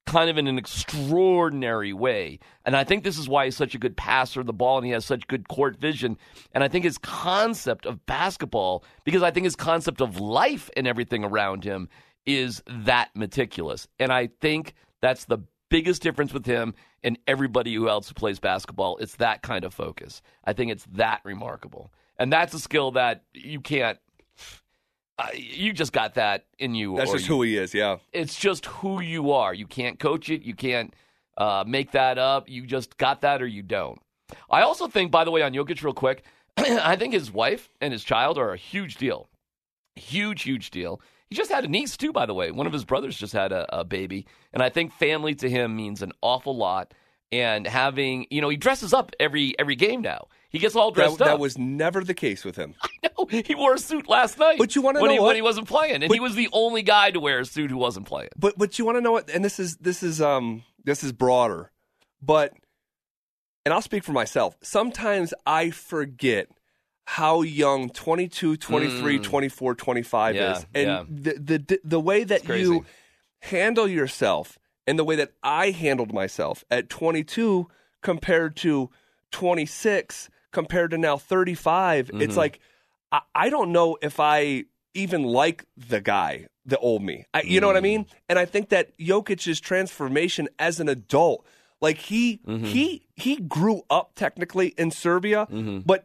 kind 0.09 0.31
of 0.31 0.39
in 0.39 0.47
an 0.47 0.57
extraordinary 0.57 1.93
way. 1.93 2.39
And 2.65 2.75
I 2.75 2.83
think 2.83 3.05
this 3.05 3.19
is 3.19 3.29
why 3.29 3.45
he's 3.45 3.57
such 3.57 3.75
a 3.75 3.79
good 3.79 3.95
passer 3.95 4.41
of 4.41 4.47
the 4.47 4.55
ball 4.55 4.79
and 4.79 4.87
he 4.87 4.93
has 4.93 5.05
such 5.05 5.27
good 5.27 5.49
court 5.49 5.77
vision. 5.77 6.17
And 6.53 6.65
I 6.65 6.69
think 6.69 6.85
his 6.85 6.97
concept 6.97 7.85
of 7.85 8.05
basketball, 8.07 8.85
because 9.05 9.23
I 9.23 9.31
think 9.31 9.45
his 9.45 9.55
concept 9.55 10.01
of 10.01 10.19
life 10.19 10.71
and 10.77 10.87
everything 10.87 11.25
around 11.25 11.63
him 11.63 11.91
is 12.25 12.63
that 12.67 13.11
meticulous. 13.15 13.87
And 13.99 14.11
I 14.11 14.31
think 14.41 14.75
that's 15.03 15.27
the 15.27 15.41
biggest 15.69 16.01
difference 16.01 16.33
with 16.33 16.47
him 16.47 16.75
and 17.05 17.19
everybody 17.27 17.75
who 17.75 17.91
else 17.91 18.09
who 18.09 18.15
plays 18.15 18.41
basketball. 18.41 18.97
It's 18.97 19.17
that 19.17 19.43
kind 19.43 19.65
of 19.65 19.75
focus. 19.75 20.23
I 20.43 20.55
think 20.55 20.73
it's 20.73 20.87
that 20.93 21.21
remarkable. 21.23 21.93
And 22.19 22.33
that's 22.33 22.55
a 22.55 22.59
skill 22.59 22.93
that 22.93 23.25
you 23.35 23.61
can't. 23.61 23.99
Uh, 25.19 25.27
you 25.35 25.73
just 25.73 25.93
got 25.93 26.15
that 26.15 26.45
in 26.59 26.75
you. 26.75 26.97
That's 26.97 27.11
just 27.13 27.29
you- 27.29 27.35
who 27.37 27.43
he 27.43 27.57
is. 27.57 27.75
Yeah. 27.75 27.97
it's 28.13 28.39
just 28.39 28.67
who 28.67 29.01
you 29.01 29.33
are. 29.33 29.53
You 29.53 29.67
can't 29.67 29.99
coach 29.99 30.31
it. 30.31 30.43
You 30.43 30.55
can't 30.55 30.95
uh, 31.37 31.65
make 31.67 31.91
that 31.93 32.19
up. 32.19 32.49
You 32.49 32.67
just 32.67 32.97
got 32.99 33.23
that 33.23 33.43
or 33.43 33.47
you 33.47 33.63
don't. 33.63 34.01
I 34.51 34.63
also 34.63 34.87
think, 34.89 35.11
by 35.11 35.25
the 35.25 35.31
way, 35.31 35.43
on 35.43 35.53
Jokic, 35.53 35.83
real 35.83 35.93
quick, 35.95 36.23
I 36.57 36.97
think 36.97 37.15
his 37.15 37.33
wife 37.33 37.69
and 37.81 37.93
his 37.93 38.05
child 38.05 38.39
are 38.39 38.53
a 38.53 38.57
huge 38.57 38.97
deal. 38.97 39.29
Huge, 39.97 40.43
huge 40.43 40.71
deal. 40.71 41.01
He 41.29 41.35
just 41.35 41.51
had 41.51 41.65
a 41.65 41.69
niece, 41.69 41.97
too, 41.97 42.13
by 42.13 42.27
the 42.27 42.35
way. 42.35 42.51
One 42.51 42.67
of 42.67 42.73
his 42.73 42.85
brothers 42.85 43.17
just 43.17 43.33
had 43.33 43.53
a, 43.53 43.81
a 43.81 43.85
baby. 43.85 44.27
And 44.53 44.63
I 44.63 44.69
think 44.69 44.93
family 44.93 45.35
to 45.37 45.51
him 45.51 45.75
means 45.77 46.03
an 46.03 46.13
awful 46.23 46.57
lot. 46.57 46.95
And 47.33 47.67
having, 47.67 48.27
you 48.31 48.41
know, 48.41 48.49
he 48.49 48.57
dresses 48.57 48.95
up 48.95 49.13
every 49.21 49.59
every 49.59 49.77
game 49.77 50.01
now. 50.01 50.29
He 50.51 50.59
gets 50.59 50.75
all 50.77 50.91
That, 50.93 50.95
dressed 51.03 51.21
up. 51.21 51.27
that 51.29 51.39
was 51.39 51.59
never 51.59 52.03
the 52.03 52.15
case 52.15 52.45
with 52.45 52.57
him. 52.57 52.75
No, 53.19 53.27
he 53.27 53.55
wore 53.55 53.75
a 53.75 53.79
suit 53.79 54.09
last 54.09 54.39
night. 54.39 54.59
But 54.59 54.75
you 54.77 54.81
wanna 54.83 55.01
when 55.01 55.09
know 55.09 55.15
he, 55.15 55.21
what? 55.21 55.27
when 55.29 55.37
he 55.37 55.43
wasn't 55.43 55.67
playing, 55.69 55.97
and 55.97 56.09
But- 56.09 56.15
he 56.15 56.21
was 56.21 56.35
the 56.37 56.49
only 56.53 56.83
guy 56.83 57.11
to 57.11 57.19
wear 57.21 57.41
a 57.41 57.45
suit 57.45 57.71
who 57.71 57.77
wasn't 57.77 58.07
playing. 58.07 58.31
But 58.39 58.57
but 58.57 58.79
you 58.79 58.85
want 58.85 58.97
to 58.97 59.01
know 59.01 59.13
what? 59.13 59.29
And 59.29 59.45
this 59.45 59.59
is 59.59 59.77
this 59.79 60.03
is 60.03 60.21
um 60.23 60.63
this 60.85 61.03
is 61.05 61.13
broader, 61.13 61.71
but 62.23 62.53
and 63.67 63.75
I'll 63.75 63.83
speak 63.83 64.05
for 64.05 64.13
myself. 64.13 64.57
Sometimes 64.63 65.35
I 65.45 65.71
forget 65.71 66.49
how 67.05 67.43
young 67.43 67.91
22, 67.91 68.57
23, 68.57 69.19
24, 69.19 69.75
25 69.75 70.35
Mm. 70.35 70.39
Yeah, 70.39 70.57
is, 70.57 70.67
and 70.75 70.87
yeah. 70.87 71.05
the, 71.09 71.59
the 71.59 71.81
the 71.85 72.01
way 72.01 72.23
that 72.25 72.49
you 72.49 72.87
handle 73.41 73.89
yourself 73.89 74.59
and 74.87 74.99
the 74.99 75.05
way 75.05 75.17
that 75.17 75.33
I 75.43 75.71
handled 75.73 76.13
myself 76.15 76.65
at 76.71 76.89
22 76.89 77.69
compared 78.03 78.57
to 78.59 78.91
26 79.33 80.31
compared 80.53 80.91
to 80.93 80.99
now 80.99 81.17
35, 81.17 82.11
it's 82.15 82.35
Mhm. 82.35 82.37
like 82.37 82.61
I, 83.13 83.21
I 83.35 83.51
don't 83.51 83.73
know 83.73 83.97
if 84.03 84.21
I 84.21 84.65
even 84.95 85.23
like 85.23 85.65
the 85.77 86.01
guy, 86.01 86.47
the 86.67 86.79
old 86.79 87.03
me. 87.03 87.25
I, 87.33 87.43
you 87.43 87.61
know 87.61 87.67
what 87.67 87.77
I 87.77 87.81
mean? 87.81 88.07
And 88.29 88.39
I 88.39 88.45
think 88.45 88.69
that 88.71 88.97
Jokic's 88.99 89.61
transformation 89.61 90.49
as 90.59 90.81
an 90.81 90.89
adult, 90.89 91.47
like 91.81 91.99
he 91.99 92.41
he 92.65 93.07
he 93.17 93.37
grew 93.37 93.83
up 93.89 94.13
technically 94.15 94.69
in 94.77 94.91
Serbia, 94.91 95.47
but 95.87 96.05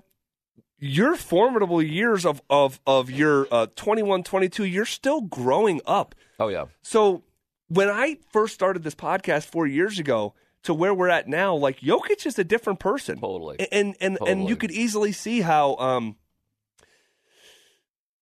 your 0.80 1.16
formidable 1.16 1.82
years 1.82 2.26
of 2.26 2.42
of 2.50 2.80
of 2.86 3.10
your 3.10 3.48
uh, 3.52 3.68
21 3.76 4.24
22 4.24 4.66
you're 4.66 4.86
still 4.86 5.22
growing 5.22 5.80
up 5.86 6.14
Oh 6.40 6.50
yeah. 6.50 6.66
so 6.82 7.24
when 7.70 7.88
I 7.90 8.18
first 8.32 8.54
started 8.54 8.84
this 8.84 8.94
podcast 8.96 9.46
four 9.46 9.66
years 9.66 9.98
ago 9.98 10.34
to 10.64 10.74
where 10.74 10.94
we're 10.94 11.10
at 11.10 11.28
now, 11.28 11.56
like 11.56 11.80
Jokic 11.82 12.26
is 12.26 12.40
a 12.40 12.44
different 12.44 12.80
person. 12.80 13.20
Totally. 13.20 13.58
And 13.60 13.96
and 14.00 14.18
and, 14.20 14.28
and 14.28 14.50
you 14.50 14.56
could 14.56 14.72
easily 14.72 15.12
see 15.12 15.42
how 15.42 15.76
um 15.76 16.16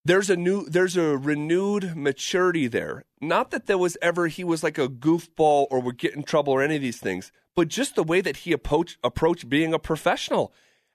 there's 0.03 0.29
a 0.29 0.35
new 0.35 0.65
there's 0.65 0.97
a 0.97 1.17
renewed 1.17 1.95
maturity 1.95 2.67
there. 2.67 3.05
Not 3.21 3.51
that 3.51 3.67
there 3.67 3.77
was 3.77 3.97
ever 4.01 4.27
he 4.27 4.43
was 4.43 4.63
like 4.63 4.77
a 4.77 4.87
goofball 4.87 5.67
or 5.69 5.79
would 5.79 5.97
get 5.97 6.15
in 6.15 6.23
trouble 6.23 6.53
or 6.53 6.61
any 6.61 6.75
of 6.75 6.81
these 6.81 6.99
things, 6.99 7.31
but 7.55 7.67
just 7.67 7.95
the 7.95 8.03
way 8.03 8.21
that 8.21 8.37
he 8.37 8.51
approach 8.51 8.97
approached 9.03 9.49
being 9.49 9.73
a 9.73 9.79
professional. 9.79 10.53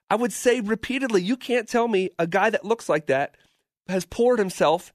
I 0.09 0.15
would 0.15 0.31
say 0.31 0.61
repeatedly, 0.61 1.21
you 1.21 1.35
can't 1.35 1.67
tell 1.67 1.87
me 1.87 2.11
a 2.17 2.27
guy 2.27 2.49
that 2.49 2.63
looks 2.63 2.87
like 2.87 3.07
that 3.07 3.35
has 3.89 4.05
poured 4.05 4.39
himself 4.39 4.93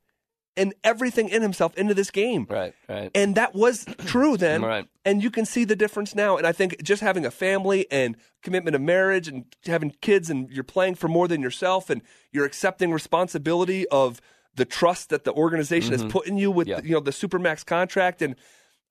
and 0.56 0.74
everything 0.84 1.28
in 1.28 1.40
himself 1.42 1.76
into 1.78 1.94
this 1.94 2.10
game. 2.10 2.46
Right. 2.48 2.74
Right. 2.88 3.10
And 3.14 3.34
that 3.36 3.54
was 3.54 3.84
true 4.06 4.36
then. 4.36 4.62
Right. 4.62 4.86
And 5.04 5.22
you 5.22 5.30
can 5.30 5.44
see 5.46 5.64
the 5.64 5.74
difference 5.76 6.14
now. 6.14 6.36
And 6.36 6.46
I 6.46 6.52
think 6.52 6.82
just 6.82 7.02
having 7.02 7.24
a 7.24 7.30
family 7.30 7.86
and 7.90 8.16
commitment 8.42 8.76
of 8.76 8.82
marriage 8.82 9.28
and 9.28 9.44
having 9.66 9.94
kids 10.00 10.28
and 10.30 10.50
you're 10.50 10.64
playing 10.64 10.96
for 10.96 11.08
more 11.08 11.26
than 11.28 11.40
yourself 11.42 11.88
and 11.90 12.02
you're 12.32 12.44
accepting 12.44 12.92
responsibility 12.92 13.88
of 13.88 14.20
the 14.54 14.64
trust 14.66 15.08
that 15.08 15.24
the 15.24 15.32
organization 15.32 15.92
has 15.92 16.04
put 16.04 16.26
in 16.26 16.36
you 16.36 16.50
with 16.50 16.68
Mm-hmm. 16.68 16.80
Yeah. 16.84 16.88
you 16.88 16.94
know 16.94 17.00
the 17.00 17.10
supermax 17.10 17.64
contract 17.64 18.20
and 18.20 18.36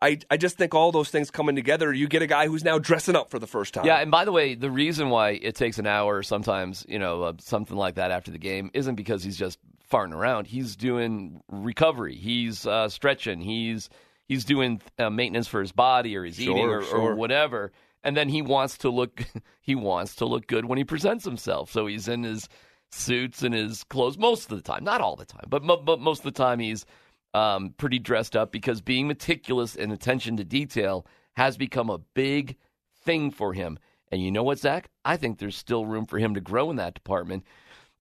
I, 0.02 0.18
I 0.32 0.38
just 0.38 0.58
think 0.58 0.74
all 0.74 0.92
those 0.92 1.10
things 1.10 1.30
coming 1.30 1.56
together, 1.56 1.94
you 1.94 2.08
get 2.08 2.22
a 2.24 2.28
guy 2.28 2.48
who's 2.48 2.64
now 2.64 2.80
dressing 2.80 3.16
up 3.16 3.30
for 3.30 3.38
the 3.38 3.46
first 3.48 3.74
time. 3.74 3.86
Yeah, 3.86 3.98
and 3.98 4.10
by 4.10 4.26
the 4.26 4.32
way, 4.32 4.56
the 4.56 4.72
reason 4.72 5.10
why 5.10 5.32
it 5.32 5.56
takes 5.56 5.78
an 5.78 5.86
hour 5.86 6.24
sometimes, 6.24 6.86
you 6.90 6.98
know, 6.98 7.24
uh, 7.24 7.34
something 7.40 7.78
like 7.78 7.96
that 7.96 8.10
after 8.10 8.32
the 8.32 8.40
game 8.40 8.72
isn't 8.74 8.96
because 8.96 9.24
he's 9.24 9.38
just 9.38 9.60
farting 9.92 10.14
around. 10.14 10.48
He's 10.48 10.76
doing 10.76 11.42
recovery. 11.50 12.16
He's 12.16 12.66
uh, 12.66 12.90
stretching. 12.90 13.42
He's 13.42 13.90
he's 14.28 14.44
doing 14.46 14.82
uh, 14.98 15.10
maintenance 15.10 15.48
for 15.48 15.62
his 15.62 15.72
body 15.72 16.16
or 16.16 16.24
he's 16.24 16.38
Sure, 16.38 16.56
eating 16.56 16.70
or, 16.70 16.84
sure. 16.84 17.00
or 17.00 17.16
whatever. 17.16 17.72
And 18.04 18.18
then 18.18 18.30
he 18.30 18.42
wants 18.42 18.80
to 18.80 18.90
look 18.90 19.24
he 19.62 19.76
wants 19.76 20.16
to 20.16 20.26
look 20.26 20.48
good 20.48 20.66
when 20.66 20.78
he 20.78 20.84
presents 20.84 21.26
himself. 21.26 21.70
So 21.72 21.86
he's 21.86 22.08
in 22.08 22.24
his 22.24 22.48
suits 22.90 23.44
and 23.44 23.54
his 23.54 23.84
clothes 23.84 24.18
most 24.18 24.52
of 24.52 24.58
the 24.58 24.64
time, 24.64 24.84
not 24.84 25.02
all 25.02 25.16
the 25.16 25.26
time, 25.26 25.46
but 25.48 25.62
but 25.86 26.00
most 26.00 26.20
of 26.20 26.24
the 26.26 26.32
time 26.32 26.60
he's 26.60 26.86
um, 27.34 27.74
pretty 27.78 28.00
dressed 28.00 28.36
up 28.36 28.52
because 28.52 28.82
being 28.82 29.08
meticulous 29.08 29.76
and 29.76 29.92
attention 29.92 30.38
to 30.38 30.44
detail 30.44 31.06
has 31.36 31.58
become 31.58 31.90
a 31.90 31.98
big 32.14 32.58
thing 33.04 33.32
for 33.32 33.54
him. 33.54 33.80
And 34.12 34.22
you 34.22 34.32
know 34.32 34.44
what, 34.44 34.60
Zach? 34.60 34.90
I 35.06 35.16
think 35.18 35.38
there's 35.40 35.56
still 35.56 35.86
room 35.86 36.06
for 36.06 36.20
him 36.20 36.34
to 36.36 36.42
grow 36.42 36.70
in 36.70 36.76
that 36.76 36.94
department 36.94 37.46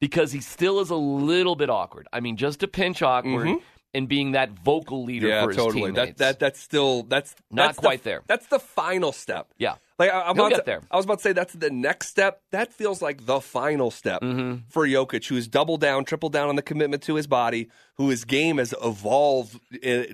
because 0.01 0.33
he 0.33 0.41
still 0.41 0.81
is 0.81 0.91
a 0.91 0.97
little 0.97 1.55
bit 1.55 1.71
awkward. 1.71 2.09
I 2.13 2.21
mean, 2.21 2.37
just 2.37 2.63
a 2.65 2.69
pinch 2.69 3.01
awkward 3.03 3.59
and 3.95 4.09
being 4.09 4.33
that 4.33 4.51
vocal 4.51 5.05
leader 5.05 5.27
Mm-hmm. 5.29 5.33
yeah, 5.35 5.43
for 5.45 5.49
his 5.51 5.57
totally. 5.57 5.83
teammates. 5.93 5.97
That 5.97 6.17
that 6.19 6.39
that's 6.41 6.61
still 6.61 7.05
that's 7.05 7.35
Not 7.51 7.67
that's 7.67 7.77
the- 7.77 7.83
quite 7.83 8.03
there. 8.03 8.23
That's 8.27 8.47
the 8.47 8.59
final 8.59 9.13
step. 9.13 9.53
yeah. 9.59 9.77
Like 10.01 10.11
I, 10.11 10.23
I'm 10.23 10.31
about 10.31 10.51
get 10.51 10.57
to, 10.57 10.63
there. 10.65 10.81
I 10.91 10.97
was 10.97 11.05
about 11.05 11.19
to 11.19 11.23
say 11.23 11.33
that's 11.33 11.53
the 11.53 11.71
next 11.71 12.09
step. 12.09 12.41
That 12.53 12.73
feels 12.73 13.03
like 13.03 13.27
the 13.27 13.41
final 13.41 13.91
step 13.91 14.23
Mm-hmm. 14.23 14.69
for 14.69 14.87
Jokic, 14.87 15.29
who's 15.29 15.47
doubled 15.47 15.83
down, 15.83 16.05
tripled 16.05 16.33
down 16.33 16.49
on 16.49 16.57
the 16.57 16.63
commitment 16.63 17.03
to 17.05 17.17
his 17.17 17.27
body, 17.27 17.69
who 17.97 18.09
his 18.09 18.25
game 18.25 18.57
has 18.57 18.75
evolved 18.83 19.61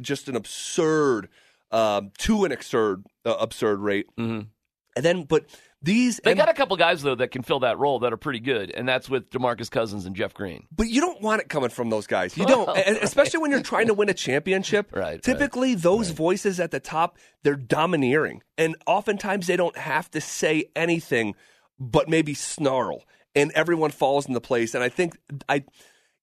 just 0.00 0.28
an 0.28 0.34
absurd, 0.34 1.28
um, 1.70 2.10
to 2.18 2.44
an 2.44 2.50
absurd, 2.52 3.04
uh, 3.24 3.36
absurd 3.38 3.78
rate. 3.78 4.06
Mm-hmm. 4.18 4.48
And 4.96 5.04
then, 5.04 5.22
but 5.22 5.44
these, 5.82 6.20
They 6.24 6.32
and- 6.32 6.38
got 6.38 6.48
a 6.48 6.54
couple 6.54 6.76
guys 6.76 7.02
though 7.02 7.14
that 7.16 7.28
can 7.30 7.42
fill 7.42 7.60
that 7.60 7.78
role 7.78 7.98
that 8.00 8.12
are 8.12 8.16
pretty 8.16 8.40
good, 8.40 8.70
and 8.70 8.88
that's 8.88 9.08
with 9.10 9.30
Demarcus 9.30 9.70
Cousins 9.70 10.06
and 10.06 10.16
Jeff 10.16 10.34
Green. 10.34 10.66
but 10.74 10.88
you 10.88 11.00
don't 11.00 11.20
want 11.20 11.42
it 11.42 11.48
coming 11.48 11.68
from 11.70 11.90
those 11.90 12.06
guys. 12.06 12.36
You 12.36 12.46
don't, 12.46 12.68
and 12.76 12.96
especially 12.98 13.40
when 13.40 13.50
you're 13.50 13.62
trying 13.62 13.86
to 13.88 13.94
win 13.94 14.08
a 14.08 14.14
championship. 14.14 14.90
Right, 14.96 15.02
right. 15.02 15.22
Typically, 15.22 15.74
those 15.74 16.10
voices 16.10 16.58
at 16.60 16.70
the 16.70 16.80
top, 16.80 17.18
they're 17.42 17.54
domineering, 17.56 18.42
and 18.56 18.74
oftentimes 18.86 19.46
they 19.46 19.56
don't 19.56 19.76
have 19.76 20.10
to 20.12 20.20
say 20.20 20.64
anything, 20.74 21.34
but 21.78 22.08
maybe 22.08 22.32
snarl, 22.34 23.04
and 23.34 23.52
everyone 23.54 23.90
falls 23.90 24.26
into 24.26 24.40
place. 24.40 24.74
And 24.74 24.82
I 24.82 24.88
think 24.88 25.16
I, 25.48 25.64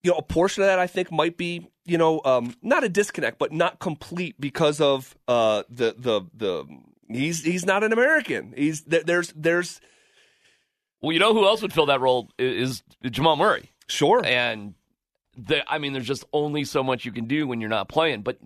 you 0.01 0.11
know, 0.11 0.17
a 0.17 0.23
portion 0.23 0.63
of 0.63 0.67
that 0.67 0.79
I 0.79 0.87
think 0.87 1.11
might 1.11 1.37
be, 1.37 1.67
you 1.85 1.97
know, 1.97 2.21
um, 2.25 2.55
not 2.63 2.83
a 2.83 2.89
disconnect, 2.89 3.37
but 3.37 3.51
not 3.51 3.79
complete 3.79 4.35
because 4.41 4.81
of 4.81 5.15
uh, 5.27 5.63
the 5.69 5.95
the 5.97 6.21
the. 6.33 6.65
He's 7.09 7.43
he's 7.43 7.65
not 7.65 7.83
an 7.83 7.93
American. 7.93 8.53
He's 8.55 8.81
there's 8.81 9.33
there's 9.35 9.81
Well, 11.01 11.11
you 11.11 11.19
know 11.19 11.33
who 11.33 11.45
else 11.45 11.61
would 11.61 11.73
fill 11.73 11.87
that 11.87 12.01
role 12.01 12.29
is, 12.37 12.83
is 13.01 13.11
Jamal 13.11 13.35
Murray. 13.35 13.71
sure 13.87 14.23
and 14.25 14.75
the, 15.37 15.63
I 15.71 15.79
mean, 15.79 15.93
there's 15.93 16.07
just 16.07 16.25
only 16.31 16.63
so 16.63 16.83
much 16.83 17.05
you 17.05 17.11
can 17.11 17.25
do 17.25 17.47
when 17.47 17.59
you're 17.59 17.69
not 17.69 17.89
playing. 17.89 18.21
But 18.21 18.37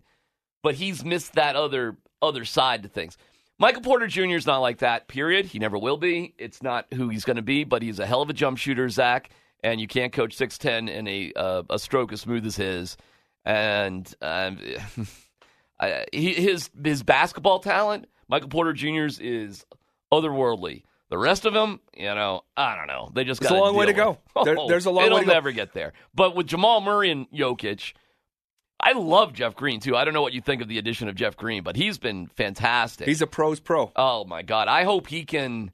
but 0.64 0.76
he's 0.76 1.04
missed 1.04 1.34
that 1.34 1.56
other 1.56 1.98
other 2.22 2.46
side 2.46 2.84
to 2.84 2.90
things. 2.90 3.18
Michael 3.60 3.82
Porter 3.82 4.08
Jr. 4.08 4.36
is 4.36 4.46
not 4.46 4.60
like 4.60 4.80
that. 4.80 5.08
Period. 5.08 5.48
He 5.48 5.60
never 5.60 5.78
will 5.78 5.98
be. 5.98 6.36
It's 6.38 6.62
not 6.62 6.86
who 6.94 7.10
he's 7.10 7.26
going 7.26 7.38
to 7.38 7.42
be. 7.42 7.64
But 7.64 7.82
he's 7.82 8.00
a 8.00 8.06
hell 8.06 8.22
of 8.22 8.30
a 8.30 8.34
jump 8.34 8.58
shooter, 8.58 8.88
Zach. 8.90 9.30
And 9.64 9.82
you 9.82 9.88
can't 9.88 10.14
coach 10.14 10.36
six 10.36 10.58
ten 10.58 10.88
in 10.88 11.08
a 11.08 11.34
uh, 11.36 11.64
a 11.70 11.80
stroke 11.80 12.14
as 12.14 12.22
smooth 12.22 12.46
as 12.46 12.56
his. 12.56 12.98
And 13.44 14.14
I, 14.22 16.06
his 16.14 16.70
his 16.84 17.04
basketball 17.04 17.60
talent, 17.60 18.08
Michael 18.30 18.50
Porter 18.50 18.74
Jr.'s 18.74 19.20
is 19.20 19.66
otherworldly. 20.12 20.84
The 21.10 21.18
rest 21.18 21.46
of 21.46 21.54
them, 21.54 21.80
you 21.96 22.14
know, 22.14 22.42
I 22.58 22.76
don't 22.76 22.88
know. 22.88 23.10
They 23.14 23.24
just 23.24 23.40
got 23.42 23.52
a 23.52 23.56
long 23.56 23.76
way 23.76 23.86
to 23.86 23.94
go. 23.94 24.18
There- 24.44 24.58
Oh, 24.60 24.68
there's 24.68 24.86
a 24.86 24.90
oh, 24.90 24.94
long 24.94 25.06
it'll 25.06 25.16
way 25.18 25.22
to 25.22 25.26
go. 25.26 25.32
It'll 25.32 25.36
never 25.42 25.52
get 25.54 25.74
there. 25.74 25.94
But 26.14 26.36
with 26.36 26.48
Jamal 26.48 26.82
Murray 26.82 27.10
and 27.12 27.30
Jokic, 27.32 27.94
I 28.80 28.92
love 28.92 29.32
Jeff 29.34 29.56
Green 29.56 29.80
too. 29.80 29.96
I 29.96 30.04
don't 30.04 30.14
know 30.14 30.22
what 30.22 30.34
you 30.34 30.42
think 30.42 30.62
of 30.62 30.68
the 30.68 30.78
addition 30.78 31.08
of 31.08 31.16
Jeff 31.16 31.38
Green, 31.38 31.64
but 31.64 31.76
he's 31.78 31.98
been 31.98 32.28
fantastic. 32.28 33.08
He's 33.08 33.22
a 33.22 33.28
pros 33.28 33.60
pro. 33.62 33.92
Oh 33.96 34.26
my 34.26 34.42
God! 34.42 34.68
I 34.68 34.84
hope 34.84 35.08
he 35.08 35.24
can. 35.24 35.72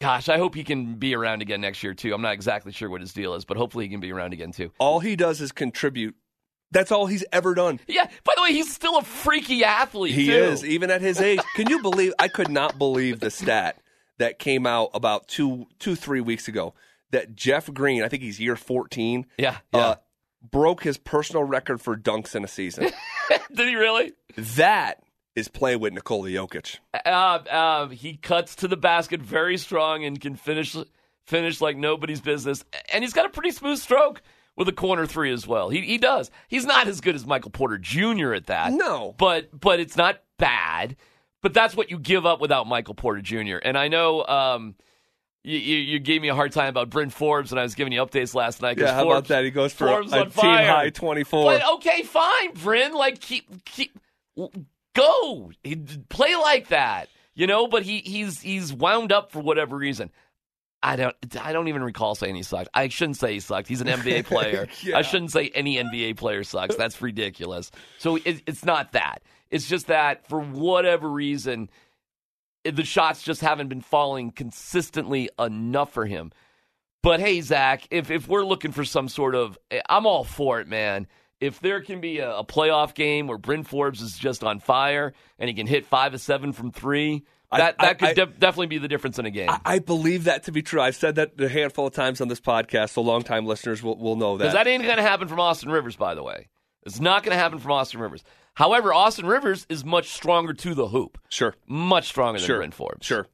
Gosh, 0.00 0.28
I 0.28 0.38
hope 0.38 0.54
he 0.54 0.62
can 0.62 0.94
be 0.94 1.16
around 1.16 1.42
again 1.42 1.60
next 1.60 1.82
year 1.82 1.92
too. 1.94 2.14
I'm 2.14 2.22
not 2.22 2.34
exactly 2.34 2.70
sure 2.70 2.88
what 2.88 3.00
his 3.00 3.12
deal 3.12 3.34
is, 3.34 3.44
but 3.44 3.56
hopefully 3.56 3.86
he 3.86 3.90
can 3.90 3.98
be 3.98 4.12
around 4.12 4.32
again 4.32 4.52
too. 4.52 4.70
All 4.78 5.00
he 5.00 5.16
does 5.16 5.40
is 5.40 5.50
contribute. 5.50 6.14
That's 6.70 6.92
all 6.92 7.06
he's 7.06 7.24
ever 7.32 7.54
done. 7.54 7.80
Yeah. 7.88 8.04
By 8.24 8.32
the 8.36 8.42
way, 8.42 8.52
he's 8.52 8.72
still 8.74 8.98
a 8.98 9.02
freaky 9.02 9.64
athlete. 9.64 10.14
He 10.14 10.26
too. 10.26 10.32
is, 10.32 10.64
even 10.64 10.90
at 10.90 11.00
his 11.00 11.20
age. 11.20 11.40
Can 11.56 11.68
you 11.70 11.80
believe? 11.82 12.12
I 12.18 12.28
could 12.28 12.50
not 12.50 12.78
believe 12.78 13.20
the 13.20 13.30
stat 13.30 13.78
that 14.18 14.38
came 14.38 14.66
out 14.66 14.90
about 14.94 15.28
two, 15.28 15.66
two, 15.78 15.94
three 15.94 16.20
weeks 16.20 16.46
ago 16.48 16.74
that 17.10 17.34
Jeff 17.34 17.72
Green, 17.72 18.02
I 18.02 18.08
think 18.08 18.22
he's 18.22 18.38
year 18.38 18.56
14, 18.56 19.24
Yeah. 19.38 19.56
yeah. 19.72 19.80
uh, 19.80 19.94
broke 20.50 20.82
his 20.82 20.98
personal 20.98 21.42
record 21.42 21.80
for 21.80 21.96
dunks 21.96 22.34
in 22.34 22.44
a 22.44 22.48
season. 22.48 22.90
Did 23.54 23.68
he 23.68 23.74
really? 23.74 24.12
that 24.36 25.02
is 25.34 25.48
play 25.48 25.74
with 25.76 25.92
Nikola 25.94 26.28
Jokic. 26.28 26.78
Uh, 26.92 27.08
uh, 27.08 27.88
he 27.88 28.16
cuts 28.16 28.56
to 28.56 28.68
the 28.68 28.76
basket 28.76 29.22
very 29.22 29.56
strong 29.56 30.04
and 30.04 30.20
can 30.20 30.34
finish 30.36 30.76
finish 31.26 31.60
like 31.60 31.76
nobody's 31.76 32.20
business. 32.20 32.64
And 32.92 33.04
he's 33.04 33.12
got 33.12 33.26
a 33.26 33.30
pretty 33.30 33.52
smooth 33.52 33.78
stroke 33.78 34.20
with 34.58 34.68
a 34.68 34.72
corner 34.72 35.06
three 35.06 35.32
as 35.32 35.46
well. 35.46 35.70
He 35.70 35.80
he 35.82 35.96
does. 35.96 36.30
He's 36.48 36.66
not 36.66 36.88
as 36.88 37.00
good 37.00 37.14
as 37.14 37.24
Michael 37.24 37.52
Porter 37.52 37.78
Jr. 37.78 38.34
at 38.34 38.46
that. 38.46 38.72
No. 38.72 39.14
but 39.16 39.48
but 39.58 39.80
it's 39.80 39.96
not 39.96 40.20
bad. 40.36 40.96
But 41.40 41.54
that's 41.54 41.76
what 41.76 41.88
you 41.88 41.98
give 42.00 42.26
up 42.26 42.40
without 42.40 42.66
Michael 42.66 42.94
Porter 42.94 43.22
Jr. 43.22 43.58
And 43.62 43.78
I 43.78 43.86
know 43.86 44.26
um, 44.26 44.74
you, 45.44 45.56
you, 45.56 45.76
you 45.76 45.98
gave 46.00 46.20
me 46.20 46.28
a 46.28 46.34
hard 46.34 46.50
time 46.50 46.68
about 46.68 46.90
Bryn 46.90 47.10
Forbes 47.10 47.52
when 47.52 47.60
I 47.60 47.62
was 47.62 47.76
giving 47.76 47.92
you 47.92 48.04
updates 48.04 48.34
last 48.34 48.60
night. 48.60 48.76
Yeah, 48.76 48.92
how 48.92 49.04
Forbes, 49.04 49.18
about 49.18 49.28
that? 49.28 49.44
He 49.44 49.52
goes 49.52 49.72
for 49.72 49.86
a, 49.86 49.90
Forbes 49.90 50.12
a 50.12 50.18
on 50.18 50.24
team 50.24 50.32
fire. 50.32 50.66
high 50.66 50.90
24. 50.90 51.44
But 51.44 51.74
okay, 51.74 52.02
fine, 52.02 52.54
Bryn. 52.54 52.92
Like 52.92 53.20
keep 53.20 53.64
keep 53.64 53.96
go 54.96 55.52
play 56.08 56.34
like 56.34 56.68
that, 56.68 57.08
you 57.34 57.46
know. 57.46 57.68
But 57.68 57.84
he 57.84 57.98
he's 57.98 58.40
he's 58.40 58.72
wound 58.72 59.12
up 59.12 59.30
for 59.30 59.40
whatever 59.40 59.76
reason. 59.76 60.10
I 60.82 60.96
don't 60.96 61.16
I 61.40 61.52
don't 61.52 61.68
even 61.68 61.82
recall 61.82 62.14
saying 62.14 62.36
he 62.36 62.42
sucked. 62.42 62.68
I 62.72 62.88
shouldn't 62.88 63.16
say 63.16 63.34
he 63.34 63.40
sucked. 63.40 63.68
He's 63.68 63.80
an 63.80 63.88
NBA 63.88 64.24
player. 64.26 64.68
Yeah. 64.82 64.98
I 64.98 65.02
shouldn't 65.02 65.32
say 65.32 65.50
any 65.54 65.76
NBA 65.76 66.16
player 66.16 66.44
sucks. 66.44 66.76
That's 66.76 67.00
ridiculous. 67.02 67.70
So 67.98 68.16
it, 68.16 68.42
it's 68.46 68.64
not 68.64 68.92
that. 68.92 69.22
It's 69.50 69.68
just 69.68 69.88
that 69.88 70.28
for 70.28 70.40
whatever 70.40 71.08
reason, 71.08 71.70
the 72.64 72.84
shots 72.84 73.22
just 73.22 73.40
haven't 73.40 73.68
been 73.68 73.80
falling 73.80 74.30
consistently 74.30 75.30
enough 75.38 75.92
for 75.92 76.06
him. 76.06 76.32
But 77.02 77.20
hey, 77.20 77.40
Zach, 77.40 77.86
if 77.90 78.10
if 78.10 78.28
we're 78.28 78.44
looking 78.44 78.72
for 78.72 78.84
some 78.84 79.08
sort 79.08 79.34
of, 79.34 79.58
I'm 79.88 80.06
all 80.06 80.24
for 80.24 80.60
it, 80.60 80.68
man. 80.68 81.06
If 81.40 81.60
there 81.60 81.80
can 81.80 82.00
be 82.00 82.18
a, 82.18 82.38
a 82.38 82.44
playoff 82.44 82.94
game 82.94 83.28
where 83.28 83.38
Bryn 83.38 83.62
Forbes 83.62 84.02
is 84.02 84.18
just 84.18 84.42
on 84.42 84.58
fire 84.58 85.12
and 85.38 85.48
he 85.48 85.54
can 85.54 85.68
hit 85.68 85.86
five 85.86 86.12
of 86.12 86.20
seven 86.20 86.52
from 86.52 86.72
three, 86.72 87.24
I- 87.50 87.58
that 87.58 87.78
that 87.78 87.98
could 87.98 88.08
I- 88.10 88.14
def- 88.14 88.38
definitely 88.38 88.66
be 88.66 88.78
the 88.78 88.88
difference 88.88 89.18
in 89.18 89.26
a 89.26 89.30
game. 89.30 89.48
I, 89.50 89.60
I 89.64 89.78
believe 89.78 90.24
that 90.24 90.44
to 90.44 90.52
be 90.52 90.62
true. 90.62 90.80
I've 90.80 90.96
said 90.96 91.14
that 91.16 91.40
a 91.40 91.48
handful 91.48 91.86
of 91.86 91.94
times 91.94 92.20
on 92.20 92.28
this 92.28 92.40
podcast, 92.40 92.90
so 92.90 93.02
longtime 93.02 93.46
listeners 93.46 93.82
will, 93.82 93.96
will 93.96 94.16
know 94.16 94.36
that. 94.36 94.44
Because 94.44 94.54
that 94.54 94.66
ain't 94.66 94.82
going 94.82 94.96
to 94.96 95.02
happen 95.02 95.28
from 95.28 95.40
Austin 95.40 95.70
Rivers, 95.70 95.96
by 95.96 96.14
the 96.14 96.22
way. 96.22 96.48
It's 96.84 97.00
not 97.00 97.22
going 97.22 97.34
to 97.36 97.38
happen 97.38 97.58
from 97.58 97.72
Austin 97.72 98.00
Rivers. 98.00 98.22
However, 98.54 98.92
Austin 98.92 99.26
Rivers 99.26 99.66
is 99.68 99.84
much 99.84 100.08
stronger 100.10 100.52
to 100.52 100.74
the 100.74 100.88
hoop, 100.88 101.18
sure. 101.28 101.54
much 101.68 102.08
stronger 102.08 102.40
than 102.40 102.46
Sure. 102.46 102.56
Bryn 102.58 102.70
Forbes. 102.72 103.06
Sure. 103.06 103.26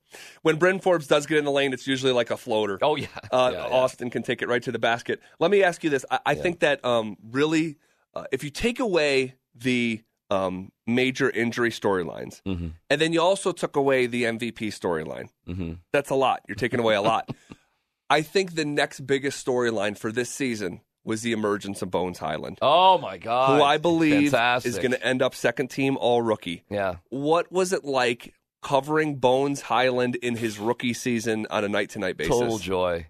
When 0.43 0.57
Bryn 0.57 0.81
Forbes 0.81 1.07
does 1.07 1.25
get 1.27 1.39
in 1.39 1.45
the 1.47 1.51
lane, 1.51 1.73
it's 1.73 1.87
usually 1.87 2.13
like 2.13 2.31
a 2.31 2.37
floater. 2.37 2.79
Oh 2.83 2.97
yeah. 2.97 3.07
Uh, 3.31 3.51
Yeah, 3.53 3.67
yeah. 3.67 3.73
Austin 3.75 4.11
can 4.11 4.23
take 4.23 4.43
it 4.43 4.49
right 4.49 4.63
to 4.63 4.71
the 4.73 4.79
basket. 4.79 5.21
Let 5.41 5.51
me 5.51 5.63
ask 5.63 5.83
you 5.83 5.89
this: 5.91 6.05
I, 6.11 6.19
I 6.27 6.35
think 6.35 6.61
that 6.61 6.85
um, 6.85 7.17
really, 7.31 7.77
uh, 8.15 8.25
if 8.33 8.45
you 8.45 8.51
take 8.51 8.81
away 8.81 9.35
the 9.55 10.03
um, 10.35 10.71
major 10.87 11.31
injury 11.31 11.71
storylines, 11.71 12.43
Mm-hmm. 12.47 12.69
and 12.91 13.01
then 13.01 13.13
you 13.13 13.21
also 13.23 13.53
took 13.53 13.77
away 13.77 14.07
the 14.07 14.25
MVP 14.25 14.69
storyline, 14.69 15.29
Mhm. 15.49 15.79
that's 15.93 16.11
a 16.11 16.15
lot. 16.15 16.41
You're 16.49 16.57
taking 16.57 16.81
away 16.81 16.95
a 16.95 17.03
lot. 17.03 17.29
I 18.11 18.23
think 18.23 18.55
the 18.55 18.65
next 18.65 19.01
biggest 19.07 19.45
storyline 19.47 19.97
for 19.97 20.13
this 20.13 20.31
season 20.31 20.81
was 21.05 21.23
the 21.23 21.33
emergence 21.33 21.83
of 21.83 21.91
Bones 21.91 22.19
Hyland, 22.19 22.59
Oh 22.63 22.97
my 22.99 23.19
God. 23.19 23.59
who 23.59 23.63
I 23.65 23.77
believe 23.79 24.31
Fantastic. 24.31 24.69
is 24.71 24.79
going 24.79 24.93
to 24.93 25.03
end 25.07 25.21
up 25.23 25.35
second 25.35 25.69
team 25.69 25.97
All 25.99 26.23
Rookie. 26.23 26.65
Yeah. 26.71 26.97
What 27.11 27.51
was 27.53 27.73
it 27.73 27.85
like 27.85 28.35
covering 28.63 29.17
Bones 29.17 29.61
Hyland 29.63 30.17
in 30.17 30.37
his 30.37 30.59
rookie 30.59 30.95
season 30.95 31.47
on 31.51 31.63
a 31.65 31.69
night 31.69 31.91
to 31.91 31.99
night 31.99 32.17
basis? 32.17 32.35
Total 32.39 32.59
joy. 32.59 33.07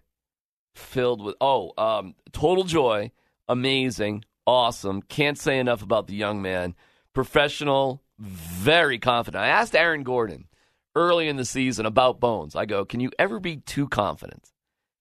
Filled 0.75 1.23
with 1.23 1.37
oh, 1.41 1.73
um, 1.79 2.15
total 2.33 2.65
joy. 2.65 3.13
Amazing. 3.49 4.25
Awesome. 4.47 5.01
Can't 5.03 5.39
say 5.39 5.59
enough 5.59 5.83
about 5.83 6.09
the 6.09 6.15
young 6.17 6.43
man. 6.43 6.75
Professional, 7.15 8.03
very 8.19 8.99
confident. 8.99 9.43
I 9.43 9.49
asked 9.49 9.75
Aaron 9.75 10.03
Gordon 10.03 10.47
early 10.95 11.29
in 11.29 11.37
the 11.37 11.45
season 11.45 11.87
about 11.87 12.21
Bones. 12.21 12.55
I 12.55 12.67
go, 12.67 12.85
Can 12.85 13.01
you 13.01 13.11
ever 13.19 13.41
be 13.41 13.57
too 13.57 13.89
confident? 13.89 14.51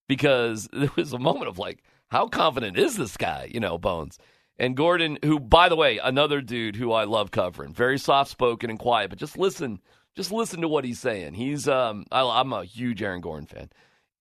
Because 0.07 0.69
there 0.73 0.91
was 0.95 1.13
a 1.13 1.19
moment 1.19 1.47
of 1.47 1.59
like, 1.59 1.83
how 2.09 2.27
confident 2.27 2.77
is 2.77 2.95
this 2.95 3.17
guy? 3.17 3.49
You 3.51 3.59
know, 3.59 3.77
Bones. 3.77 4.17
And 4.59 4.77
Gordon, 4.77 5.17
who, 5.25 5.39
by 5.39 5.67
the 5.67 5.75
way, 5.75 5.97
another 5.97 6.39
dude 6.39 6.75
who 6.75 6.91
I 6.91 7.05
love 7.05 7.31
covering, 7.31 7.73
very 7.73 7.97
soft 7.97 8.29
spoken 8.29 8.69
and 8.69 8.77
quiet, 8.77 9.09
but 9.09 9.17
just 9.17 9.37
listen, 9.37 9.79
just 10.15 10.31
listen 10.31 10.61
to 10.61 10.67
what 10.67 10.85
he's 10.85 10.99
saying. 10.99 11.33
He's, 11.33 11.67
um, 11.67 12.05
I, 12.11 12.21
I'm 12.21 12.53
a 12.53 12.63
huge 12.63 13.01
Aaron 13.01 13.21
Gordon 13.21 13.47
fan. 13.47 13.69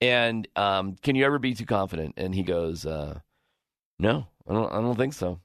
And 0.01 0.49
um, 0.57 0.97
can 1.03 1.17
you 1.17 1.27
ever 1.27 1.39
be 1.39 1.55
too 1.55 1.67
confident? 1.67 2.15
And 2.17 2.35
he 2.35 2.43
goes, 2.43 2.87
uh, 2.87 3.21
no, 3.99 4.27
I 4.49 4.55
don't, 4.55 4.73
I 4.73 4.81
don't 4.81 4.97
think 4.97 5.13
so. 5.13 5.41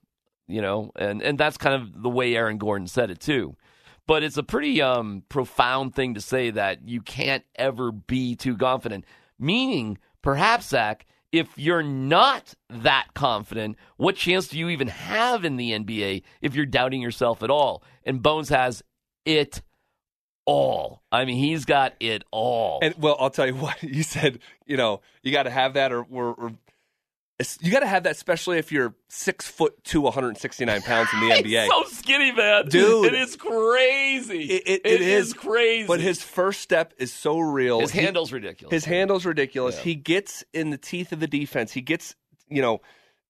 You 0.47 0.61
know, 0.61 0.91
and, 0.95 1.21
and 1.21 1.37
that's 1.37 1.57
kind 1.57 1.75
of 1.75 2.01
the 2.01 2.09
way 2.09 2.35
Aaron 2.35 2.57
Gordon 2.57 2.87
said 2.87 3.11
it 3.11 3.19
too. 3.19 3.55
But 4.07 4.23
it's 4.23 4.37
a 4.37 4.43
pretty 4.43 4.81
um, 4.81 5.23
profound 5.27 5.93
thing 5.93 6.13
to 6.13 6.21
say 6.21 6.49
that 6.51 6.87
you 6.87 7.01
can't 7.01 7.43
ever 7.55 7.91
be 7.91 8.35
too 8.35 8.55
confident. 8.55 9.03
Meaning, 9.37 9.97
perhaps, 10.21 10.69
Zach, 10.69 11.05
if 11.33 11.57
you're 11.57 11.83
not 11.83 12.53
that 12.69 13.07
confident, 13.13 13.77
what 13.97 14.15
chance 14.15 14.47
do 14.47 14.57
you 14.57 14.69
even 14.69 14.87
have 14.87 15.43
in 15.43 15.57
the 15.57 15.71
NBA 15.71 16.23
if 16.41 16.55
you're 16.55 16.65
doubting 16.65 17.01
yourself 17.01 17.43
at 17.43 17.49
all? 17.49 17.83
And 18.05 18.23
Bones 18.23 18.47
has 18.49 18.81
it 19.25 19.61
all. 20.45 21.01
I 21.11 21.25
mean, 21.25 21.37
he's 21.37 21.65
got 21.65 21.93
it 21.99 22.23
all. 22.31 22.79
And 22.81 22.95
well, 22.97 23.17
I'll 23.19 23.29
tell 23.29 23.45
you 23.45 23.55
what 23.57 23.83
you 23.83 24.03
said. 24.03 24.39
You 24.65 24.77
know, 24.77 25.01
you 25.21 25.31
got 25.31 25.43
to 25.43 25.51
have 25.51 25.73
that, 25.73 25.91
or, 25.91 26.05
you 27.61 27.71
got 27.71 27.81
to 27.81 27.87
have 27.87 28.03
that, 28.03 28.13
especially 28.13 28.57
if 28.57 28.71
you're 28.71 28.95
six 29.09 29.47
foot 29.47 29.83
two, 29.83 30.01
169 30.01 30.81
pounds 30.81 31.09
in 31.13 31.19
the 31.19 31.25
NBA. 31.35 31.67
So 31.67 31.83
skinny, 31.89 32.31
man. 32.31 32.67
Dude. 32.67 33.05
It 33.05 33.13
is 33.13 33.35
crazy. 33.35 34.43
It- 34.43 34.63
it- 34.65 34.81
it 34.85 34.91
it 34.93 35.01
is, 35.01 35.27
is, 35.27 35.33
crazy. 35.33 35.87
but 35.87 35.99
his 35.99 36.21
first 36.21 36.61
step 36.61 36.93
is 36.97 37.13
so 37.13 37.39
real. 37.39 37.79
his 37.79 37.91
He- 37.91 38.01
handle's 38.01 38.31
ridiculous. 38.33 38.71
his 38.73 38.85
handle's 38.85 39.25
ridiculous. 39.25 39.75
Yeah. 39.77 39.83
He 39.83 39.95
gets 39.95 40.43
in 40.53 40.69
the 40.71 40.77
teeth 40.77 41.11
of 41.11 41.19
the 41.19 41.27
defense. 41.27 41.73
He 41.73 41.81
gets, 41.81 42.15
you 42.49 42.61
know, 42.61 42.81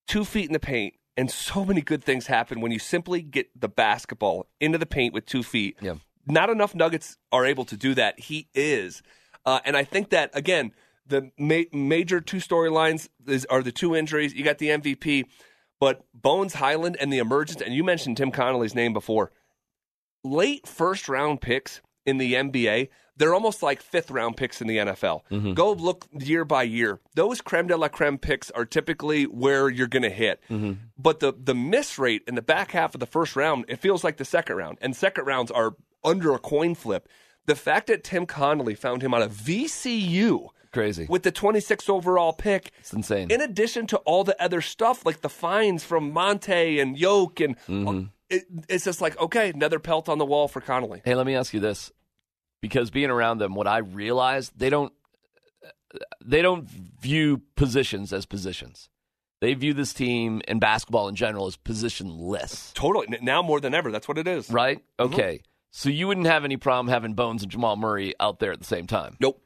two 0.08 0.24
feet 0.24 0.46
in 0.46 0.54
the 0.54 0.60
paint. 0.60 0.94
And 1.18 1.32
so 1.32 1.66
many 1.66 1.82
good 1.82 2.04
things 2.04 2.28
happen 2.28 2.62
when 2.62 2.72
you 2.72 2.78
simply 2.80 3.22
get 3.24 3.48
the 3.60 3.68
basketball 3.68 4.48
into 4.60 4.78
the 4.78 4.86
paint 4.86 5.14
with 5.16 5.26
two 5.26 5.42
feet. 5.44 5.76
Yeah. 5.82 5.96
Not 6.28 6.50
enough 6.52 6.76
Nuggets 6.76 7.18
are 7.32 7.46
able 7.46 7.66
to 7.66 7.76
do 7.76 7.96
that. 7.96 8.20
He 8.20 8.48
is. 8.54 9.02
Uh, 9.46 9.60
and 9.66 9.76
I 9.76 9.84
think 9.84 10.12
that, 10.12 10.30
again, 10.34 10.74
the 11.08 11.32
ma- 11.38 11.78
major 11.78 12.22
two 12.22 12.38
storylines 12.38 13.10
are 13.50 13.64
the 13.64 13.72
two 13.72 13.96
injuries. 13.96 14.34
You 14.34 14.44
got 14.44 14.58
the 14.58 14.70
MVP, 14.70 15.26
but 15.80 16.06
Bones 16.14 16.56
Hyland 16.56 16.98
and 17.00 17.12
the 17.12 17.20
emergence, 17.20 17.62
and 17.62 17.74
you 17.74 17.84
mentioned 17.84 18.18
Tim 18.18 18.32
Connolly's 18.32 18.76
name 18.76 18.94
before. 18.94 19.32
Late 20.24 20.68
first 20.68 21.08
round 21.08 21.42
picks 21.42 21.82
in 22.06 22.18
the 22.18 22.34
NBA, 22.34 22.90
they're 23.18 23.34
almost 23.34 23.64
like 23.64 23.82
fifth 23.82 24.12
round 24.12 24.38
picks 24.38 24.62
in 24.62 24.68
the 24.68 24.78
NFL. 24.78 25.22
Mm-hmm. 25.32 25.54
Go 25.54 25.74
look 25.74 26.08
year 26.14 26.46
by 26.46 26.64
year. 26.64 27.00
Those 27.16 27.42
creme 27.42 27.68
de 27.68 27.78
la 27.78 27.88
creme 27.88 28.18
picks 28.18 28.52
are 28.52 28.66
typically 28.66 29.26
where 29.26 29.70
you're 29.70 29.88
going 29.88 30.04
to 30.04 30.10
hit. 30.10 30.42
Mm-hmm. 30.50 30.74
But 30.98 31.20
the, 31.20 31.34
the 31.38 31.56
miss 31.56 31.98
rate 31.98 32.24
in 32.28 32.36
the 32.36 32.42
back 32.42 32.72
half 32.72 32.94
of 32.94 33.00
the 33.00 33.06
first 33.06 33.36
round, 33.36 33.66
it 33.68 33.80
feels 33.80 34.04
like 34.04 34.18
the 34.18 34.26
second 34.26 34.56
round. 34.56 34.78
And 34.82 34.96
second 34.96 35.26
rounds 35.26 35.52
are 35.52 35.76
under 36.04 36.34
a 36.34 36.40
coin 36.40 36.76
flip. 36.76 37.10
The 37.46 37.56
fact 37.56 37.88
that 37.88 38.04
Tim 38.04 38.26
Connolly 38.26 38.76
found 38.76 39.02
him 39.02 39.14
out 39.14 39.22
of 39.22 39.32
VCU 39.32 40.50
crazy. 40.78 41.06
with 41.10 41.24
the 41.24 41.32
26th 41.32 41.90
overall 41.90 42.34
pick, 42.34 42.72
It's 42.80 42.94
insane. 42.94 43.30
in 43.32 43.42
addition 43.42 43.88
to 43.88 43.98
all 44.00 44.24
the 44.24 44.42
other 44.42 44.62
stuff 44.62 45.06
like 45.06 45.22
the 45.22 45.30
fines 45.30 45.84
from 45.84 46.12
Monte 46.14 46.80
and 46.80 46.98
Yoke, 46.98 47.40
and 47.40 47.58
Mm-hmm. 47.68 48.06
it, 48.30 48.44
it's 48.70 48.86
just 48.86 49.02
like 49.02 49.20
okay, 49.20 49.50
another 49.50 49.80
pelt 49.80 50.08
on 50.10 50.18
the 50.18 50.26
wall 50.26 50.48
for 50.48 50.62
Connolly. 50.62 51.02
Hey, 51.06 51.16
let 51.16 51.26
me 51.26 51.36
ask 51.36 51.54
you 51.54 51.60
this: 51.60 51.92
because 52.62 52.90
being 52.92 53.10
around 53.10 53.38
them, 53.40 53.56
what 53.56 53.68
I 53.68 53.80
realized 53.80 54.54
they 54.58 54.70
don't 54.70 54.94
they 56.24 56.42
don't 56.42 56.68
view 57.02 57.42
positions 57.56 58.12
as 58.14 58.26
positions. 58.26 58.90
They 59.40 59.54
view 59.54 59.74
this 59.74 59.94
team 59.94 60.42
and 60.48 60.60
basketball 60.60 61.08
in 61.08 61.16
general 61.16 61.46
as 61.48 61.58
positionless. 61.58 62.74
Totally, 62.74 63.08
now 63.22 63.42
more 63.42 63.60
than 63.62 63.74
ever, 63.74 63.92
that's 63.92 64.08
what 64.08 64.18
it 64.18 64.28
is. 64.28 64.50
Right? 64.50 64.80
Okay. 65.00 65.42
So 65.72 65.90
you 65.90 66.08
wouldn't 66.08 66.26
have 66.28 66.44
any 66.44 66.58
problem 66.58 66.88
having 66.88 67.14
Bones 67.14 67.44
and 67.44 67.52
Jamal 67.52 67.76
Murray 67.76 68.14
out 68.20 68.40
there 68.40 68.52
at 68.52 68.60
the 68.60 68.66
same 68.66 68.88
time. 68.88 69.16
Nope. 69.20 69.42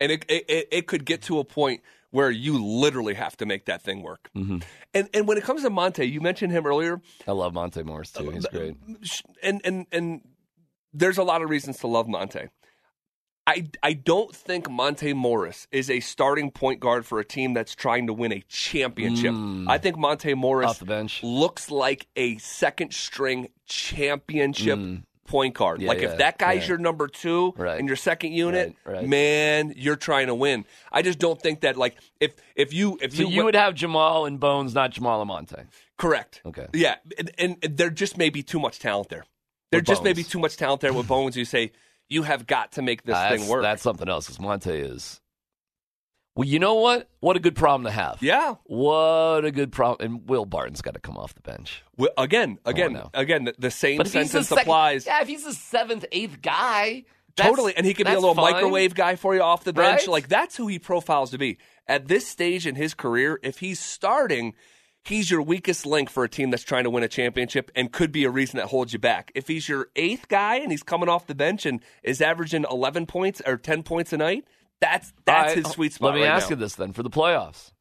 And 0.00 0.12
it 0.12 0.24
it, 0.28 0.68
it- 0.70 0.86
could 0.86 1.04
get 1.04 1.22
to 1.22 1.38
a 1.38 1.44
point 1.44 1.80
where 2.10 2.30
you 2.30 2.62
literally 2.64 3.14
have 3.14 3.36
to 3.38 3.46
make 3.46 3.64
that 3.66 3.82
thing 3.82 4.02
work. 4.02 4.30
Mm-hmm. 4.36 4.58
And 4.92 5.08
and 5.14 5.26
when 5.28 5.36
it 5.38 5.44
comes 5.44 5.62
to 5.62 5.70
Monte, 5.70 6.04
you 6.04 6.20
mentioned 6.20 6.52
him 6.52 6.66
earlier. 6.66 7.00
I 7.26 7.32
love 7.32 7.54
Monte 7.54 7.82
Morris 7.82 8.12
too. 8.12 8.28
Uh, 8.28 8.32
He's 8.32 8.46
great. 8.46 8.76
and 9.42 9.60
and 9.64 9.86
and 9.92 10.20
there's 10.92 11.18
a 11.18 11.24
lot 11.24 11.42
of 11.42 11.50
reasons 11.50 11.78
to 11.78 11.86
love 11.88 12.06
Monte. 12.08 12.48
I 13.46 13.66
I 13.82 13.92
don't 13.92 14.34
think 14.34 14.70
Monte 14.70 15.12
Morris 15.12 15.66
is 15.70 15.90
a 15.90 16.00
starting 16.00 16.50
point 16.50 16.80
guard 16.80 17.04
for 17.04 17.18
a 17.20 17.24
team 17.24 17.52
that's 17.52 17.74
trying 17.74 18.06
to 18.06 18.12
win 18.14 18.32
a 18.32 18.40
championship. 18.48 19.34
I 19.68 19.76
think 19.78 19.98
Monte 19.98 20.32
Morris 20.34 20.80
looks 21.22 21.70
like 21.70 22.06
a 22.16 22.38
second 22.38 22.94
string 22.94 23.48
championship 23.66 24.78
point 25.24 25.54
guard. 25.54 25.80
Yeah, 25.80 25.88
like 25.88 26.00
yeah, 26.00 26.10
if 26.12 26.18
that 26.18 26.38
guy's 26.38 26.68
your 26.68 26.78
number 26.78 27.08
two 27.08 27.54
Right. 27.56 27.78
in 27.78 27.86
your 27.86 27.96
second 27.96 28.32
unit, 28.32 28.74
Right, 28.84 29.06
man, 29.06 29.74
you're 29.76 29.96
trying 29.96 30.28
to 30.28 30.34
win. 30.34 30.64
I 30.92 31.02
just 31.02 31.18
don't 31.18 31.40
think 31.40 31.60
that 31.60 31.76
like 31.76 31.96
if 32.20 32.34
if 32.54 32.72
you 32.72 32.98
if 33.00 33.14
So 33.14 33.22
you, 33.22 33.28
you 33.28 33.44
would 33.44 33.54
have 33.54 33.74
Jamal 33.74 34.26
and 34.26 34.38
Bones, 34.38 34.74
not 34.74 34.90
Jamal 34.92 35.20
and 35.20 35.28
Monte. 35.28 35.56
Correct. 35.96 36.42
Okay. 36.44 36.66
Yeah, 36.72 36.96
and, 37.18 37.30
and 37.38 37.76
there 37.76 37.90
just 37.90 38.18
may 38.18 38.30
be 38.30 38.42
too 38.42 38.58
much 38.58 38.78
talent 38.78 39.08
there. 39.08 39.24
There 39.70 39.78
With 39.78 39.86
just 39.86 40.04
may 40.04 40.12
be 40.12 40.24
too 40.24 40.38
much 40.38 40.56
talent 40.56 40.80
there 40.80 40.92
with 40.92 41.08
Bones. 41.08 41.36
You 41.36 41.44
say 41.44 41.72
you 42.08 42.22
have 42.22 42.46
got 42.46 42.72
to 42.72 42.82
make 42.82 43.02
this 43.02 43.16
ah, 43.16 43.30
that's, 43.30 43.42
thing 43.42 43.50
work. 43.50 43.62
That's 43.62 43.82
something 43.82 44.08
else. 44.08 44.26
Because 44.26 44.40
Monte 44.40 44.70
is. 44.70 45.20
Well, 46.36 46.48
you 46.48 46.58
know 46.58 46.74
what? 46.74 47.08
What 47.20 47.36
a 47.36 47.40
good 47.40 47.54
problem 47.54 47.84
to 47.84 47.92
have. 47.92 48.18
yeah. 48.20 48.56
What 48.64 49.44
a 49.44 49.52
good 49.52 49.70
problem. 49.70 50.10
And 50.14 50.28
Will 50.28 50.44
Barton's 50.44 50.82
got 50.82 50.94
to 50.94 51.00
come 51.00 51.16
off 51.16 51.34
the 51.34 51.40
bench. 51.42 51.84
Well, 51.96 52.10
again, 52.18 52.58
again, 52.64 52.92
now. 52.92 53.10
again. 53.14 53.44
The, 53.44 53.54
the 53.56 53.70
same 53.70 53.98
But 53.98 54.06
he's 54.06 54.12
the 54.12 54.18
sentence 54.26 54.48
second, 54.48 54.62
applies 54.62 55.06
yeah, 55.06 55.22
if 55.22 55.28
he's 55.28 55.44
the 55.44 55.52
seventh, 55.52 56.04
eighth 56.10 56.42
guy, 56.42 57.04
totally, 57.36 57.76
and 57.76 57.86
he 57.86 57.94
could 57.94 58.06
be 58.06 58.12
a 58.12 58.18
little 58.18 58.34
fine. 58.34 58.52
microwave 58.52 58.94
guy 58.96 59.14
for 59.14 59.34
you 59.34 59.42
off 59.42 59.62
the 59.62 59.72
bench. 59.72 60.00
Right? 60.00 60.08
Like 60.08 60.28
that's 60.28 60.56
who 60.56 60.66
he 60.66 60.80
profiles 60.80 61.30
to 61.30 61.38
be 61.38 61.58
at 61.86 62.08
this 62.08 62.26
stage 62.26 62.66
in 62.66 62.74
his 62.74 62.94
career. 62.94 63.38
If 63.42 63.60
he's 63.60 63.80
starting. 63.80 64.54
He's 65.06 65.30
your 65.30 65.42
weakest 65.42 65.84
link 65.84 66.08
for 66.08 66.24
a 66.24 66.30
team 66.30 66.48
that's 66.48 66.62
trying 66.62 66.84
to 66.84 66.88
win 66.90 67.02
a 67.02 67.08
championship 67.08 67.70
and 67.76 67.92
could 67.92 68.10
be 68.10 68.24
a 68.24 68.30
reason 68.30 68.56
that 68.56 68.68
holds 68.68 68.94
you 68.94 68.98
back. 68.98 69.30
If 69.34 69.48
he's 69.48 69.68
your 69.68 69.88
eighth 69.96 70.28
guy 70.28 70.56
and 70.56 70.70
he's 70.70 70.82
coming 70.82 71.10
off 71.10 71.26
the 71.26 71.34
bench 71.34 71.66
and 71.66 71.82
is 72.02 72.22
averaging 72.22 72.64
11 72.70 73.04
points 73.04 73.42
or 73.44 73.58
10 73.58 73.82
points 73.82 74.14
a 74.14 74.16
night, 74.16 74.46
that's 74.84 75.12
that's 75.24 75.54
right, 75.54 75.64
his 75.64 75.72
sweet 75.72 75.92
spot. 75.92 76.12
Let 76.12 76.16
me 76.16 76.22
right 76.22 76.30
ask 76.30 76.50
now. 76.50 76.56
you 76.56 76.60
this 76.60 76.74
then: 76.74 76.92
for 76.92 77.02
the 77.02 77.10
playoffs, 77.10 77.72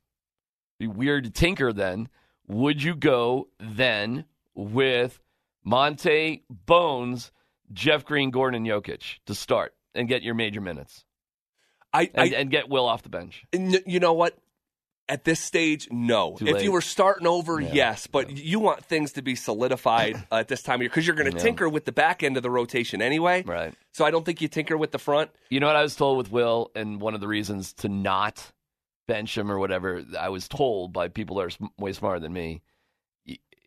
be 0.80 0.88
weird 0.88 1.26
to 1.26 1.30
tinker. 1.30 1.74
Then 1.74 2.10
would 2.48 2.82
you 2.82 2.96
go 2.96 3.50
then 3.60 4.26
with 4.56 5.20
Monte 5.64 6.44
Bones, 6.50 7.32
Jeff 7.72 8.06
Green, 8.06 8.32
Gordon, 8.32 8.66
and 8.66 8.68
Jokic 8.68 9.20
to 9.26 9.36
start 9.36 9.74
and 9.96 10.08
get 10.08 10.24
your 10.24 10.34
major 10.34 10.62
minutes 10.62 11.06
I, 11.92 12.10
and, 12.14 12.34
I 12.34 12.38
and 12.38 12.50
get 12.50 12.70
Will 12.70 12.88
off 12.88 13.04
the 13.04 13.10
bench? 13.10 13.46
You 13.52 14.00
know 14.00 14.14
what? 14.14 14.38
At 15.10 15.26
this 15.26 15.42
stage, 15.42 15.90
no. 15.92 16.36
Too 16.38 16.48
if 16.48 16.54
late. 16.56 16.64
you 16.64 16.72
were 16.72 16.80
starting 16.82 17.28
over, 17.28 17.60
Yeah, 17.60 17.70
yes, 17.74 18.08
but 18.08 18.30
you 18.38 18.60
want 18.60 18.86
things 18.86 19.12
to 19.14 19.22
be 19.22 19.36
solidified 19.36 20.16
uh, 20.32 20.36
at 20.38 20.48
this 20.48 20.64
time 20.64 20.76
of 20.76 20.82
year 20.84 20.90
because 20.90 21.06
you're 21.06 21.16
going 21.16 21.30
to 21.30 21.38
Yeah. 21.38 21.44
tinker 21.44 21.68
with 21.68 21.84
the 21.86 21.92
back 21.92 22.24
end 22.24 22.38
of 22.38 22.44
the 22.44 22.50
rotation 22.50 23.02
anyway. 23.02 23.44
Right. 23.44 23.74
So 23.92 24.06
I 24.06 24.12
don't 24.12 24.26
think 24.26 24.42
you 24.42 24.48
tinker 24.48 24.78
with 24.78 24.92
the 24.92 25.00
front. 25.00 25.30
You 25.50 25.60
know 25.60 25.68
what 25.68 25.76
I 25.76 25.82
was 25.84 25.96
told 25.98 26.18
with 26.18 26.32
Will, 26.32 26.72
and 26.74 27.02
one 27.02 27.14
of 27.16 27.20
the 27.22 27.28
reasons 27.28 27.74
to 27.74 27.90
not 27.90 28.52
bench 29.08 29.38
him 29.38 29.52
or 29.52 29.60
whatever, 29.60 30.04
I 30.18 30.30
was 30.30 30.48
told 30.48 30.94
by 30.94 31.10
people 31.10 31.36
that 31.38 31.60
are 31.60 31.68
way 31.78 31.92
smarter 31.92 32.22
than 32.22 32.32
me. 32.32 32.62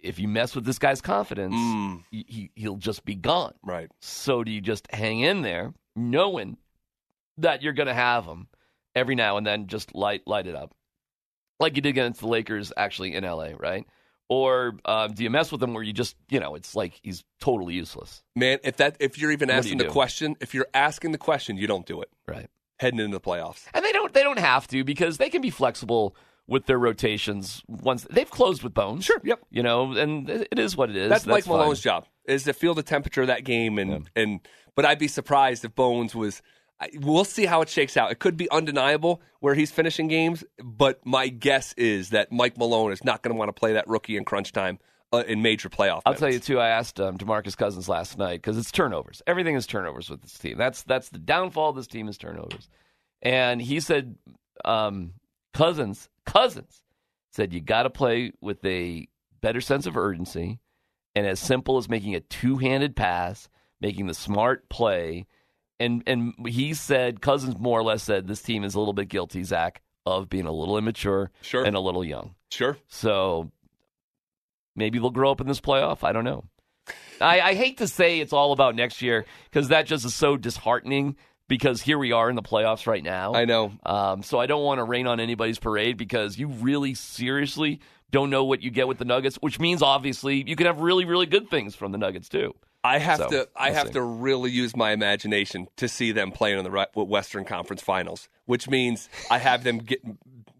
If 0.02 0.18
you 0.18 0.28
mess 0.28 0.54
with 0.54 0.64
this 0.64 0.78
guy's 0.78 1.00
confidence, 1.00 1.54
Mm. 1.54 2.04
he, 2.10 2.50
he'll 2.54 2.76
just 2.76 3.04
be 3.04 3.14
gone. 3.14 3.54
Right. 3.62 3.90
So 4.00 4.44
do 4.44 4.50
you 4.52 4.60
just 4.60 4.86
hang 4.92 5.20
in 5.20 5.42
there, 5.42 5.74
knowing 5.96 6.58
that 7.38 7.60
you're 7.62 7.72
going 7.72 7.88
to 7.88 7.94
have 7.94 8.24
him 8.24 8.46
every 8.94 9.14
now 9.16 9.36
and 9.36 9.46
then, 9.46 9.66
just 9.66 9.94
light 9.94 10.22
light 10.26 10.46
it 10.46 10.54
up, 10.54 10.74
like 11.60 11.76
you 11.76 11.82
did 11.82 11.90
against 11.90 12.20
the 12.20 12.28
Lakers, 12.28 12.72
actually 12.76 13.14
in 13.14 13.24
LA, 13.24 13.50
right? 13.58 13.86
Or 14.28 14.76
um, 14.84 15.12
do 15.12 15.22
you 15.22 15.30
mess 15.30 15.52
with 15.52 15.62
him 15.62 15.72
where 15.72 15.84
you 15.84 15.92
just, 15.92 16.16
you 16.28 16.40
know, 16.40 16.56
it's 16.56 16.74
like 16.74 16.98
he's 17.02 17.22
totally 17.40 17.74
useless, 17.74 18.24
Man, 18.34 18.58
if 18.64 18.78
that 18.78 18.96
if 18.98 19.18
you're 19.18 19.30
even 19.30 19.50
asking 19.50 19.78
the 19.78 19.84
do? 19.84 19.90
question, 19.90 20.36
if 20.40 20.52
you're 20.52 20.66
asking 20.74 21.12
the 21.12 21.18
question, 21.18 21.56
you 21.56 21.68
don't 21.68 21.86
do 21.86 22.00
it 22.00 22.10
right? 22.26 22.48
heading 22.78 22.98
into 22.98 23.16
the 23.16 23.20
playoffs. 23.20 23.64
And 23.72 23.84
they 23.84 23.92
don't 23.92 24.12
they 24.12 24.24
don't 24.24 24.38
have 24.40 24.66
to 24.68 24.82
because 24.82 25.18
they 25.18 25.30
can 25.30 25.42
be 25.42 25.50
flexible 25.50 26.16
with 26.48 26.66
their 26.66 26.78
rotations 26.78 27.62
once 27.68 28.06
they've 28.10 28.30
closed 28.30 28.62
with 28.62 28.74
Bones. 28.74 29.04
Sure, 29.04 29.20
yep. 29.22 29.40
You 29.50 29.62
know, 29.62 29.92
and 29.92 30.28
it 30.28 30.58
is 30.58 30.76
what 30.76 30.90
it 30.90 30.96
is. 30.96 31.08
That's, 31.08 31.26
Mike 31.26 31.44
fine. 31.44 31.58
Malone's 31.58 31.80
job 31.80 32.06
is 32.24 32.44
to 32.44 32.52
feel 32.52 32.74
the 32.74 32.82
temperature 32.82 33.22
of 33.22 33.28
that 33.28 33.44
game 33.44 33.78
and 33.78 34.10
and. 34.16 34.40
But 34.74 34.84
I'd 34.84 34.98
be 34.98 35.08
surprised 35.08 35.64
if 35.64 35.74
Bones 35.74 36.14
was. 36.14 36.42
We'll 36.94 37.24
see 37.24 37.46
how 37.46 37.62
it 37.62 37.70
shakes 37.70 37.96
out. 37.96 38.12
It 38.12 38.18
could 38.18 38.36
be 38.36 38.50
undeniable 38.50 39.22
where 39.40 39.54
he's 39.54 39.70
finishing 39.70 40.08
games, 40.08 40.44
but 40.62 41.04
my 41.06 41.28
guess 41.28 41.72
is 41.78 42.10
that 42.10 42.30
Mike 42.30 42.58
Malone 42.58 42.92
is 42.92 43.02
not 43.02 43.22
going 43.22 43.34
to 43.34 43.38
want 43.38 43.48
to 43.48 43.54
play 43.54 43.72
that 43.72 43.88
rookie 43.88 44.16
in 44.16 44.26
crunch 44.26 44.52
time 44.52 44.78
uh, 45.10 45.24
in 45.26 45.40
major 45.40 45.70
playoff. 45.70 46.02
I'll 46.04 46.14
tell 46.14 46.30
you 46.30 46.38
too. 46.38 46.60
I 46.60 46.68
asked 46.68 47.00
um, 47.00 47.16
Demarcus 47.16 47.56
Cousins 47.56 47.88
last 47.88 48.18
night 48.18 48.42
because 48.42 48.58
it's 48.58 48.70
turnovers. 48.70 49.22
Everything 49.26 49.54
is 49.56 49.66
turnovers 49.66 50.10
with 50.10 50.20
this 50.20 50.36
team. 50.38 50.58
That's 50.58 50.82
that's 50.82 51.08
the 51.08 51.18
downfall 51.18 51.70
of 51.70 51.76
this 51.76 51.86
team 51.86 52.08
is 52.08 52.18
turnovers. 52.18 52.68
And 53.22 53.62
he 53.62 53.80
said, 53.80 54.16
um, 54.62 55.14
Cousins, 55.54 56.10
Cousins 56.26 56.82
said 57.32 57.54
you 57.54 57.60
got 57.60 57.84
to 57.84 57.90
play 57.90 58.32
with 58.42 58.62
a 58.66 59.08
better 59.40 59.62
sense 59.62 59.86
of 59.86 59.96
urgency, 59.96 60.58
and 61.14 61.26
as 61.26 61.40
simple 61.40 61.78
as 61.78 61.88
making 61.88 62.14
a 62.14 62.20
two-handed 62.20 62.96
pass, 62.96 63.48
making 63.80 64.08
the 64.08 64.14
smart 64.14 64.68
play. 64.68 65.26
And 65.78 66.02
and 66.06 66.34
he 66.46 66.72
said 66.74 67.20
Cousins 67.20 67.58
more 67.58 67.78
or 67.78 67.82
less 67.82 68.02
said 68.02 68.26
this 68.26 68.42
team 68.42 68.64
is 68.64 68.74
a 68.74 68.78
little 68.78 68.94
bit 68.94 69.08
guilty, 69.08 69.42
Zach, 69.42 69.82
of 70.06 70.28
being 70.28 70.46
a 70.46 70.52
little 70.52 70.78
immature 70.78 71.30
Sure. 71.42 71.64
and 71.64 71.76
a 71.76 71.80
little 71.80 72.04
young. 72.04 72.34
Sure. 72.50 72.78
So 72.88 73.50
maybe 74.74 74.98
they'll 74.98 75.10
grow 75.10 75.30
up 75.30 75.40
in 75.40 75.46
this 75.46 75.60
playoff. 75.60 76.02
I 76.02 76.12
don't 76.12 76.24
know. 76.24 76.44
I, 77.20 77.40
I 77.40 77.54
hate 77.54 77.78
to 77.78 77.88
say 77.88 78.20
it's 78.20 78.32
all 78.32 78.52
about 78.52 78.74
next 78.74 79.02
year 79.02 79.24
because 79.50 79.68
that 79.68 79.86
just 79.86 80.04
is 80.04 80.14
so 80.14 80.36
disheartening 80.36 81.16
because 81.48 81.80
here 81.82 81.98
we 81.98 82.12
are 82.12 82.28
in 82.30 82.36
the 82.36 82.42
playoffs 82.42 82.86
right 82.86 83.02
now. 83.02 83.34
I 83.34 83.44
know. 83.44 83.72
Um, 83.84 84.22
so 84.22 84.38
I 84.38 84.46
don't 84.46 84.62
want 84.64 84.78
to 84.78 84.84
rain 84.84 85.06
on 85.06 85.18
anybody's 85.20 85.58
parade 85.58 85.96
because 85.96 86.38
you 86.38 86.48
really 86.48 86.94
seriously 86.94 87.80
don't 88.10 88.30
know 88.30 88.44
what 88.44 88.62
you 88.62 88.70
get 88.70 88.86
with 88.86 88.98
the 88.98 89.04
Nuggets, 89.04 89.36
which 89.36 89.58
means 89.58 89.82
obviously 89.82 90.44
you 90.48 90.56
can 90.56 90.66
have 90.66 90.80
really, 90.80 91.04
really 91.04 91.26
good 91.26 91.48
things 91.50 91.74
from 91.74 91.90
the 91.92 91.98
Nuggets 91.98 92.28
too. 92.28 92.54
I 92.86 92.98
have 92.98 93.18
So, 93.18 93.28
to. 93.30 93.48
I 93.56 93.66
we'll 93.70 93.78
have 93.78 93.86
see. 93.88 93.92
to 93.94 94.02
really 94.02 94.50
use 94.50 94.76
my 94.76 94.92
imagination 94.92 95.68
to 95.76 95.88
see 95.88 96.12
them 96.12 96.30
playing 96.32 96.58
in 96.58 96.64
the 96.64 96.86
Western 97.04 97.44
Conference 97.44 97.82
Finals, 97.82 98.28
which 98.46 98.68
means 98.68 99.08
I 99.30 99.38
have 99.38 99.64
them 99.64 99.78
get 99.78 100.00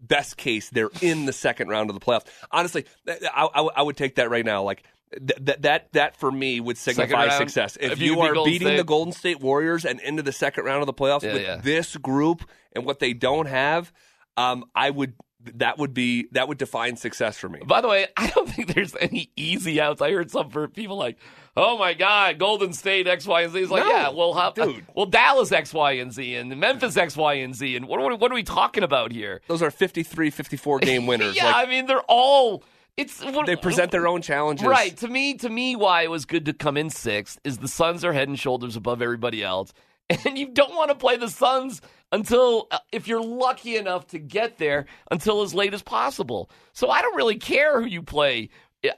best 0.01 0.37
case 0.37 0.69
they're 0.69 0.89
in 1.01 1.25
the 1.25 1.33
second 1.33 1.67
round 1.69 1.89
of 1.89 1.93
the 1.93 1.99
playoffs. 1.99 2.25
Honestly, 2.51 2.85
I, 3.07 3.17
I, 3.53 3.61
I 3.77 3.81
would 3.81 3.97
take 3.97 4.15
that 4.15 4.29
right 4.29 4.45
now. 4.45 4.63
Like 4.63 4.83
th- 5.11 5.39
that 5.41 5.61
that 5.63 5.93
that 5.93 6.15
for 6.15 6.31
me 6.31 6.59
would 6.59 6.77
signify 6.77 7.29
success. 7.37 7.77
If, 7.79 7.93
If 7.93 7.99
you 7.99 8.13
you 8.15 8.21
are 8.21 8.33
Golden 8.33 8.53
beating 8.53 8.67
State? 8.69 8.77
the 8.77 8.83
Golden 8.83 9.11
State 9.13 9.39
Warriors 9.41 9.83
and 9.85 9.99
into 10.01 10.23
the 10.23 10.31
second 10.31 10.63
round 10.65 10.81
of 10.81 10.85
the 10.87 10.93
playoffs 10.93 11.23
Yeah, 11.23 11.33
with 11.33 11.41
yeah. 11.41 11.57
this 11.57 11.97
group 11.97 12.43
and 12.73 12.85
what 12.85 12.99
they 12.99 13.13
don't 13.13 13.47
have, 13.47 13.91
um, 14.37 14.65
I 14.75 14.89
would. 14.89 15.13
That 15.55 15.77
would 15.77 15.93
be 15.93 16.27
that 16.31 16.49
would 16.49 16.57
define 16.57 16.97
success 16.97 17.37
for 17.37 17.47
me. 17.47 17.59
By 17.65 17.79
the 17.79 17.87
way, 17.87 18.07
I 18.17 18.27
don't 18.27 18.49
think 18.49 18.73
there's 18.73 18.93
any 18.99 19.31
easy 19.37 19.79
outs. 19.79 20.01
I 20.01 20.11
heard 20.11 20.29
some 20.29 20.49
for 20.49 20.67
people 20.67 20.97
like, 20.97 21.17
"Oh 21.57 21.77
my 21.77 21.93
God, 21.93 22.37
Golden 22.39 22.71
State 22.71 23.07
X, 23.07 23.25
Y, 23.27 23.41
and 23.41 23.51
Z." 23.51 23.59
It's 23.59 23.71
like, 23.71 23.83
No, 23.83 23.89
yeah, 23.91 24.09
well, 24.09 24.33
how, 24.33 24.51
dude. 24.51 24.85
well, 24.95 25.05
Dallas 25.07 25.51
X, 25.51 25.73
Y, 25.73 25.91
and 25.93 26.13
Z, 26.13 26.35
and 26.35 26.55
Memphis 26.57 26.95
X, 26.95 27.17
Y, 27.17 27.33
and 27.33 27.53
Z, 27.55 27.75
and 27.75 27.87
what 27.87 27.99
are 27.99 28.07
we, 28.09 28.15
what 28.15 28.31
are 28.31 28.35
we 28.35 28.43
talking 28.43 28.83
about 28.83 29.11
here? 29.11 29.41
Those 29.47 29.61
are 29.61 29.71
53, 29.71 30.29
54 30.29 30.79
game 30.79 31.05
winners. 31.07 31.35
yeah, 31.35 31.45
Like, 31.47 31.67
I 31.67 31.69
mean, 31.69 31.85
they're 31.87 31.99
all. 32.07 32.63
It's 32.95 33.23
what, 33.23 33.45
they 33.45 33.55
present 33.55 33.91
their 33.91 34.07
own 34.07 34.21
challenges. 34.23 34.65
Right. 34.65 34.95
To 34.97 35.07
me, 35.07 35.35
to 35.35 35.49
me, 35.49 35.75
why 35.75 36.01
it 36.03 36.09
was 36.09 36.25
good 36.25 36.45
to 36.45 36.53
come 36.53 36.77
in 36.77 36.89
sixth 36.89 37.39
is 37.43 37.57
the 37.59 37.67
Suns 37.67 38.03
are 38.05 38.13
head 38.13 38.27
and 38.27 38.39
shoulders 38.39 38.75
above 38.75 39.01
everybody 39.03 39.43
else, 39.43 39.71
and 40.09 40.37
you 40.37 40.47
don't 40.49 40.73
want 40.75 40.89
to 40.89 40.95
play 40.95 41.15
the 41.17 41.29
Suns 41.29 41.81
until 42.11 42.67
uh, 42.71 42.79
if 42.91 43.07
you're 43.07 43.21
lucky 43.21 43.75
enough 43.75 44.07
to 44.07 44.17
get 44.19 44.57
there 44.57 44.85
until 45.11 45.41
as 45.41 45.53
late 45.53 45.73
as 45.73 45.81
possible. 45.83 46.49
So 46.73 46.89
I 46.89 47.01
don't 47.01 47.15
really 47.15 47.35
care 47.37 47.81
who 47.81 47.87
you 47.87 48.01
play. 48.01 48.49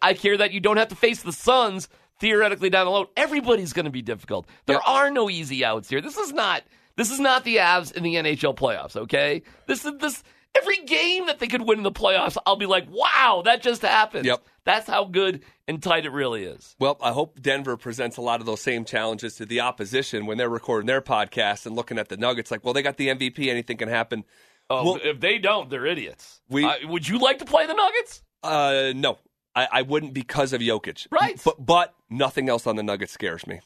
I 0.01 0.13
care 0.13 0.37
that 0.37 0.51
you 0.53 0.59
don't 0.59 0.77
have 0.77 0.89
to 0.89 0.95
face 0.95 1.23
the 1.23 1.33
Suns 1.33 1.89
theoretically 2.19 2.69
down 2.69 2.85
the 2.85 2.91
road. 2.91 3.07
Everybody's 3.17 3.73
going 3.73 3.85
to 3.85 3.91
be 3.91 4.01
difficult. 4.01 4.47
There 4.65 4.81
are 4.81 5.09
no 5.11 5.29
easy 5.29 5.63
outs 5.65 5.89
here. 5.89 6.01
This 6.01 6.17
is 6.17 6.31
not. 6.33 6.63
This 6.95 7.11
is 7.11 7.19
not 7.19 7.43
the 7.45 7.57
Avs 7.57 7.91
in 7.93 8.03
the 8.03 8.15
NHL 8.15 8.55
playoffs. 8.55 8.95
Okay. 8.95 9.43
This 9.67 9.85
is 9.85 9.93
this. 9.99 10.23
Every 10.57 10.77
game 10.85 11.27
that 11.27 11.37
they 11.39 11.47
could 11.47 11.61
win 11.61 11.77
in 11.77 11.83
the 11.83 11.91
playoffs, 11.91 12.35
I'll 12.45 12.55
be 12.55 12.65
like, 12.65 12.87
wow, 12.89 13.43
that 13.45 13.61
just 13.61 13.83
happened. 13.83 14.25
Yep. 14.25 14.43
That's 14.65 14.87
how 14.87 15.05
good 15.05 15.43
and 15.67 15.81
tight 15.81 16.05
it 16.05 16.11
really 16.11 16.43
is. 16.43 16.75
Well, 16.79 16.97
I 17.01 17.11
hope 17.11 17.39
Denver 17.39 17.77
presents 17.77 18.17
a 18.17 18.21
lot 18.21 18.39
of 18.39 18.47
those 18.47 18.59
same 18.59 18.83
challenges 18.83 19.35
to 19.35 19.45
the 19.45 19.61
opposition 19.61 20.25
when 20.25 20.37
they're 20.39 20.49
recording 20.49 20.87
their 20.87 21.01
podcast 21.01 21.67
and 21.67 21.75
looking 21.75 21.99
at 21.99 22.09
the 22.09 22.17
Nuggets. 22.17 22.49
Like, 22.49 22.65
well, 22.65 22.73
they 22.73 22.81
got 22.81 22.97
the 22.97 23.09
MVP. 23.09 23.47
Anything 23.47 23.77
can 23.77 23.89
happen. 23.89 24.25
Oh, 24.71 24.83
Well- 24.83 24.99
if 25.03 25.19
they 25.19 25.37
don't, 25.37 25.69
they're 25.69 25.85
idiots. 25.85 26.41
We- 26.49 26.65
Uh, 26.65 26.75
would 26.87 27.07
you 27.07 27.19
like 27.19 27.37
to 27.39 27.45
play 27.45 27.67
the 27.67 27.75
Nuggets? 27.75 28.23
Uh, 28.43 28.91
no, 28.95 29.19
I, 29.55 29.67
I 29.71 29.81
wouldn't 29.81 30.13
because 30.13 30.53
of 30.53 30.61
Jokic. 30.61 31.07
Right. 31.11 31.41
But 31.43 31.63
but 31.65 31.93
nothing 32.09 32.49
else 32.49 32.67
on 32.67 32.75
the 32.75 32.83
Nuggets 32.83 33.11
scares 33.13 33.45
me. 33.47 33.59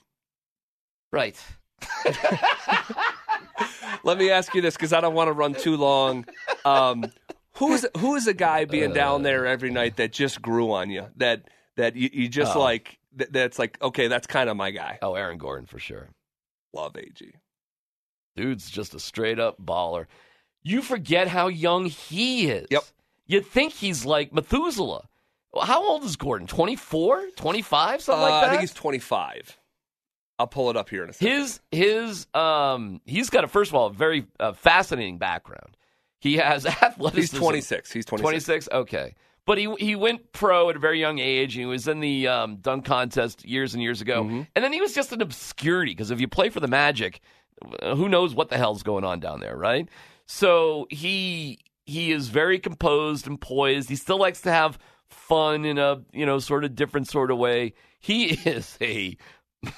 Right. 1.11 1.39
Let 4.03 4.17
me 4.17 4.29
ask 4.31 4.53
you 4.53 4.61
this 4.61 4.75
because 4.75 4.91
I 4.93 5.01
don't 5.01 5.13
want 5.13 5.27
to 5.29 5.31
run 5.33 5.53
too 5.53 5.77
long. 5.77 6.25
Um, 6.65 7.05
who's 7.53 7.85
who 7.97 8.15
is 8.15 8.27
a 8.27 8.33
guy 8.33 8.65
being 8.65 8.91
down 8.93 9.23
there 9.23 9.45
every 9.45 9.71
night 9.71 9.97
that 9.97 10.11
just 10.11 10.41
grew 10.41 10.71
on 10.73 10.89
you? 10.89 11.05
That 11.17 11.43
that 11.77 11.95
you, 11.95 12.09
you 12.11 12.27
just 12.29 12.55
Oh. 12.55 12.59
like 12.59 12.99
that, 13.15 13.31
that's 13.31 13.59
like 13.59 13.81
okay, 13.81 14.07
that's 14.07 14.27
kind 14.27 14.49
of 14.49 14.57
my 14.57 14.71
guy. 14.71 14.99
Oh, 15.01 15.15
Aaron 15.15 15.37
Gordon 15.37 15.65
for 15.67 15.79
sure. 15.79 16.09
Love 16.73 16.97
AG. 16.97 17.33
Dude's 18.35 18.69
just 18.69 18.93
a 18.95 18.99
straight 18.99 19.39
up 19.39 19.61
baller. 19.63 20.07
You 20.63 20.81
forget 20.81 21.27
how 21.27 21.47
young 21.47 21.85
he 21.85 22.47
is. 22.47 22.67
Yep. 22.71 22.83
You'd 23.27 23.45
think 23.45 23.73
he's 23.73 24.05
like 24.05 24.33
Methuselah. 24.33 25.07
How 25.61 25.87
old 25.87 26.03
is 26.03 26.15
Gordon? 26.15 26.47
24? 26.47 27.27
25? 27.35 28.01
Something 28.01 28.19
Uh, 28.19 28.29
like 28.29 28.41
that? 28.41 28.45
I 28.45 28.49
think 28.49 28.61
he's 28.61 28.73
25. 28.73 29.57
I'll 30.39 30.47
pull 30.47 30.69
it 30.71 30.77
up 30.77 30.89
here 30.89 31.03
in 31.03 31.09
a 31.11 31.13
second. 31.13 31.27
his 31.37 31.59
his 31.71 32.27
um 32.33 33.01
he's 33.05 33.29
got 33.29 33.43
a 33.43 33.47
first 33.47 33.69
of 33.69 33.75
all 33.75 33.87
a 33.87 33.93
very 33.93 34.25
uh, 34.39 34.53
fascinating 34.53 35.19
background. 35.19 35.77
He 36.19 36.37
has 36.37 36.65
athleticism. 36.81 37.35
He's 37.35 37.39
26. 37.39 37.91
He's 37.91 38.05
26. 38.05 38.23
26? 38.65 38.69
Okay. 38.71 39.15
But 39.45 39.57
he 39.59 39.73
he 39.77 39.95
went 39.95 40.31
pro 40.31 40.69
at 40.71 40.75
a 40.75 40.79
very 40.79 40.99
young 40.99 41.19
age. 41.19 41.53
He 41.53 41.65
was 41.65 41.87
in 41.87 41.99
the 41.99 42.27
um, 42.27 42.55
dunk 42.57 42.85
contest 42.85 43.45
years 43.45 43.73
and 43.75 43.83
years 43.83 44.01
ago. 44.01 44.23
Mm-hmm. 44.23 44.41
And 44.55 44.65
then 44.65 44.73
he 44.73 44.81
was 44.81 44.93
just 44.93 45.11
an 45.11 45.21
obscurity 45.21 45.91
because 45.91 46.09
if 46.11 46.19
you 46.19 46.27
play 46.27 46.49
for 46.49 46.61
the 46.61 46.67
Magic, 46.67 47.19
uh, 47.81 47.93
who 47.95 48.09
knows 48.09 48.33
what 48.33 48.49
the 48.49 48.57
hell's 48.57 48.81
going 48.83 49.03
on 49.03 49.19
down 49.19 49.39
there, 49.39 49.55
right? 49.55 49.87
So 50.25 50.87
he 50.89 51.59
he 51.85 52.11
is 52.11 52.29
very 52.29 52.57
composed 52.57 53.27
and 53.27 53.39
poised. 53.39 53.89
He 53.89 53.95
still 53.97 54.17
likes 54.17 54.41
to 54.41 54.51
have 54.51 54.79
fun 55.13 55.65
in 55.65 55.77
a 55.77 56.01
you 56.11 56.25
know 56.25 56.39
sort 56.39 56.63
of 56.63 56.75
different 56.75 57.07
sort 57.07 57.31
of 57.31 57.37
way. 57.37 57.73
He 57.99 58.25
is 58.49 58.77
a 58.81 59.17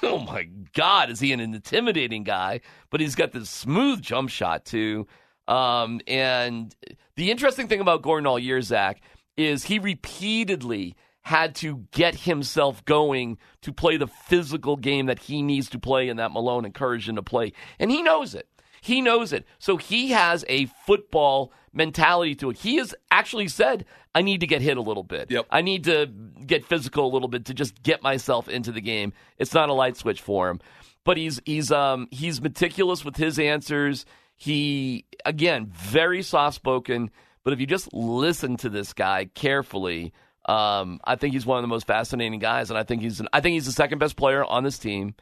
oh 0.02 0.18
my 0.18 0.48
god, 0.74 1.10
is 1.10 1.20
he 1.20 1.32
an 1.32 1.40
intimidating 1.40 2.24
guy? 2.24 2.60
But 2.90 3.00
he's 3.00 3.14
got 3.14 3.32
this 3.32 3.50
smooth 3.50 4.02
jump 4.02 4.30
shot 4.30 4.64
too. 4.64 5.06
Um, 5.48 6.00
and 6.08 6.74
the 7.14 7.30
interesting 7.30 7.68
thing 7.68 7.80
about 7.80 8.02
Gordon 8.02 8.26
all 8.26 8.38
year, 8.38 8.60
Zach, 8.60 9.00
is 9.36 9.64
he 9.64 9.78
repeatedly 9.78 10.96
had 11.22 11.54
to 11.56 11.84
get 11.90 12.14
himself 12.14 12.84
going 12.84 13.36
to 13.60 13.72
play 13.72 13.96
the 13.96 14.06
physical 14.06 14.76
game 14.76 15.06
that 15.06 15.18
he 15.18 15.42
needs 15.42 15.68
to 15.68 15.78
play 15.78 16.08
and 16.08 16.18
that 16.18 16.30
Malone 16.30 16.64
encouraged 16.64 17.08
him 17.08 17.16
to 17.16 17.22
play. 17.22 17.52
And 17.80 17.90
he 17.90 18.02
knows 18.02 18.34
it. 18.34 18.48
He 18.80 19.00
knows 19.00 19.32
it. 19.32 19.44
So 19.58 19.76
he 19.76 20.12
has 20.12 20.44
a 20.48 20.66
football 20.86 21.52
mentality 21.76 22.34
to 22.36 22.50
it. 22.50 22.56
He 22.56 22.76
has 22.76 22.94
actually 23.10 23.48
said, 23.48 23.84
I 24.14 24.22
need 24.22 24.40
to 24.40 24.46
get 24.46 24.62
hit 24.62 24.76
a 24.76 24.80
little 24.80 25.02
bit. 25.02 25.30
Yep. 25.30 25.46
I 25.50 25.60
need 25.60 25.84
to 25.84 26.06
get 26.06 26.64
physical 26.64 27.06
a 27.06 27.12
little 27.12 27.28
bit 27.28 27.44
to 27.46 27.54
just 27.54 27.82
get 27.82 28.02
myself 28.02 28.48
into 28.48 28.72
the 28.72 28.80
game. 28.80 29.12
It's 29.38 29.54
not 29.54 29.68
a 29.68 29.72
light 29.72 29.96
switch 29.96 30.20
for 30.20 30.48
him. 30.48 30.60
But 31.04 31.18
he's 31.18 31.40
he's 31.44 31.70
um 31.70 32.08
he's 32.10 32.40
meticulous 32.40 33.04
with 33.04 33.16
his 33.16 33.38
answers. 33.38 34.06
He 34.36 35.04
again, 35.24 35.66
very 35.66 36.22
soft 36.22 36.56
spoken, 36.56 37.10
but 37.44 37.52
if 37.52 37.60
you 37.60 37.66
just 37.66 37.92
listen 37.92 38.56
to 38.56 38.68
this 38.68 38.92
guy 38.92 39.26
carefully, 39.26 40.12
um, 40.46 41.00
I 41.04 41.14
think 41.14 41.32
he's 41.34 41.46
one 41.46 41.58
of 41.58 41.62
the 41.62 41.68
most 41.68 41.86
fascinating 41.86 42.40
guys, 42.40 42.70
and 42.70 42.78
I 42.78 42.82
think 42.82 43.02
he's 43.02 43.22
I 43.32 43.40
think 43.40 43.54
he's 43.54 43.66
the 43.66 43.72
second 43.72 43.98
best 43.98 44.16
player 44.16 44.44
on 44.44 44.64
this 44.64 44.78
team. 44.78 45.14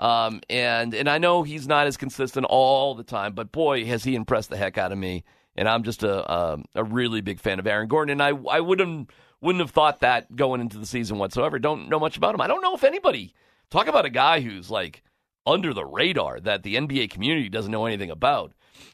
Um, 0.00 0.40
and 0.48 0.94
and 0.94 1.08
I 1.08 1.18
know 1.18 1.42
he's 1.42 1.68
not 1.68 1.86
as 1.86 1.96
consistent 1.96 2.46
all 2.48 2.94
the 2.94 3.04
time, 3.04 3.34
but 3.34 3.52
boy, 3.52 3.84
has 3.86 4.04
he 4.04 4.14
impressed 4.14 4.50
the 4.50 4.56
heck 4.56 4.78
out 4.78 4.90
of 4.90 4.98
me. 4.98 5.24
And 5.58 5.68
I'm 5.68 5.82
just 5.82 6.02
a 6.02 6.32
um, 6.32 6.64
a 6.74 6.84
really 6.84 7.20
big 7.20 7.40
fan 7.40 7.58
of 7.58 7.66
Aaron 7.66 7.88
Gordon, 7.88 8.12
and 8.12 8.22
I 8.22 8.28
I 8.50 8.60
wouldn't 8.60 9.10
wouldn't 9.40 9.60
have 9.60 9.70
thought 9.72 10.00
that 10.00 10.34
going 10.36 10.60
into 10.60 10.78
the 10.78 10.86
season 10.86 11.18
whatsoever. 11.18 11.58
Don't 11.58 11.88
know 11.88 11.98
much 12.00 12.16
about 12.16 12.34
him. 12.34 12.40
I 12.40 12.46
don't 12.46 12.62
know 12.62 12.74
if 12.74 12.84
anybody 12.84 13.34
talk 13.70 13.86
about 13.88 14.04
a 14.04 14.10
guy 14.10 14.40
who's 14.40 14.70
like 14.70 15.02
under 15.46 15.74
the 15.74 15.84
radar 15.84 16.40
that 16.40 16.62
the 16.62 16.76
NBA 16.76 17.10
community 17.10 17.48
doesn't 17.48 17.70
know 17.72 17.86
anything 17.86 18.10
about. 18.10 18.52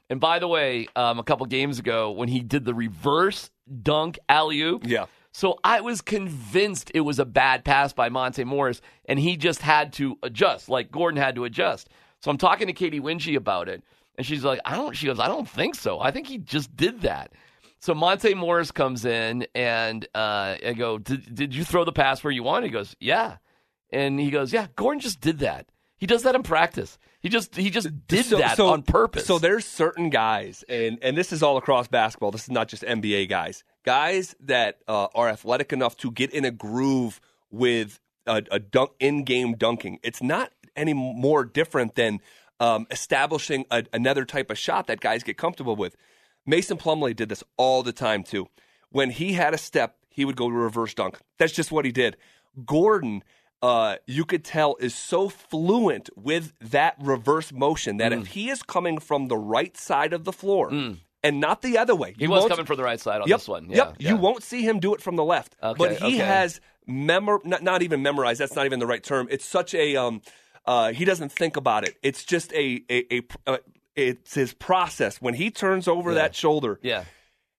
And 0.08 0.20
by 0.20 0.38
the 0.38 0.48
way, 0.48 0.88
um, 0.96 1.18
a 1.18 1.22
couple 1.22 1.44
games 1.46 1.78
ago 1.78 2.10
when 2.10 2.28
he 2.28 2.40
did 2.40 2.64
the 2.64 2.74
reverse 2.74 3.50
dunk 3.82 4.18
alley 4.28 4.60
oop, 4.62 4.86
Yeah. 4.86 5.06
so 5.32 5.58
I 5.64 5.80
was 5.82 6.00
convinced 6.00 6.90
it 6.94 7.00
was 7.00 7.18
a 7.18 7.24
bad 7.24 7.64
pass 7.64 7.92
by 7.92 8.08
Monte 8.08 8.44
Morris, 8.44 8.80
and 9.06 9.18
he 9.18 9.36
just 9.36 9.60
had 9.62 9.92
to 9.94 10.18
adjust, 10.22 10.68
like 10.68 10.90
Gordon 10.90 11.20
had 11.20 11.34
to 11.34 11.44
adjust. 11.44 11.88
So 12.20 12.30
I'm 12.30 12.38
talking 12.38 12.66
to 12.68 12.72
Katy 12.72 13.00
Winge 13.00 13.34
about 13.36 13.68
it, 13.68 13.82
and 14.16 14.26
she's 14.26 14.44
like, 14.44 14.60
"I 14.64 14.76
don't." 14.76 14.94
She 14.96 15.06
goes, 15.06 15.18
"I 15.20 15.28
don't 15.28 15.48
think 15.48 15.74
so. 15.74 16.00
I 16.00 16.10
think 16.10 16.26
he 16.26 16.38
just 16.38 16.74
did 16.76 17.02
that." 17.02 17.32
So 17.80 17.94
Monte 17.94 18.32
Morris 18.34 18.70
comes 18.70 19.04
in, 19.04 19.46
and 19.54 20.06
uh, 20.14 20.56
I 20.66 20.74
go, 20.76 20.98
did, 20.98 21.34
"Did 21.34 21.54
you 21.54 21.64
throw 21.64 21.84
the 21.84 21.92
pass 21.92 22.24
where 22.24 22.32
you 22.32 22.42
wanted?" 22.42 22.66
He 22.66 22.72
goes, 22.72 22.96
"Yeah," 23.00 23.36
and 23.90 24.18
he 24.18 24.30
goes, 24.30 24.52
"Yeah, 24.52 24.66
Gordon 24.76 25.00
just 25.00 25.20
did 25.20 25.40
that. 25.40 25.66
He 25.96 26.06
does 26.06 26.22
that 26.24 26.34
in 26.34 26.42
practice. 26.42 26.98
He 27.20 27.28
just 27.28 27.56
he 27.56 27.70
just 27.70 27.88
did 28.06 28.24
So- 28.26 28.38
that 28.38 28.56
so- 28.56 28.68
on 28.68 28.82
purpose." 28.82 29.26
So 29.26 29.38
there's 29.38 29.64
certain 29.64 30.10
guys, 30.10 30.64
and 30.68 30.98
and 31.02 31.16
this 31.16 31.32
is 31.32 31.42
all 31.42 31.56
across 31.56 31.88
basketball. 31.88 32.30
This 32.30 32.44
is 32.44 32.50
not 32.50 32.68
just 32.68 32.82
NBA 32.82 33.28
guys. 33.28 33.64
Guys 33.84 34.34
that 34.40 34.78
uh, 34.88 35.08
are 35.14 35.28
athletic 35.28 35.72
enough 35.72 35.96
to 35.98 36.10
get 36.10 36.30
in 36.30 36.44
a 36.46 36.50
groove 36.50 37.20
with 37.50 38.00
a, 38.26 38.42
a 38.50 38.58
dunk 38.58 38.92
in-game 38.98 39.54
dunking. 39.56 39.98
It's 40.02 40.22
not 40.22 40.50
any 40.74 40.94
more 40.94 41.44
different 41.44 41.94
than 41.94 42.20
um, 42.60 42.86
establishing 42.90 43.64
a, 43.70 43.84
another 43.92 44.24
type 44.24 44.50
of 44.50 44.58
shot 44.58 44.86
that 44.86 45.00
guys 45.00 45.22
get 45.22 45.36
comfortable 45.36 45.76
with. 45.76 45.96
Mason 46.46 46.76
Plumlee 46.76 47.16
did 47.16 47.28
this 47.28 47.42
all 47.56 47.82
the 47.82 47.92
time 47.92 48.22
too. 48.22 48.48
When 48.90 49.10
he 49.10 49.32
had 49.32 49.54
a 49.54 49.58
step, 49.58 49.96
he 50.08 50.24
would 50.24 50.36
go 50.36 50.48
to 50.48 50.54
reverse 50.54 50.94
dunk. 50.94 51.18
That's 51.38 51.52
just 51.52 51.72
what 51.72 51.84
he 51.84 51.92
did. 51.92 52.16
Gordon 52.64 53.24
uh, 53.62 53.96
you 54.06 54.26
could 54.26 54.44
tell 54.44 54.76
is 54.78 54.94
so 54.94 55.30
fluent 55.30 56.10
with 56.16 56.52
that 56.60 56.96
reverse 57.00 57.50
motion 57.50 57.96
that 57.96 58.12
Mm. 58.12 58.20
if 58.20 58.26
he 58.28 58.50
is 58.50 58.62
coming 58.62 58.98
from 58.98 59.28
the 59.28 59.38
right 59.38 59.74
side 59.74 60.12
of 60.12 60.24
the 60.24 60.32
floor 60.32 60.68
and 61.22 61.40
not 61.40 61.62
the 61.62 61.78
other 61.78 61.94
way, 61.94 62.14
he 62.18 62.28
was 62.28 62.46
coming 62.46 62.66
from 62.66 62.76
the 62.76 62.82
right 62.84 63.00
side 63.00 63.22
on 63.22 63.28
yep, 63.28 63.38
this 63.38 63.48
one. 63.48 63.70
Yeah, 63.70 63.76
yep. 63.76 63.96
yeah. 63.98 64.10
You 64.10 64.16
won't 64.16 64.42
see 64.42 64.60
him 64.62 64.80
do 64.80 64.94
it 64.94 65.00
from 65.00 65.16
the 65.16 65.24
left, 65.24 65.56
Okay, 65.62 65.78
but 65.78 65.92
he 65.92 66.16
okay. 66.16 66.16
has 66.18 66.60
memor 66.86 67.40
not, 67.42 67.62
not 67.62 67.82
even 67.82 68.02
memorized. 68.02 68.38
That's 68.38 68.54
not 68.54 68.66
even 68.66 68.80
the 68.80 68.86
right 68.86 69.02
term. 69.02 69.28
It's 69.30 69.46
such 69.46 69.74
a 69.74 69.96
um, 69.96 70.20
uh, 70.66 70.92
he 70.92 71.04
doesn't 71.04 71.30
think 71.32 71.56
about 71.56 71.84
it. 71.84 71.96
It's 72.02 72.24
just 72.24 72.52
a 72.52 72.82
a, 72.90 73.18
a 73.18 73.22
uh, 73.46 73.58
it's 73.96 74.34
his 74.34 74.54
process 74.54 75.20
when 75.20 75.34
he 75.34 75.50
turns 75.50 75.86
over 75.86 76.14
that 76.14 76.34
shoulder 76.34 76.80
Yeah. 76.82 77.04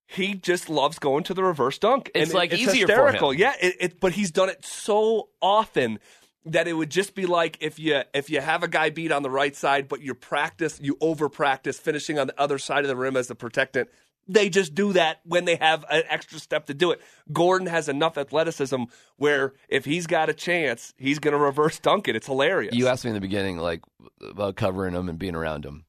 he 0.08 0.34
just 0.34 0.70
loves 0.70 1.00
going 1.00 1.24
to 1.26 1.34
the 1.34 1.44
reverse 1.44 1.78
dunk. 1.80 2.12
It's, 2.14 2.30
and 2.30 2.34
like, 2.36 2.52
it's 2.52 2.62
easier 2.62 2.88
for 2.88 2.94
hysterical. 2.94 3.32
him. 3.32 3.40
Yeah, 3.40 3.54
it, 3.62 3.76
it, 3.80 4.00
but 4.00 4.12
he's 4.12 4.32
done 4.32 4.50
it 4.50 4.66
so 4.66 5.30
often 5.42 6.00
that 6.48 6.68
it 6.68 6.74
would 6.74 6.92
just 6.92 7.16
be 7.16 7.26
like 7.26 7.58
if 7.62 7.80
you 7.80 8.02
if 8.14 8.30
you 8.30 8.40
have 8.40 8.62
a 8.64 8.68
guy 8.68 8.90
beat 8.92 9.12
on 9.12 9.24
the 9.24 9.32
right 9.32 9.56
side, 9.56 9.88
but 9.88 10.02
you 10.02 10.14
practice, 10.14 10.80
you 10.82 10.98
over 11.02 11.28
practice 11.30 11.80
finishing 11.80 12.20
on 12.20 12.28
the 12.28 12.40
other 12.40 12.60
side 12.60 12.84
of 12.84 12.88
the 12.88 12.96
rim 12.96 13.18
as 13.18 13.28
the 13.28 13.36
protectant. 13.36 13.90
They 14.28 14.50
just 14.50 14.74
do 14.74 14.94
that 14.94 15.22
when 15.24 15.46
they 15.46 15.56
have 15.58 15.86
an 15.90 16.04
extra 16.10 16.40
step 16.40 16.66
to 16.68 16.74
do 16.74 16.92
it. 16.92 17.02
Gordon 17.32 17.68
has 17.68 17.88
enough 17.88 18.18
athleticism 18.18 18.84
where 19.18 19.54
if 19.70 19.86
he's 19.86 20.08
got 20.08 20.30
a 20.30 20.34
chance, 20.34 20.94
he's 20.98 21.20
going 21.20 21.34
to 21.34 21.38
reverse 21.38 21.80
dunk 21.80 22.08
it. 22.08 22.16
It's 22.16 22.26
hilarious. 22.26 22.76
You 22.76 22.88
asked 22.88 23.06
me 23.06 23.12
in 23.12 23.16
the 23.16 23.22
beginning, 23.22 23.58
like 23.58 23.82
about 24.22 24.56
covering 24.56 24.96
him 24.96 25.10
and 25.10 25.20
being 25.20 25.36
around 25.36 25.64
him. 25.64 25.86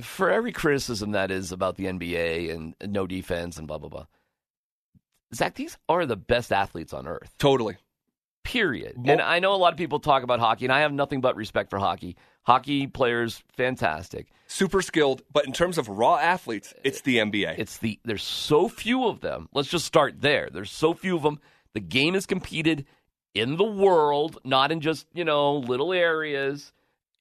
For 0.00 0.30
every 0.30 0.52
criticism 0.52 1.12
that 1.12 1.30
is 1.30 1.52
about 1.52 1.76
the 1.76 1.86
NBA 1.86 2.52
and 2.52 2.74
no 2.84 3.06
defense 3.06 3.56
and 3.56 3.66
blah 3.66 3.78
blah 3.78 3.88
blah, 3.88 4.06
Zach, 5.34 5.54
these 5.54 5.78
are 5.88 6.06
the 6.06 6.16
best 6.16 6.52
athletes 6.52 6.92
on 6.92 7.06
earth. 7.06 7.32
totally. 7.38 7.76
Period. 8.46 8.96
Mo- 8.96 9.12
and 9.12 9.20
I 9.20 9.40
know 9.40 9.54
a 9.54 9.56
lot 9.56 9.72
of 9.72 9.76
people 9.76 9.98
talk 9.98 10.22
about 10.22 10.38
hockey, 10.38 10.66
and 10.66 10.72
I 10.72 10.80
have 10.80 10.92
nothing 10.92 11.20
but 11.20 11.34
respect 11.34 11.68
for 11.68 11.80
hockey. 11.80 12.16
Hockey 12.44 12.86
players, 12.86 13.42
fantastic. 13.56 14.28
Super 14.46 14.80
skilled, 14.82 15.22
but 15.32 15.46
in 15.46 15.52
terms 15.52 15.78
of 15.78 15.88
raw 15.88 16.16
athletes, 16.16 16.72
it's 16.84 17.00
the 17.00 17.16
NBA. 17.18 17.58
It's 17.58 17.78
the 17.78 17.98
there's 18.04 18.22
so 18.22 18.68
few 18.68 19.06
of 19.08 19.20
them. 19.20 19.48
Let's 19.52 19.68
just 19.68 19.84
start 19.84 20.20
there. 20.20 20.48
There's 20.52 20.70
so 20.70 20.94
few 20.94 21.16
of 21.16 21.22
them. 21.24 21.40
The 21.74 21.80
game 21.80 22.14
is 22.14 22.24
competed 22.24 22.86
in 23.34 23.56
the 23.56 23.64
world, 23.64 24.38
not 24.44 24.70
in 24.70 24.80
just, 24.80 25.08
you 25.12 25.24
know, 25.24 25.56
little 25.56 25.92
areas, 25.92 26.72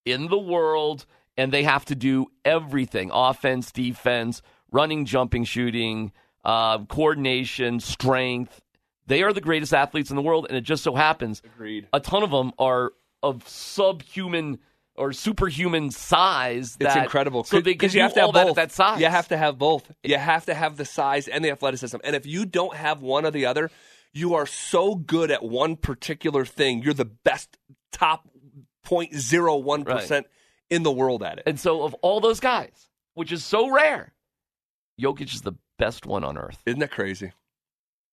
in 0.05 0.27
the 0.27 0.37
world, 0.37 1.07
and 1.37 1.51
they 1.51 1.63
have 1.63 1.85
to 1.85 1.95
do 1.95 2.27
everything. 2.45 3.09
Offense, 3.11 3.71
defense, 3.71 4.43
running, 4.71 5.05
jumping, 5.05 5.43
shooting, 5.43 6.11
uh, 6.43 6.85
coordination, 6.85 7.79
strength. 7.79 8.61
They 9.07 9.23
are 9.23 9.33
the 9.33 9.41
greatest 9.41 9.73
athletes 9.73 10.09
in 10.09 10.15
the 10.15 10.21
world, 10.21 10.47
and 10.49 10.57
it 10.57 10.61
just 10.61 10.83
so 10.83 10.95
happens 10.95 11.41
Agreed. 11.45 11.87
a 11.93 11.99
ton 11.99 12.23
of 12.23 12.31
them 12.31 12.51
are 12.57 12.93
of 13.21 13.47
subhuman 13.47 14.59
or 14.95 15.13
superhuman 15.13 15.91
size. 15.91 16.77
It's 16.79 16.95
incredible. 16.95 17.43
So 17.43 17.61
they 17.61 17.75
can 17.75 17.91
you 17.91 18.01
have 18.01 18.13
to 18.13 18.21
all 18.21 18.27
have 18.31 18.33
that 18.33 18.47
both. 18.47 18.57
at 18.57 18.69
that 18.69 18.71
size. 18.71 18.99
You 18.99 19.07
have 19.07 19.27
to 19.27 19.37
have 19.37 19.57
both. 19.57 19.91
You 20.03 20.17
have 20.17 20.45
to 20.45 20.53
have 20.53 20.77
the 20.77 20.85
size 20.85 21.27
and 21.27 21.43
the 21.43 21.51
athleticism. 21.51 21.97
And 22.03 22.15
if 22.15 22.25
you 22.25 22.45
don't 22.45 22.75
have 22.75 23.01
one 23.01 23.25
or 23.25 23.31
the 23.31 23.45
other, 23.45 23.69
you 24.13 24.35
are 24.35 24.45
so 24.45 24.95
good 24.95 25.31
at 25.31 25.43
one 25.43 25.75
particular 25.75 26.45
thing. 26.45 26.81
You're 26.81 26.93
the 26.93 27.05
best 27.05 27.57
top 27.91 28.27
0.01 28.85 29.85
percent 29.85 30.27
in 30.69 30.83
the 30.83 30.91
world 30.91 31.23
at 31.23 31.39
it. 31.39 31.43
And 31.45 31.59
so, 31.59 31.83
of 31.83 31.93
all 31.95 32.21
those 32.21 32.39
guys, 32.39 32.89
which 33.13 33.31
is 33.31 33.43
so 33.43 33.69
rare, 33.69 34.13
Jokic 34.99 35.33
is 35.33 35.41
the 35.41 35.53
best 35.77 36.05
one 36.05 36.23
on 36.23 36.37
earth. 36.37 36.61
Isn't 36.65 36.79
that 36.79 36.91
crazy? 36.91 37.33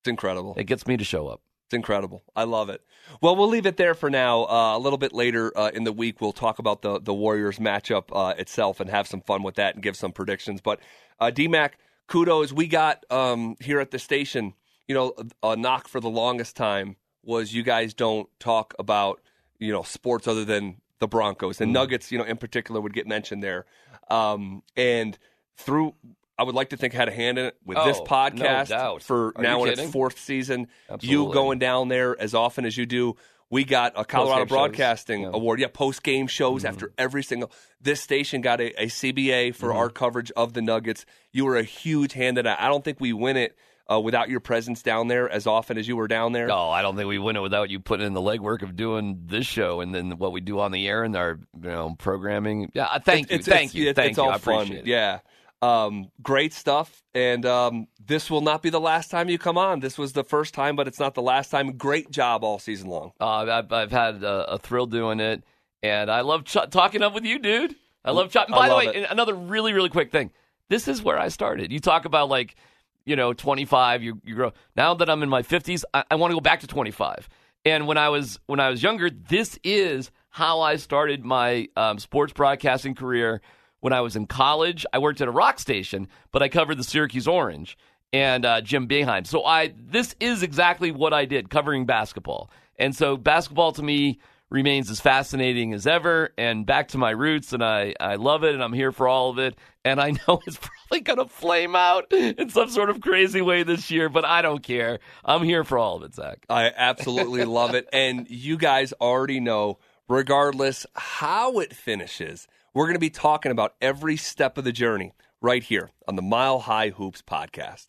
It's 0.02 0.08
incredible. 0.08 0.54
It 0.56 0.64
gets 0.64 0.84
me 0.88 0.96
to 0.96 1.04
show 1.04 1.28
up. 1.28 1.42
It's 1.66 1.74
incredible. 1.74 2.24
I 2.34 2.42
love 2.42 2.70
it. 2.70 2.80
Well, 3.20 3.36
we'll 3.36 3.48
leave 3.48 3.66
it 3.66 3.76
there 3.76 3.94
for 3.94 4.10
now. 4.10 4.46
Uh, 4.46 4.76
a 4.76 4.80
little 4.80 4.98
bit 4.98 5.12
later 5.12 5.56
uh, 5.56 5.70
in 5.72 5.84
the 5.84 5.92
week, 5.92 6.20
we'll 6.20 6.32
talk 6.32 6.58
about 6.58 6.82
the 6.82 7.00
the 7.00 7.14
Warriors 7.14 7.60
matchup 7.60 8.06
uh, 8.10 8.34
itself 8.36 8.80
and 8.80 8.90
have 8.90 9.06
some 9.06 9.20
fun 9.20 9.44
with 9.44 9.54
that 9.54 9.74
and 9.74 9.82
give 9.82 9.96
some 9.96 10.10
predictions. 10.10 10.60
But 10.60 10.80
uh, 11.20 11.30
DMAC, 11.32 11.74
kudos. 12.08 12.52
We 12.52 12.66
got 12.66 13.04
um, 13.10 13.54
here 13.60 13.78
at 13.78 13.92
the 13.92 14.00
station. 14.00 14.54
You 14.88 14.96
know, 14.96 15.14
a 15.40 15.54
knock 15.54 15.86
for 15.86 16.00
the 16.00 16.10
longest 16.10 16.56
time 16.56 16.96
was 17.22 17.54
you 17.54 17.62
guys 17.62 17.94
don't 17.94 18.28
talk 18.40 18.74
about 18.80 19.20
you 19.60 19.72
know 19.72 19.82
sports 19.82 20.26
other 20.26 20.44
than 20.44 20.78
the 20.98 21.06
Broncos 21.06 21.60
and 21.60 21.70
mm. 21.70 21.74
Nuggets. 21.74 22.10
You 22.10 22.18
know, 22.18 22.24
in 22.24 22.38
particular, 22.38 22.80
would 22.80 22.92
get 22.92 23.06
mentioned 23.06 23.40
there. 23.40 23.66
Um, 24.10 24.64
and 24.76 25.16
through 25.56 25.94
I 26.42 26.44
would 26.44 26.56
like 26.56 26.70
to 26.70 26.76
think 26.76 26.92
had 26.92 27.06
a 27.06 27.12
hand 27.12 27.38
in 27.38 27.46
it 27.46 27.56
with 27.64 27.78
oh, 27.78 27.86
this 27.86 28.00
podcast 28.00 28.70
no 28.70 28.98
for 28.98 29.32
Are 29.36 29.42
now 29.44 29.62
in 29.62 29.78
its 29.78 29.92
fourth 29.92 30.18
season. 30.18 30.66
Absolutely. 30.90 31.08
You 31.08 31.32
going 31.32 31.60
down 31.60 31.86
there 31.86 32.20
as 32.20 32.34
often 32.34 32.64
as 32.64 32.76
you 32.76 32.84
do. 32.84 33.14
We 33.48 33.62
got 33.62 33.92
a 33.94 34.04
Colorado 34.04 34.46
Broadcasting 34.46 35.22
yeah. 35.22 35.30
Award. 35.32 35.60
Yeah, 35.60 35.68
post 35.68 36.02
game 36.02 36.26
shows 36.26 36.62
mm-hmm. 36.62 36.68
after 36.68 36.92
every 36.98 37.22
single. 37.22 37.52
This 37.80 38.00
station 38.00 38.40
got 38.40 38.60
a, 38.60 38.82
a 38.82 38.86
CBA 38.86 39.54
for 39.54 39.68
mm-hmm. 39.68 39.78
our 39.78 39.88
coverage 39.88 40.32
of 40.32 40.52
the 40.52 40.62
Nuggets. 40.62 41.06
You 41.30 41.44
were 41.44 41.56
a 41.56 41.62
huge 41.62 42.12
hand 42.12 42.38
in 42.38 42.46
it. 42.46 42.56
I 42.58 42.66
don't 42.66 42.82
think 42.82 42.98
we 42.98 43.12
win 43.12 43.36
it 43.36 43.56
uh, 43.92 44.00
without 44.00 44.28
your 44.28 44.40
presence 44.40 44.82
down 44.82 45.06
there 45.06 45.30
as 45.30 45.46
often 45.46 45.78
as 45.78 45.86
you 45.86 45.94
were 45.94 46.08
down 46.08 46.32
there. 46.32 46.48
No, 46.48 46.70
I 46.70 46.82
don't 46.82 46.96
think 46.96 47.08
we 47.08 47.18
win 47.18 47.36
it 47.36 47.40
without 47.40 47.70
you 47.70 47.78
putting 47.78 48.06
in 48.06 48.14
the 48.14 48.20
legwork 48.20 48.62
of 48.62 48.74
doing 48.74 49.22
this 49.26 49.46
show 49.46 49.80
and 49.80 49.94
then 49.94 50.18
what 50.18 50.32
we 50.32 50.40
do 50.40 50.58
on 50.58 50.72
the 50.72 50.88
air 50.88 51.04
and 51.04 51.14
our 51.14 51.38
you 51.54 51.68
know 51.68 51.94
programming. 51.98 52.72
Yeah, 52.74 52.98
thank 52.98 53.26
it's, 53.26 53.30
you, 53.30 53.36
it's, 53.36 53.48
thank 53.48 53.64
it's, 53.66 53.74
you, 53.74 53.92
thank 53.92 54.10
it's 54.10 54.18
you. 54.18 54.24
all 54.24 54.38
fun. 54.38 54.72
it. 54.72 54.86
Yeah. 54.86 55.20
Um, 55.62 56.10
great 56.20 56.52
stuff. 56.52 57.04
And 57.14 57.46
um, 57.46 57.86
this 58.04 58.28
will 58.28 58.40
not 58.40 58.62
be 58.62 58.70
the 58.70 58.80
last 58.80 59.10
time 59.10 59.28
you 59.28 59.38
come 59.38 59.56
on. 59.56 59.78
This 59.78 59.96
was 59.96 60.12
the 60.12 60.24
first 60.24 60.54
time, 60.54 60.74
but 60.74 60.88
it's 60.88 60.98
not 60.98 61.14
the 61.14 61.22
last 61.22 61.50
time. 61.50 61.76
Great 61.76 62.10
job 62.10 62.42
all 62.42 62.58
season 62.58 62.88
long. 62.88 63.12
Uh, 63.20 63.46
I've, 63.48 63.72
I've 63.72 63.92
had 63.92 64.24
a, 64.24 64.54
a, 64.54 64.58
thrill 64.58 64.86
doing 64.86 65.20
it, 65.20 65.44
and 65.82 66.10
I 66.10 66.22
love 66.22 66.44
ch- 66.44 66.68
talking 66.70 67.02
up 67.02 67.14
with 67.14 67.24
you, 67.24 67.38
dude. 67.38 67.76
I 68.04 68.10
love 68.10 68.32
chatting. 68.32 68.54
By 68.54 68.68
the 68.68 68.76
way, 68.76 68.86
it. 68.86 69.06
another 69.08 69.34
really, 69.34 69.72
really 69.72 69.88
quick 69.88 70.10
thing. 70.10 70.32
This 70.68 70.88
is 70.88 71.02
where 71.02 71.18
I 71.18 71.28
started. 71.28 71.70
You 71.70 71.78
talk 71.78 72.06
about 72.06 72.28
like, 72.28 72.56
you 73.04 73.14
know, 73.14 73.32
25. 73.32 74.02
You, 74.02 74.20
you 74.24 74.34
grow. 74.34 74.52
Now 74.74 74.94
that 74.94 75.08
I'm 75.08 75.22
in 75.22 75.28
my 75.28 75.42
50s, 75.42 75.84
I, 75.94 76.02
I 76.10 76.14
want 76.16 76.32
to 76.32 76.34
go 76.36 76.40
back 76.40 76.60
to 76.60 76.66
25. 76.66 77.28
And 77.64 77.86
when 77.86 77.98
I 77.98 78.08
was 78.08 78.40
when 78.46 78.58
I 78.58 78.70
was 78.70 78.82
younger, 78.82 79.08
this 79.08 79.58
is 79.62 80.10
how 80.30 80.60
I 80.62 80.76
started 80.76 81.24
my 81.24 81.68
um, 81.76 82.00
sports 82.00 82.32
broadcasting 82.32 82.96
career 82.96 83.40
when 83.82 83.92
I 83.92 84.00
was 84.00 84.16
in 84.16 84.26
college. 84.26 84.86
I 84.92 84.98
worked 84.98 85.20
at 85.20 85.28
a 85.28 85.32
rock 85.32 85.58
station, 85.58 86.08
but 86.30 86.42
I 86.42 86.48
covered 86.48 86.78
the 86.78 86.84
Syracuse 86.84 87.28
Orange 87.28 87.76
and 88.12 88.46
uh, 88.46 88.60
Jim 88.62 88.88
Boeheim. 88.88 89.26
So 89.26 89.44
I 89.44 89.74
this 89.76 90.14
is 90.20 90.42
exactly 90.42 90.90
what 90.90 91.12
I 91.12 91.26
did 91.26 91.50
covering 91.50 91.84
basketball. 91.84 92.50
And 92.78 92.96
so 92.96 93.16
basketball 93.16 93.72
to 93.72 93.82
me 93.82 94.20
remains 94.50 94.90
as 94.90 95.00
fascinating 95.00 95.72
as 95.72 95.86
ever 95.86 96.30
and 96.36 96.64
back 96.66 96.88
to 96.88 96.98
my 96.98 97.10
roots 97.10 97.52
and 97.54 97.64
I, 97.64 97.94
I 97.98 98.16
love 98.16 98.44
it 98.44 98.54
and 98.54 98.62
I'm 98.62 98.74
here 98.74 98.92
for 98.92 99.08
all 99.08 99.30
of 99.30 99.38
it 99.38 99.56
and 99.82 99.98
I 99.98 100.10
know 100.10 100.40
it's 100.46 100.58
probably 100.58 101.00
going 101.00 101.18
to 101.18 101.24
flame 101.24 101.74
out 101.74 102.12
in 102.12 102.50
some 102.50 102.68
sort 102.68 102.90
of 102.90 103.00
crazy 103.00 103.40
way 103.40 103.62
this 103.62 103.90
year 103.90 104.08
but 104.10 104.24
I 104.26 104.42
don't 104.42 104.62
care. 104.62 105.00
I'm 105.24 105.42
here 105.42 105.64
for 105.64 105.78
all 105.78 105.96
of 105.96 106.02
it, 106.02 106.14
Zach. 106.14 106.44
I 106.50 106.70
absolutely 106.76 107.44
love 107.46 107.74
it 107.74 107.88
and 107.92 108.28
you 108.28 108.58
guys 108.58 108.92
already 109.00 109.40
know 109.40 109.78
regardless 110.06 110.86
how 110.94 111.58
it 111.58 111.74
finishes 111.74 112.46
we're 112.74 112.86
going 112.86 112.94
to 112.94 113.00
be 113.00 113.10
talking 113.10 113.52
about 113.52 113.74
every 113.80 114.16
step 114.16 114.56
of 114.56 114.64
the 114.64 114.72
journey 114.72 115.12
right 115.40 115.62
here 115.62 115.90
on 116.08 116.16
the 116.16 116.22
Mile 116.22 116.60
High 116.60 116.90
Hoops 116.90 117.22
podcast. 117.22 117.88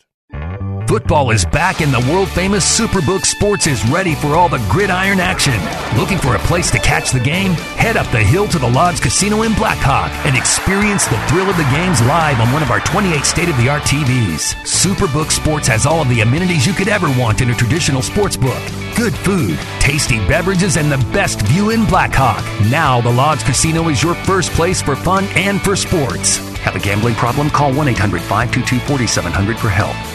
Football 0.93 1.31
is 1.31 1.43
back 1.43 1.81
and 1.81 1.91
the 1.91 2.11
world 2.13 2.29
famous 2.29 2.79
Superbook 2.79 3.25
Sports 3.25 3.65
is 3.65 3.83
ready 3.89 4.13
for 4.13 4.35
all 4.35 4.47
the 4.47 4.63
gridiron 4.69 5.19
action. 5.19 5.59
Looking 5.97 6.19
for 6.19 6.35
a 6.35 6.39
place 6.45 6.69
to 6.69 6.77
catch 6.77 7.09
the 7.09 7.19
game? 7.19 7.53
Head 7.81 7.97
up 7.97 8.05
the 8.11 8.19
hill 8.19 8.47
to 8.49 8.59
the 8.59 8.69
Lodge 8.69 9.01
Casino 9.01 9.41
in 9.41 9.55
Black 9.55 9.79
Hawk 9.79 10.11
and 10.23 10.37
experience 10.37 11.07
the 11.07 11.17
thrill 11.25 11.49
of 11.49 11.57
the 11.57 11.63
games 11.73 11.99
live 12.03 12.39
on 12.39 12.53
one 12.53 12.61
of 12.61 12.69
our 12.69 12.79
28 12.81 13.25
state 13.25 13.49
of 13.49 13.57
the 13.57 13.69
art 13.69 13.81
TVs. 13.81 14.53
Superbook 14.69 15.31
Sports 15.31 15.67
has 15.67 15.87
all 15.87 15.99
of 15.99 16.09
the 16.09 16.21
amenities 16.21 16.67
you 16.67 16.73
could 16.73 16.87
ever 16.87 17.07
want 17.19 17.41
in 17.41 17.49
a 17.49 17.55
traditional 17.55 18.03
sports 18.03 18.37
book 18.37 18.61
good 18.95 19.15
food, 19.15 19.57
tasty 19.79 20.19
beverages, 20.27 20.77
and 20.77 20.91
the 20.91 21.03
best 21.11 21.41
view 21.47 21.71
in 21.71 21.85
Black 21.85 22.13
Hawk. 22.13 22.45
Now, 22.69 23.01
the 23.01 23.09
Lodge 23.09 23.43
Casino 23.43 23.89
is 23.89 24.03
your 24.03 24.13
first 24.13 24.51
place 24.51 24.83
for 24.83 24.95
fun 24.95 25.25
and 25.33 25.59
for 25.59 25.75
sports. 25.75 26.37
Have 26.59 26.75
a 26.75 26.79
gambling 26.79 27.15
problem? 27.15 27.49
Call 27.49 27.73
1 27.73 27.87
800 27.87 28.21
522 28.21 28.77
4700 28.85 29.57
for 29.57 29.69
help. 29.69 30.12